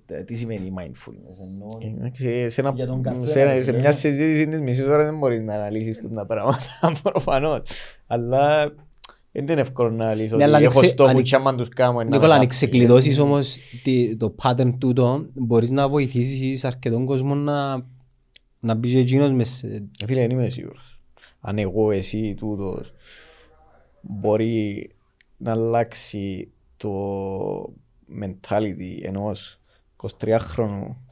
[0.07, 1.97] τε- τι σημαίνει mindfulness, ενώ...
[1.99, 3.79] Εντάξει, σε, ένα, Για τον καθένα, σε, ένα- ρε, σε φίλε.
[3.79, 6.67] μια συζήτηση της μισής ώρας δεν μπορείς να αναλύσεις τα πράγματα
[7.03, 7.63] προφανώς.
[8.07, 8.73] Αλλά
[9.41, 11.55] δεν είναι εύκολο να λύσω Ναι, ότι αλλά έχω αν ξε- στόχους αν- και άμα
[11.55, 15.89] τους κάνω είναι Νίκολα, να αν με ξεκλειδώσεις όμως τη- το pattern τούτο, μπορείς να
[15.89, 17.85] βοηθήσεις αρκετόν κόσμο να,
[18.61, 19.67] να μπει και εκείνος μες σε-
[20.01, 21.01] Ε, Φίλε, δεν είμαι σίγουρος.
[21.41, 22.93] Αν εγώ, εσύ, τούτος,
[24.01, 24.91] μπορεί
[25.37, 26.91] να αλλάξει το
[28.23, 29.61] mentality ενός
[29.97, 31.08] 23χρονου που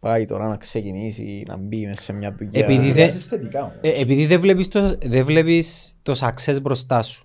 [0.00, 2.64] πάει τώρα να ξεκινήσει, να μπει μέσα σε μια δουλειά.
[2.64, 3.74] Επειδή Ε, δεν- είσαι αισθητικά όμως.
[3.80, 7.24] Ε, επειδή δεν βλέπεις, το, δεν βλέπεις το success μπροστά σου.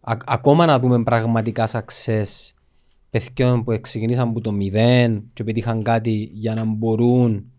[0.00, 2.52] Α- ακόμα να δούμε πραγματικά success
[3.10, 7.50] παιδιών που ξεκινήσαν από το μηδέν και πετύχαν κάτι για να μπορούν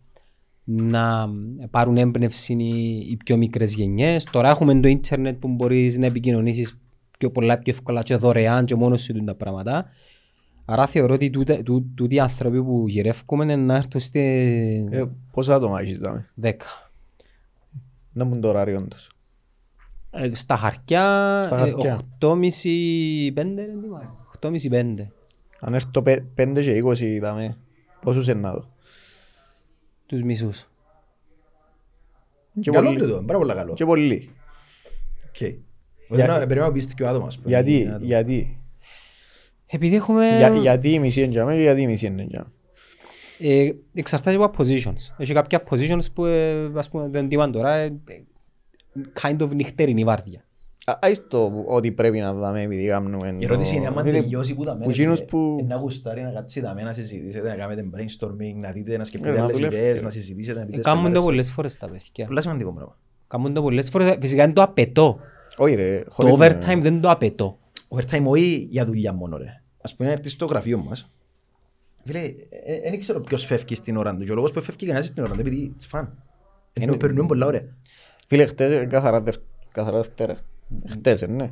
[0.64, 1.30] να
[1.70, 4.24] πάρουν έμπνευση οι, οι πιο μικρές γενιές.
[4.24, 6.78] Τώρα έχουμε το ίντερνετ που μπορείς να επικοινωνήσεις
[7.18, 9.86] πιο πολλά, πιο εύκολα και δωρεάν και μόνος σου τα πράγματα.
[10.70, 14.20] Άρα θεωρώ ότι τούτε- τού- τούτοι οι άνθρωποι που γυρεύκουμε είναι να έρθουν στη
[14.92, 16.30] Ε, Πόσα άτομα έχεις δάμε.
[16.42, 16.52] 10.
[18.14, 19.12] Να μπουν το ωράριο τους.
[20.12, 22.00] Ε, Στα χαρτιά, Στα χαρτιά.
[22.20, 24.16] 8,5-5 είναι τι μάλλον.
[24.42, 25.08] 8,5-5.
[25.60, 27.58] Αν έρθω πέ- πέντε και 20 δάμε,
[28.02, 28.70] πόσους είναι να δω;
[30.06, 30.70] Τους μισούς.
[32.62, 33.04] Και Καλό πολλοί.
[33.04, 33.74] είναι το, πάρα πολύ καλό.
[33.74, 34.30] Και πολλοί.
[35.28, 35.36] Οκ.
[36.08, 37.26] Πρέπει να- Πρέπει να πεις και ο άτομο.
[37.26, 37.48] ας πούμε.
[37.50, 38.06] Γιατί, Είναι άτομο.
[38.06, 38.58] γιατί,
[39.68, 40.36] Επειδή έχουμε...
[40.38, 42.52] Για- γιατί η μισή είναι για μένα και γιατί η μισή είναι για μένα.
[43.40, 45.14] Ε, εξαρτάται από positions.
[45.18, 47.92] Έχει κάποια positions που ε, ας πούμε δεν τιμάν τώρα ε, ε,
[49.22, 50.42] kind of νυχτερινή βάρδια.
[50.86, 53.36] Α- Άις το ότι πρέπει να δάμε επειδή κάνουμε...
[53.40, 55.76] Η ερώτηση είναι άμα Φίλε, τελειώσει που τα που μένα εκείνους φίλε, που- ε, να
[55.76, 59.38] γουστάρει να κάτσει τα μένα να συζητήσετε, να κάνετε brainstorming, να δείτε, να σκεφτείτε Ε,
[59.38, 59.82] να άλλες δουλεύετε.
[59.82, 61.56] ιδέες, να συζητήσετε, να πείτε Ε, Κάνουν το σπουδάρες πολλές σας.
[61.56, 62.26] φορές τα παιδιά.
[62.26, 62.98] Πολλά σημαντικό πράγμα.
[63.28, 64.18] Κάνουν το πολλές φορές.
[64.22, 65.20] Φυσικά είναι το απαιτώ.
[65.58, 67.58] Όχι ρε, Το χωρίς overtime να- δεν το απαιτώ.
[67.88, 69.62] Overtime όχι για δουλειά μόνο ρε.
[69.82, 71.10] Ας πούμε να έρθεις στο γραφείο μας.
[72.06, 72.22] Φίλε,
[72.90, 74.24] δεν ξέρω ποιος φεύγει στην ώρα του.
[74.24, 76.08] Και ο λόγος που φεύγει κανένας στην ώρα του είναι επειδή it's fun.
[76.74, 77.62] Ενώ περνούν πολλά ωραία.
[78.28, 80.38] Φίλε, χτες ε, καθαρά δευ- καθαρά Δευτέρα.
[80.90, 81.52] Χτες, ε, ναι.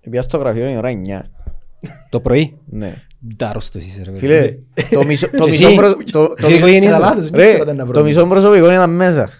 [0.00, 1.20] Πήγα στο γραφείο η ώρα 9.
[2.10, 3.02] Το πρωί; Ναι.
[3.36, 4.18] Ντάρρωστος είσαι ρε παιδί.
[4.20, 4.56] Φίλε,
[4.96, 7.10] το μισό το Και μισό εσύ, προ- το- το εσύ μισό- οικογένεια Κατά σου.
[7.14, 7.94] λάθος, δεν Ρε, ξέρω τι να βρω.
[7.98, 9.30] το μισό προσωπικό ήταν μέσα.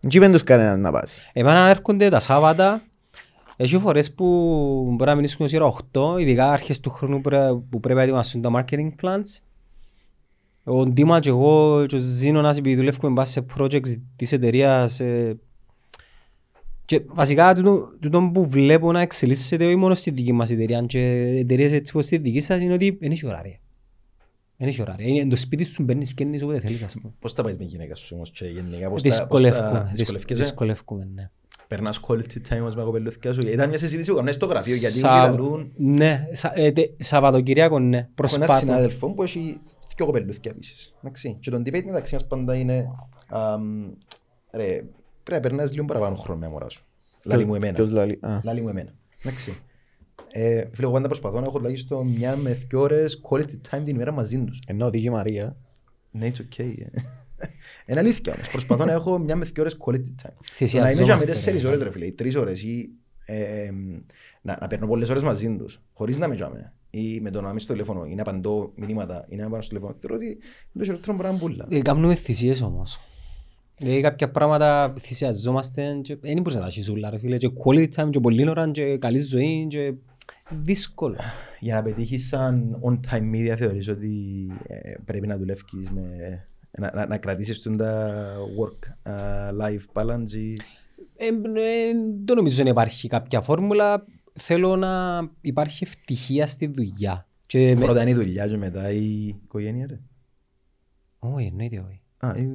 [0.00, 1.30] Δεν είπεν τους κανένας να πάσει.
[1.32, 2.82] Εμένα έρχονται τα Σάββατα,
[3.56, 4.24] έχει φορές που
[4.96, 7.98] μπορεί να μείνουν ως η ώρα 8, ειδικά αρχές του χρόνου που πρέ- που πρέπει
[7.98, 9.40] να ετοιμαστούν τα marketing plans.
[10.64, 15.36] Ο Ντίμας και εγώ και ο Ζήνωνας επειδή δουλεύουμε πάνω σε projects της εταιρείας ε,
[16.84, 21.00] και βασικά τούτο, τούτο που βλέπω να εξελίσσεται όχι μόνο στη δική μας εταιρεία και
[21.38, 23.58] εταιρείες έτσι όπως στη δική σας είναι ότι δεν έχει ωράρια.
[24.56, 25.06] Δεν έχει ωράρια.
[25.06, 27.12] Είναι το σπίτι σου μπαίνεις και βγαίνεις όποτε θέλεις ας πούμε.
[27.20, 29.90] Πώς τα πάεις με γυναίκα σου όμως και γενικά πώς τα- πώς τα Δυσκολεύκουμε.
[29.94, 31.30] δυσκολεύκεσαι; Δυσκολεύκουμε, ναι.
[31.68, 33.40] Περνάς quality time όμως με κοπελούθηκια σου.
[33.46, 35.72] Ήταν μια συζήτηση που κάνουμε στο γραφείο γιατί Σα- μιλούν.
[35.76, 38.58] Ναι, σα- ε, τε- Σαββατοκυριακό ναι, Έχω έναν προσπάθω.
[38.60, 39.60] συνάδελφο που έχει
[39.96, 40.94] δυο κοπελούθηκια επίσης.
[41.02, 41.36] Εντάξει.
[41.40, 42.86] Και το debate μεταξύ μας πάντα είναι
[43.28, 43.90] αμ,
[44.52, 44.66] ρε,
[45.22, 46.84] πρέπει να περνάς λίγο παραπάνω χρόνο με μωρά σου.
[47.24, 47.72] Λάλη μου εμένα.
[47.74, 48.38] Ποιος λαλεί, α.
[48.42, 48.90] Λάλη μου εμένα.
[49.24, 49.56] Εντάξει.
[50.32, 53.94] Ε, φίλε, εγώ πάντα προσπαθώ να έχω τουλάχιστον μια με δυο ώρες quality time την
[53.94, 54.58] ημέρα μαζί τους.
[54.66, 55.56] Ενώ δίκη Μαρία.
[56.10, 56.72] Ναι, it's okay.
[57.44, 57.92] Ε.
[57.92, 58.48] Είναι αλήθεια όμως.
[58.50, 60.02] Προσπαθώ να έχω μια με δυο ώρες quality time.
[60.16, 61.26] Το Να είμαι Θυσιαζόμαστε, για με ρε.
[61.32, 62.90] τέσσερις ώρες ρε φίλε, ή τρεις ώρες ή
[63.24, 63.70] ε, ε,
[64.42, 66.72] να, να παίρνω πολλές ώρες μαζί τους, χωρίς να με τζάμε.
[66.90, 69.68] ή με το να είμαι στο τηλέφωνο ή να απαντώ μηνύματα ή να πάω στο
[69.68, 70.38] τηλέφωνο, θεωρώ ότι είναι
[70.78, 71.66] το χειρότερο πράγμα πουλά.
[71.68, 73.00] Ε, Κάνουμε θυσίες όμως.
[73.76, 77.88] Δηλαδή κάποια πράγματα θυσιαζόμαστε και δεν μπορείς να τα έχεις όλα ρε φίλε και quality
[77.94, 79.92] time και πολλή ώρα και καλή ζωή και
[80.62, 81.16] δύσκολο.
[81.60, 84.12] Για να πετύχεις σαν on-time media θεωρείς ότι
[84.66, 86.02] ε, πρέπει να δουλεύεις με...
[86.78, 90.52] Να, να, να κρατήσεις τον τα work-life balance ή...
[91.16, 91.32] Ε, ε,
[92.24, 94.04] δεν νομίζω ότι υπάρχει κάποια φόρμουλα.
[94.32, 97.26] Θέλω να υπάρχει ευτυχία στη δουλειά.
[97.46, 97.84] Και με...
[97.84, 100.00] Πρώτα είναι η δουλειά και μετά η οικογένεια ρε.
[101.18, 102.00] Όχι, εννοείται όχι.
[102.18, 102.48] Α, ε,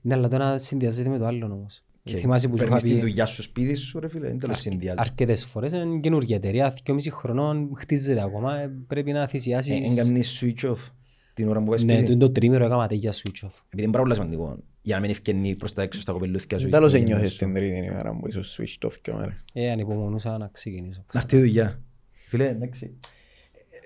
[0.00, 1.84] Ναι, αλλά το ένα συνδυάζεται με το άλλο όμως.
[2.02, 4.38] και Θυμάσαι που σου είχα παίρνεις τη πει δουλειά σου σπίτι σου ρε φίλε, είναι
[4.38, 4.98] τέλος συνδυάζει.
[5.00, 9.90] αρκετές φορές είναι καινούργια εταιρεία, 2,5 χρονών χτίζεται ακόμα, ε, πρέπει να θυσιάσεις.
[9.90, 10.90] Έγκαμνεις switch off
[11.36, 12.06] την ώρα που πάει Ναι, σπίτι.
[12.06, 13.50] το είναι το τρίμηρο έκανα για switch off.
[13.66, 14.58] Επειδή είναι πάρα πολύ σημαντικό.
[14.82, 16.66] Για να μην ευκαινεί προς τα έξω στα κοπελούθηκια σου.
[16.66, 17.44] ή Τέλος στην οικογένεια ένιωθες σου.
[17.44, 19.36] την τρίτη ημέρα που ήσουν switched off και μέρα.
[19.52, 21.04] Ε, ανυπομονούσα να ξεκινήσω.
[21.14, 21.80] Να έρθει η δουλειά.
[22.28, 22.98] Φίλε, εντάξει.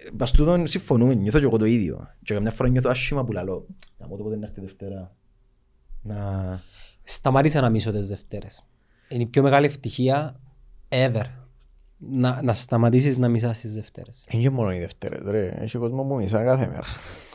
[0.07, 2.09] Ε, Πας τούτον συμφωνούμε, νιώθω και εγώ το ίδιο.
[2.22, 3.66] Και καμιά φορά νιώθω άσχημα που λαλώ.
[3.98, 5.16] Να πω το πότε να έρθει η Δευτέρα.
[6.03, 6.61] Να...
[7.05, 8.64] Σταμάτησα να μίσω τις Δευτέρες.
[9.09, 10.40] Είναι η πιο μεγάλη ευτυχία
[10.88, 11.24] ever.
[12.09, 14.26] Να, να σταματήσεις να μισάς τις Δευτέρες.
[14.30, 15.55] Είναι και μόνο οι Δευτέρες ρε.
[15.59, 16.84] Έχει κόσμο που μισά κάθε μέρα.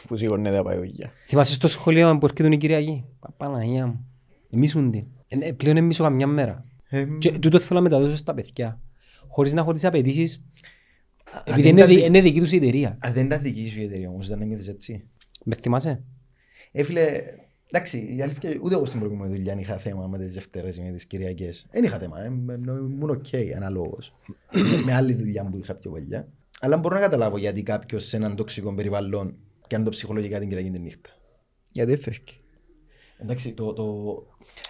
[0.08, 1.12] Που σηκώνεται να πάει δουλειά.
[1.26, 3.06] Θυμάσαι στο σχολείο που έρχεται η Κυριακή;
[3.38, 4.06] Παναγία μου.
[4.50, 5.06] Μίσουν την.
[5.28, 6.64] Ε, ε, πλέον δεν μίσω καμιά μέρα.
[6.90, 8.82] Ε, Και τούτο θέλω να μεταδώσω στα παιδιά.
[9.28, 10.44] Χωρίς να έχω τις απαιτήσεις.
[11.32, 12.98] αν Επειδή δεν είναι, τα δι- δι- είναι δική τους η εταιρεία.
[13.00, 15.08] Αν δεν ήταν δική σου η εταιρεία όμως, δεν νιώθεις έτσι.
[15.44, 16.04] Με θυμάσαι;
[16.72, 17.08] Ε, φίλε,
[17.72, 20.92] εντάξει, η αλήθεια, ούτε εγώ στην προηγούμενη δουλειά είχα θέμα με τις Δευτέρες ή με
[20.92, 21.66] τις Κυριακές.
[21.72, 24.16] Δεν είχα θέμα, ε, ε, ήμουν οκ, αναλόγως.
[24.86, 26.28] με άλλη δουλειά που είχα πιο παλιά.
[26.60, 29.36] Αλλά μπορώ να καταλάβω γιατί κάποιος σε έναν τοξικό περιβάλλον
[29.68, 31.10] και αν το ψυχολογικά την Κυριακή τη νύχτα.
[31.72, 32.22] Γιατί φεύγει.
[33.18, 33.74] Εντάξει, το...
[33.74, 33.84] το...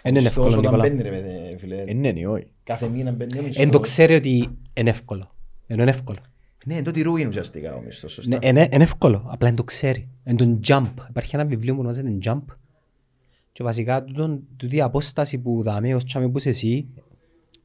[0.02, 0.90] Εν είναι μισθός εύκολο, όταν Νικόλα.
[0.90, 2.48] μπαίνει, ρε παιδί, φίλε, Ε, ναι, ναι, όχι.
[2.64, 3.64] κάθε μήνα μπαίνει ο μισθός.
[3.64, 5.36] Εν το ξέρει ότι είναι εύκολο.
[5.68, 6.20] Ενώ είναι εύκολο.
[6.66, 8.38] Ναι, το τηρούγει ουσιαστικά ο μισθός, σωστά.
[8.42, 9.18] Ναι, είναι, είναι εύκολο.
[9.18, 10.10] Απλά δεν το ξέρει.
[10.24, 10.94] Είναι τον jump.
[11.10, 12.44] Υπάρχει ένα βιβλίο που ονομάζεται jump.
[13.56, 16.88] Και βασικά τούτον- τούτη η απόσταση που δάμε ως τσάμε που είσαι εσύ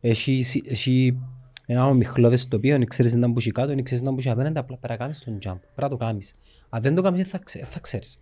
[0.00, 1.18] έχει, σι- έχει
[1.66, 4.58] ένα ομιχλώδες τοπίο, δεν ξέρεις ίντα που 'σει κάτω, δεν ξέρεις ίντα που 'σει απέναντι,
[4.58, 5.58] απλά πρέπει να κάνεις τον jump.
[5.60, 6.34] Πρέπει να το κάνεις.
[6.68, 8.20] Αν δεν το κάνεις, δεν θα, ξέ, θα ξέρεις.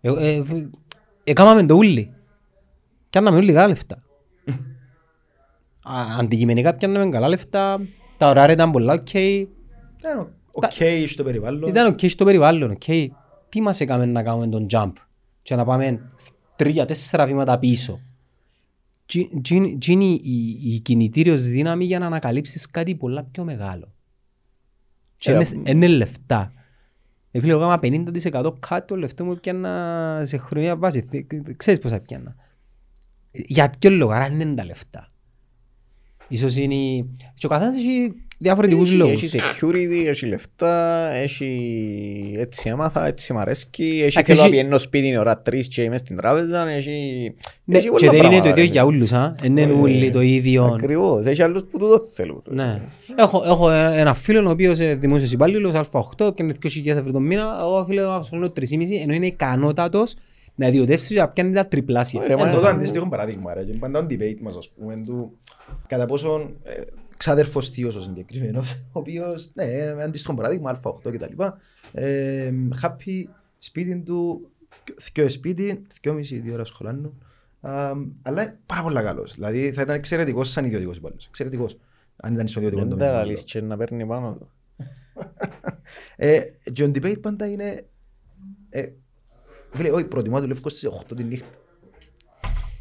[0.00, 0.74] Ε, ε, β-
[1.24, 2.12] Εκάμαμέν το ούλοι.
[3.10, 4.02] Κάναμε όλοι καλά λεφτά.
[5.82, 7.80] Α, Αντικειμενικά πιάναμε καλά λεφτά,
[8.18, 10.72] τα ωράρια ήταν πολλά οκ, Ήταν οκ
[11.06, 11.68] στο περιβάλλον.
[11.68, 12.84] ήταν οκ στο περιβάλλον, οκ.
[13.48, 14.92] Τι μας έκαμε να κάνουμε τον jump;
[15.42, 16.10] Και να πάμε
[16.56, 18.00] τρία, τέσσερα βήματα πίσω.
[19.06, 23.44] Τι τι είναι τι είναι η, η κινητήριος δύναμη για να ανακαλύψεις κάτι πολλά πιο
[23.44, 23.92] μεγάλο.
[25.16, 26.52] Και Ε, είναι, είναι λεφτά.
[27.30, 27.80] Ε, φίλε, εγώ έκανα
[28.42, 31.00] 50% κάτω το λεφτό μου πιάνα σε χρονιά βάση.
[31.02, 32.34] Θε- Ξέρεις πόσα πιάνα.
[33.32, 35.11] Για ποιο λόγο, άρα είναι τα λεφτά.
[36.32, 36.74] Ίσως είναι...
[36.74, 39.22] η- Και ο καθένας έχει διαφορετικούς Έχει- λόγους.
[39.22, 44.50] Έχει security, έχει λεφτά, έχει έτσι έμαθα, έτσι μ' αρέσκει, έχει Εντάξει, και το έχει-
[44.50, 47.34] πιένω σπίτι είναι ώρα τρεις και είμαι στην τράπεζα, έχει...
[47.64, 48.70] Ναι, έχει και πολλά δεν είναι το πράγματα, ίδιο ρε.
[48.70, 49.34] για όλους, α.
[49.40, 50.64] Δεν είναι Ε, όλοι το ίδιο.
[50.64, 52.42] Ακριβώς, έχει άλλους που τούτο θέλουν.
[52.48, 52.80] Ναι.
[53.16, 57.20] Έχω, έχω ένα φίλο ο οποίος είναι δημόσιος υπάλληλος, Α8, και είναι 2.000 ευρώ το
[57.20, 57.56] μήνα.
[57.60, 58.62] Εγώ φίλος απασχολώ 3,5,
[59.02, 60.14] ενώ είναι ικανότατος
[60.54, 62.22] να ιδιωτεύσεις και να πιάνει τα τριπλάσια.
[62.22, 63.64] Ωραία, μα Ε, Είναι το Ε, αντίστοιχο παράδειγμα, ρε.
[63.64, 65.38] Και πάντα το debate μας, ας πούμε, του
[65.86, 66.82] κατά πόσον ε,
[67.16, 71.58] ξάδερφος θείος ο συγκεκριμένος, ο οποίος, ναι, με αντίστοιχο παράδειγμα, α8 και τα λοιπά,
[71.92, 73.24] ε, happy,
[73.58, 74.50] σπίτι του,
[75.00, 77.18] θκυο σπίτι, θκυόμιση, δύο ώρα σχολάνου,
[78.22, 79.34] αλλά είναι πάρα πολύ καλός.
[79.34, 81.26] Δηλαδή θα ήταν εξαιρετικός σαν ιδιωτικός υπάλληλος.
[81.26, 81.78] Εξαιρετικός.
[82.16, 83.12] Αν ήταν στον ιδιωτικό Δεν τομέα.
[83.12, 84.50] τα λαλείς και να παίρνει πάνω του.
[86.16, 86.40] Ε,
[86.72, 87.86] και ο debate πάντα είναι...
[89.72, 91.46] Ε, φίλε, όχι, προτιμώ να δουλεύω στις 8 τη νύχτα.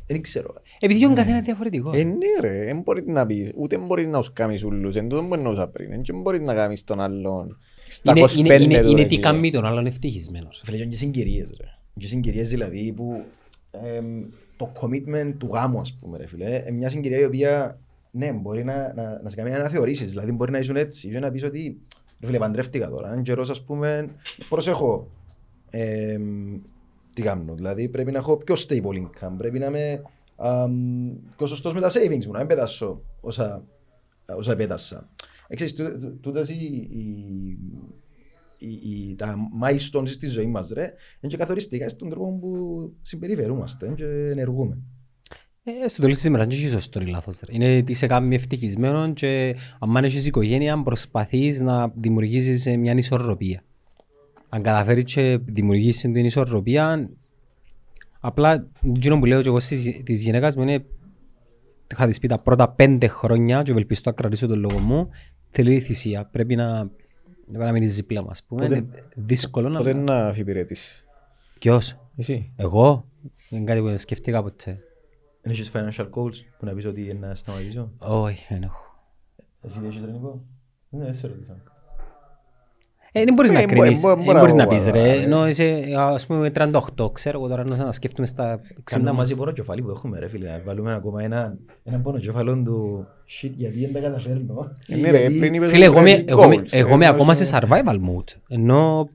[0.07, 0.53] Δεν ξέρω.
[0.79, 1.91] Επειδή ο καθένας διαφορετικό.
[1.93, 5.23] Ε, ναι ρε, δεν μπορείς να πεις, ούτε μπορείς να τους κάνεις ούλους, εν τούτο
[5.23, 7.57] που εννοούσα πριν, δεν μπορείς να κάνεις τον άλλον
[7.87, 9.21] στα Είναι, 25 είναι, είναι, του, είναι ρε, τι φίλε.
[9.21, 10.61] κάνει τον άλλον ευτυχισμένος.
[10.65, 11.67] Φίλε, και συγκυρίες ρε.
[11.97, 13.23] Και συγκυρίες δηλαδή που
[13.71, 14.23] εμ,
[14.57, 16.55] το commitment του γάμου ας πούμε ρε φίλε.
[16.55, 17.79] Ε, μια συγκυρία η οποία
[18.11, 20.09] ναι, μπορεί να, να, να σε κάνει αναθεωρήσεις.
[20.09, 21.81] Δηλαδή μπορεί να ήσουν έτσι και να πεις ότι
[22.19, 23.09] ρε φίλε παντρεύτηκα τώρα.
[23.09, 24.15] Αν καιρός ας πούμε
[24.49, 25.11] προσέχω
[25.69, 26.59] εμ,
[27.13, 27.55] τι κάνω.
[27.55, 29.33] Δηλαδή πρέπει να έχω πιο stable income.
[29.37, 30.01] Πρέπει να είμαι
[30.35, 30.73] αμ,
[31.37, 32.31] πιο σωστός με τα savings μου.
[32.31, 33.65] Να μην πετάσω όσα,
[34.37, 35.09] όσα πέτασα.
[35.47, 37.57] Ε, ξέρεις, τούτε- τού- τούτες οι, οι,
[38.57, 43.93] οι, οι, τα milestones στη ζωής μας ρε, είναι και καθοριστικά στον τρόπο που συμπεριφερούμαστε
[43.95, 44.77] και ενεργούμε.
[45.63, 47.39] Ε, στο τέλος της ημέρας δεν έχει σωστό ή λάθος.
[47.39, 47.55] ρε.
[47.55, 53.63] Είναι τι σε κάνει ευτυχισμένο και αν έχεις οικογένεια προσπαθείς να δημιουργήσεις ε, μια ισορροπία.
[54.53, 57.09] Αν καταφέρεις και δημιουργήσεις την ισορροπία,
[58.19, 60.85] απλά εκείνο που λέω και εγώ στις- της γυναίκας μου είναι
[61.91, 65.09] είχα της πει τα πρώτα πέντε χρόνια και ευελπιστώ να κρατήσω τον λόγο μου
[65.49, 66.25] θέλει θυσία.
[66.25, 66.89] Πρέπει να,
[67.45, 68.61] Πρέπει να μείνεις δίπλα μου, ας πούμε.
[68.67, 69.77] Πότε- Είναι δύσκολο να...
[69.77, 71.05] Πότε να αφιπηρετήσεις.
[71.59, 72.51] Ποιος; Εσύ.
[72.55, 73.05] Εγώ;
[73.49, 74.79] Είναι κάτι που σκεφτήκα ποτέ.
[75.41, 78.85] Δεν έχεις financial goals που να πεις ότι είναι να σταματήσω; Όχι, δεν έχω.
[79.61, 80.43] Εσύ δεν έχεις ρενικό.
[80.89, 81.63] Ναι, δεν σε ρωτήσα.
[83.13, 84.91] Ε, δεν μπορείς Ε, να μπο- κρίνεις, μπο- δεν μπορώ μπορείς να εγώ, πεις αλλά,
[84.91, 85.21] ρε, ε.
[85.21, 89.17] ενώ είσαι ας πούμε με 38, ξέρω εγώ τώρα να σκέφτομαι στα 60 Κάνουμε μου.
[89.17, 93.05] μαζί πόνο κεφάλι που έχουμε ρε φίλε, να βάλουμε ακόμα ένα, ένα πόνο κεφαλό του
[93.41, 94.71] shit γιατί δεν τα καταφέρνω.
[94.87, 96.89] Ε, ναι, ρε, Γιατί- πριν είπες Φίλε, ότι εγώ είμαι- έχεις εγώ είμαι- goals, εγώ
[96.89, 99.09] ε, είμαι ενώ ακόμα σου- σε survival mode, ενώ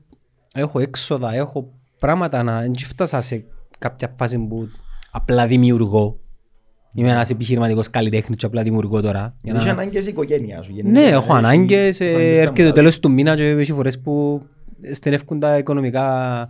[0.55, 3.45] έχω έξοδα, έχω πράγματα να δεν φτάσα σε
[3.79, 4.67] κάποια φάση που
[5.11, 6.15] απλά δημιουργώ.
[6.93, 9.35] Είμαι ένας επιχειρηματικός καλλιτέχνης και απλά δημιουργώ τώρα.
[9.43, 10.71] για Έχεις να- ανάγκες η οικογένεια σου.
[10.73, 13.43] Ναι, γενικά, έχω έχει ανάγκες, ε, ανάγκες στα έρχεται το μωρά τέλος του μήνα και
[13.49, 14.41] έχει φορές που
[14.91, 16.49] στενεύκουν τα οικονομικά.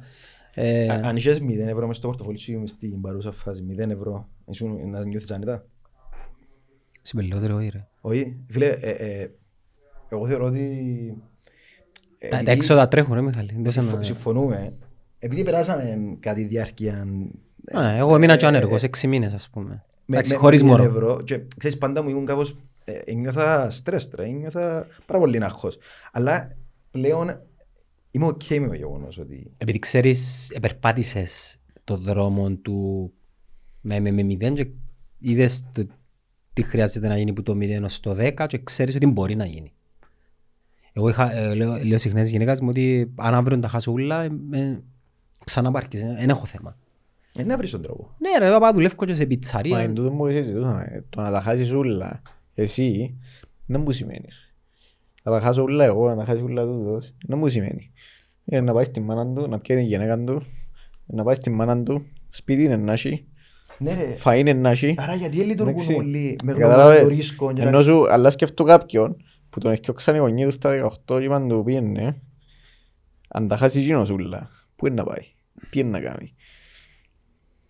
[0.54, 0.92] ε, σου.
[0.92, 4.28] Α- Αν είχες 0 ευρώ μες στο πορτοφόλι σου μες στην παρούσα φάση, 0 ευρώ,
[4.50, 5.66] ήσουν να νιώθεις άνετα;
[7.02, 7.88] Συμπεριλότερο, όχι, ρε.
[8.02, 9.30] Όχι, φίλε, ε, ε,
[10.10, 10.60] εγώ θεωρώ ότι...
[12.18, 13.52] ε, Τα- Τα επειδή έξοδα τρέχουν, ρε Μιχάλη.
[13.62, 14.74] Δεν συμφω- θέλω να- Συμφωνούμε.
[15.20, 17.08] Επειδή περάσαμε κάτι διάρκεια...
[17.72, 19.70] ε, Α, Εγώ έμεινα και ε, άνεργος, ε, έξι μήνες ας πούμε.
[19.70, 19.82] με-
[20.16, 20.84] Εντάξει, με- χωρίς με μωρό.
[20.84, 25.78] ευρώ και ξέρεις πάντα μου ήμουν κάπως ε, ένιωθα στρες τώρα, ένιωθα πάρα πολύ αγχώς.
[26.12, 26.52] Αλλά
[26.92, 27.42] πλέον
[28.12, 33.12] είμαι οκ με το γεγονός ότι Επειδή ξέρεις, επερπάτησες το δρόμο του
[33.82, 34.68] με, με, με μηδέν και
[35.20, 35.88] είδες το,
[36.54, 39.46] τι χρειάζεται να γίνει που το μηδέν ως το 10 και ξέρεις ότι μπορεί να
[39.46, 39.72] γίνει.
[40.94, 44.24] Εγώ είχα, ε, λέω, λέω συχνά στις γυναίκες μου ότι αν αύριο τα χάσω ούλα,
[44.24, 44.80] ε, ε,
[45.44, 46.78] ξαναρκεύκεις, δεν έχω θέμα.
[47.38, 48.16] Ε, να βρεις τον τρόπο.
[48.18, 49.80] Ναι ρε, πάω δουλεύω και σε Μα πιτσαρία.
[49.80, 52.22] εν τούτο που συζητούσαμε, το να τα χάσεις όλα,
[52.54, 53.18] εσύ,
[53.66, 54.54] δεν μου σημαίνεις.
[55.24, 57.92] Να τα χάσω όλα εγώ, να τα χάσεις όλα τούτος, δεν μου σημαίνει.
[58.46, 60.44] Ε, να πάεις στη μάνα του, να πιέει την γυναίκα του,
[61.06, 63.26] να πάεις στη μάνα του, σπίτι είναι να έχει,
[63.78, 64.96] Ναι ρε, φαΐν είναι να έχει.
[64.98, 65.94] άρα γιατί λειτουργούν Εντάξει.
[65.94, 66.96] όλοι με Κατάλαβες.
[66.98, 69.16] γνώμη το ρίσκο και να Ενώ σου, αλλά σκέφτω κάποιον
[69.50, 72.22] που τον έχει οξάνει γονείς του στα 18 και είπαν του πήγαινε,
[73.30, 75.24] αν τα χάσεις εκείνος ούλα, πού είναι να πάει,
[75.70, 76.34] τι είναι να κάνει.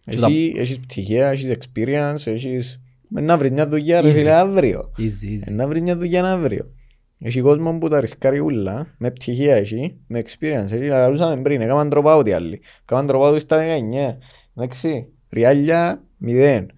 [0.10, 2.82] Και τα- Εσύ έχεις πτυχία, έχεις experience, έχεις...
[3.10, 4.14] Με να βρεις μια δουλειά ρε Easy.
[4.14, 4.92] φίλε αύριο.
[4.98, 5.48] Easy, easy.
[5.48, 6.72] Ε, Να βρεις μια δουλειά αύριο.
[7.20, 11.62] Έχει κόσμο που τα ρισκάρει ούλα, με πτυχία έχει, με experience έχει, αλλά λούσαμε πριν,
[11.62, 12.62] έκαναν drop out οι άλλοι.
[12.84, 14.18] Έκαναν drop out στα 19,
[14.56, 16.72] εντάξει, ριάλια, μηδέν.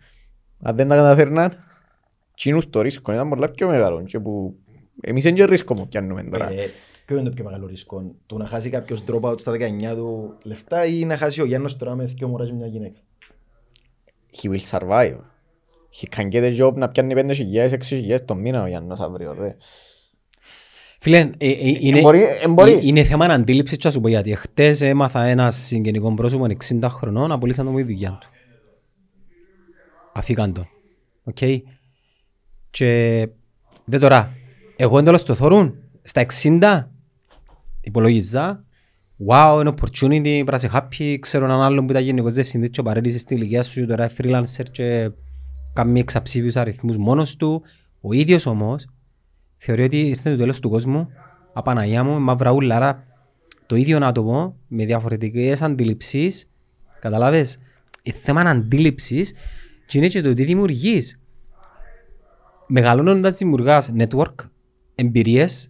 [0.62, 1.54] Αν δεν τα καταφέρναν,
[2.36, 4.56] τσίνους το ρίσκο ήταν πολλά πιο μεγάλο και που
[5.02, 6.50] εμείς είναι και ρίσκο που πιάνουμε τώρα.
[6.52, 6.56] Ε,
[7.06, 10.38] Ποιο είναι το πιο μεγάλο ρίσκο, το να χάσει κάποιος drop out στα 19 του
[10.44, 13.00] λεφτά ή να χάσει ο Γιάννος τώρα με δυο μωρά και μια γυναίκα;
[14.32, 15.16] He will survive.
[16.02, 19.56] He can get a job να πιάνει 5.000, 6.000 το μήνα ο Γιάννος αύριο, ρε.
[21.02, 22.72] Φίλε, ε, ε, είναι, μπορεί, ε, μπορεί.
[22.72, 24.36] ε, είναι θέμα αντίληψης και να σου πω γιατί.
[24.36, 26.48] Χτες έμαθα ένα συγγενικό πρόσωπο
[26.82, 28.30] 60 χρονών, απολύσαν τον που τη δουλειά του.
[30.14, 30.68] Αφήκαν τον.
[31.24, 31.38] Οκ.
[32.70, 33.28] Και
[33.86, 34.34] δε τώρα,
[34.76, 36.88] εγώ εντέλος το θωρούν, στα 60
[37.82, 38.64] υπολογίζα,
[39.28, 42.82] wow, είναι opportunity, πρέπει να είσαι happy, ξέρω έναν άλλον που ήταν γενικός διευθυντής και
[42.82, 45.12] παρέτησε στην ηλικία σου και τώρα είναι freelancer και
[45.74, 47.62] κάνει εξαψήφιους αριθμούς μόνος του.
[48.02, 48.88] Ο ίδιος όμως
[49.58, 51.08] θεωρεί ότι ήρθε το τέλος του κόσμου,
[51.54, 53.04] απαναγιά μου, μαύρα ούλα, άρα
[53.66, 56.50] το ίδιο άτομο με διαφορετικές αντιληψείς,
[57.00, 57.60] καταλάβες,
[58.04, 59.34] ε, θέμα αντίληψης
[59.88, 61.20] και είναι και το τι δημιουργείς.
[62.68, 64.36] Μεγαλώνοντας δημιουργάς network,
[64.96, 65.70] εμπειρίες, ε,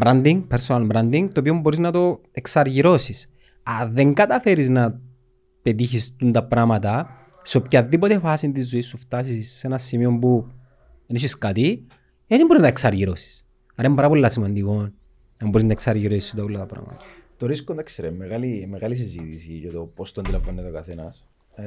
[0.00, 3.30] branding, personal branding, το οποίο μπορείς να το εξαργυρώσεις.
[3.62, 5.00] Αν δεν καταφέρεις να
[5.62, 7.08] πετύχεις τούν τα πράγματα,
[7.42, 10.46] σε οποιαδήποτε φάση της ζωής σου φτάσεις σε ένα σημείο που
[11.06, 11.86] δεν έχεις κάτι,
[12.26, 13.46] ε, δεν μπορείς να τα εξαργυρώσεις.
[13.74, 14.90] Άρα είναι πάρα πολύ σημαντικό
[15.38, 17.00] να μπορείς να εξαργυρώσεις τα όλα τα πράγματα.
[17.36, 21.26] Το ρίσκο, εντάξει ρε, μεγάλη, μεγάλη συζήτηση για το πώς το αντιλαμβάνεται ο καθένας.
[21.54, 21.64] Ε,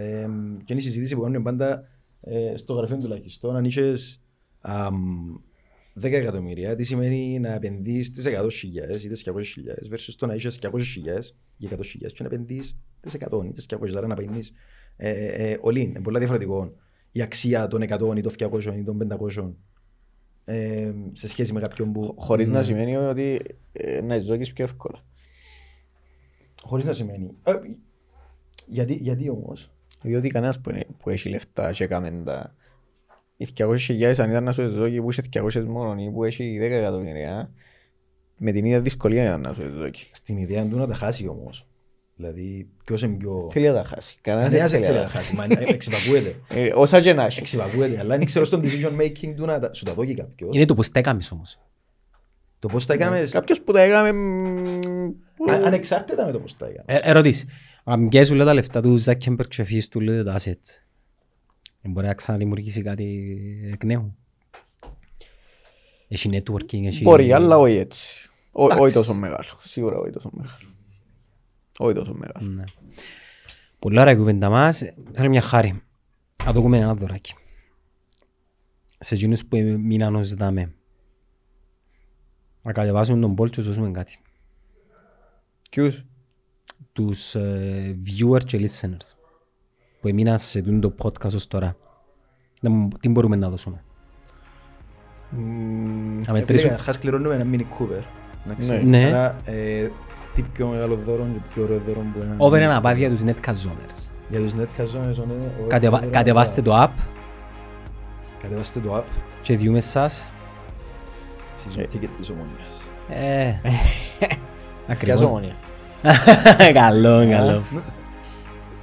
[0.63, 1.83] και είναι η συζήτηση που κάνουμε πάντα
[2.21, 3.55] ε, στο γραφείο τουλάχιστον.
[3.55, 4.21] Αν είχες
[4.61, 5.35] αμ,
[6.01, 10.59] 10 εκατομμύρια, τι σημαίνει να επενδύεις τις 100.000 ή τις 200.000 versus το να είχες
[10.61, 10.69] 200.000
[11.57, 11.77] ή 100.000
[12.13, 14.53] και να επενδύεις τις 100 ή τις 200, άρα να παίρνεις
[14.95, 15.77] ε, ε, ε, all in.
[15.77, 16.73] Είναι πολλά διαφορετικό
[17.11, 18.97] η αξία των 100 ή των 200 ή των
[19.35, 19.51] 500
[20.45, 22.15] ε, σε σχέση με κάποιον που...
[22.17, 22.63] Χωρίς να Ναι.
[22.63, 23.39] σημαίνει ότι
[23.71, 25.03] ε, να ζώγεις πιο εύκολα.
[26.63, 27.31] Χωρίς να σημαίνει.
[27.43, 27.53] Ε,
[28.67, 29.71] γιατί, γιατί όμως.
[30.01, 32.55] Διότι κανένας που, είναι- που έχει λεφτά και έκαμε τα...
[33.41, 36.61] Οι 200.000 αν ήταν να σου ζώγει που είσαι 200 μόνο ή που έχει 10
[36.61, 37.51] εκατομμύρια,
[38.37, 40.07] με την ίδια δυσκολία ήταν να σου ζώγει.
[40.11, 41.67] Στην ιδέα του να τα χάσει όμως.
[42.15, 43.49] Δηλαδή, ποιος είναι πιο...
[43.51, 44.17] Θέλει να τα χάσει.
[44.21, 45.35] Κανένας Κανένας δεν δεν θέλει να τα χάσει.
[45.35, 46.35] Μα ε, εξυπακούεται.
[46.49, 47.39] Ε, Όσα και να έχει.
[47.39, 47.99] Εξυπακούεται.
[47.99, 50.55] Αλλά δεν ξέρω στον decision making του να τα- σου τα δώσει κάποιος.
[50.55, 51.59] Είναι το πώς τα έκαμες όμως.
[52.59, 54.11] Το πώς τα έκαμες, Κάποιος που τα έκαμε...
[54.11, 54.79] μ,
[55.35, 56.85] που- α- ανεξάρτητα με το πώς τα έκαμες.
[57.05, 57.45] Ε, ερωτήσεις.
[57.83, 60.83] Αν πιέζουν λέει, τα λεφτά του Ζάκεμπερκ και αφήσεις του λέει, τα assets.
[61.81, 63.27] Δεν μπορεί να ξαναδημιουργήσει κάτι
[63.73, 64.15] εκ νέου.
[66.07, 67.03] Έχει networking, έχει...
[67.03, 68.29] Μπορεί, αλλά όχι έτσι.
[68.51, 68.93] Ό- Όχι Εντάξει.
[68.93, 69.47] τόσο μεγάλο.
[69.63, 70.57] Σίγουρα όχι τόσο μεγάλο.
[71.77, 72.47] Όχι τόσο μεγάλο.
[72.47, 72.63] Ναι.
[73.79, 74.81] Πολλά ωραία η κουβέντα μας.
[75.13, 75.81] Θέλω μια χάρη.
[76.45, 77.33] Να δούμε ένα δωράκι.
[78.99, 80.73] Σε εκείνους που μείναν ως δάμε.
[82.61, 84.19] Να κατεβάσουν τον πόλ και τους δώσουμε κάτι.
[85.69, 86.03] Ποιους;
[86.93, 89.13] Τους ε, viewers και listeners
[90.01, 91.75] που έμειναν σε τούτο το podcast ως τώρα.
[92.61, 93.83] Να μου- Τι μπορούμε να δώσουμε;
[95.31, 95.39] Να
[96.19, 96.69] Επειδή μετρήσουμε.
[96.69, 98.03] Καταρχάς κληρώνουμε ένα Mini Cooper.
[98.45, 98.83] να ξέρεις.
[98.83, 99.05] Ναι.
[99.05, 99.87] Άρα, ε,
[100.35, 102.65] τι πιο μεγάλο δώρο και πιο ωραίο δώρο μπορεί να Over είναι.
[102.65, 104.09] ένα πάδι για τους Netcast Zoners.
[104.29, 106.89] Για τους Netcast Zones, ο- ο- Κατεβα- over Κατεβάστε ένα- το app
[108.41, 109.03] Κατεβάστε το app.
[109.41, 110.29] και διούμε σας.
[111.55, 112.83] Season ticket της Ομόνιας.
[113.09, 113.53] Ε,
[114.17, 114.27] Ποια
[114.95, 115.21] ακριβώς.
[115.21, 115.53] ομόνια.
[116.73, 117.61] καλό, καλό.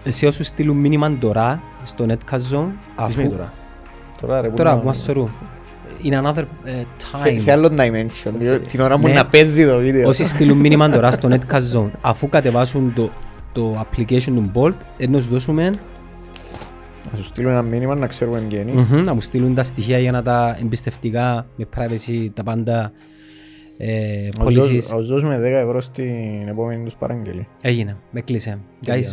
[0.09, 2.41] Σε όσους στείλουν μήνυμα τώρα στο Netcast Zone,
[3.07, 3.53] Τι σημαίνει αφού τώρα.
[4.21, 5.31] Τώρα ρε που τώρα να- που μας σωρούν,
[6.05, 6.71] in another ε,
[7.23, 8.31] σε- Σε time, άλλο dimension.
[8.39, 9.13] διότι Την ώρα μου Ναι.
[9.13, 10.09] να παίζει το βίντεο.
[10.09, 13.11] όσοι στείλουν μήνυμα τώρα στο Netcast Zone, αφού κατεβάσουν το,
[13.53, 15.71] το application του Bolt, ε, να σου δώσουμε
[17.13, 18.73] Να σου στείλω ένα μήνυμα να ξέρουμε εν γέννη.
[18.73, 22.93] μμμ, να μου στείλουν τα στοιχεία για να τα εμπιστευτικά, με privacy, τα πάντα
[23.79, 24.73] ε, Να σου policies.
[24.75, 27.47] δώσ- να σου δώσουμε 10 ευρώ στην επόμενη τους παραγγελία.
[27.61, 28.59] Έγινε, με κλείσε.
[28.87, 29.13] Guys,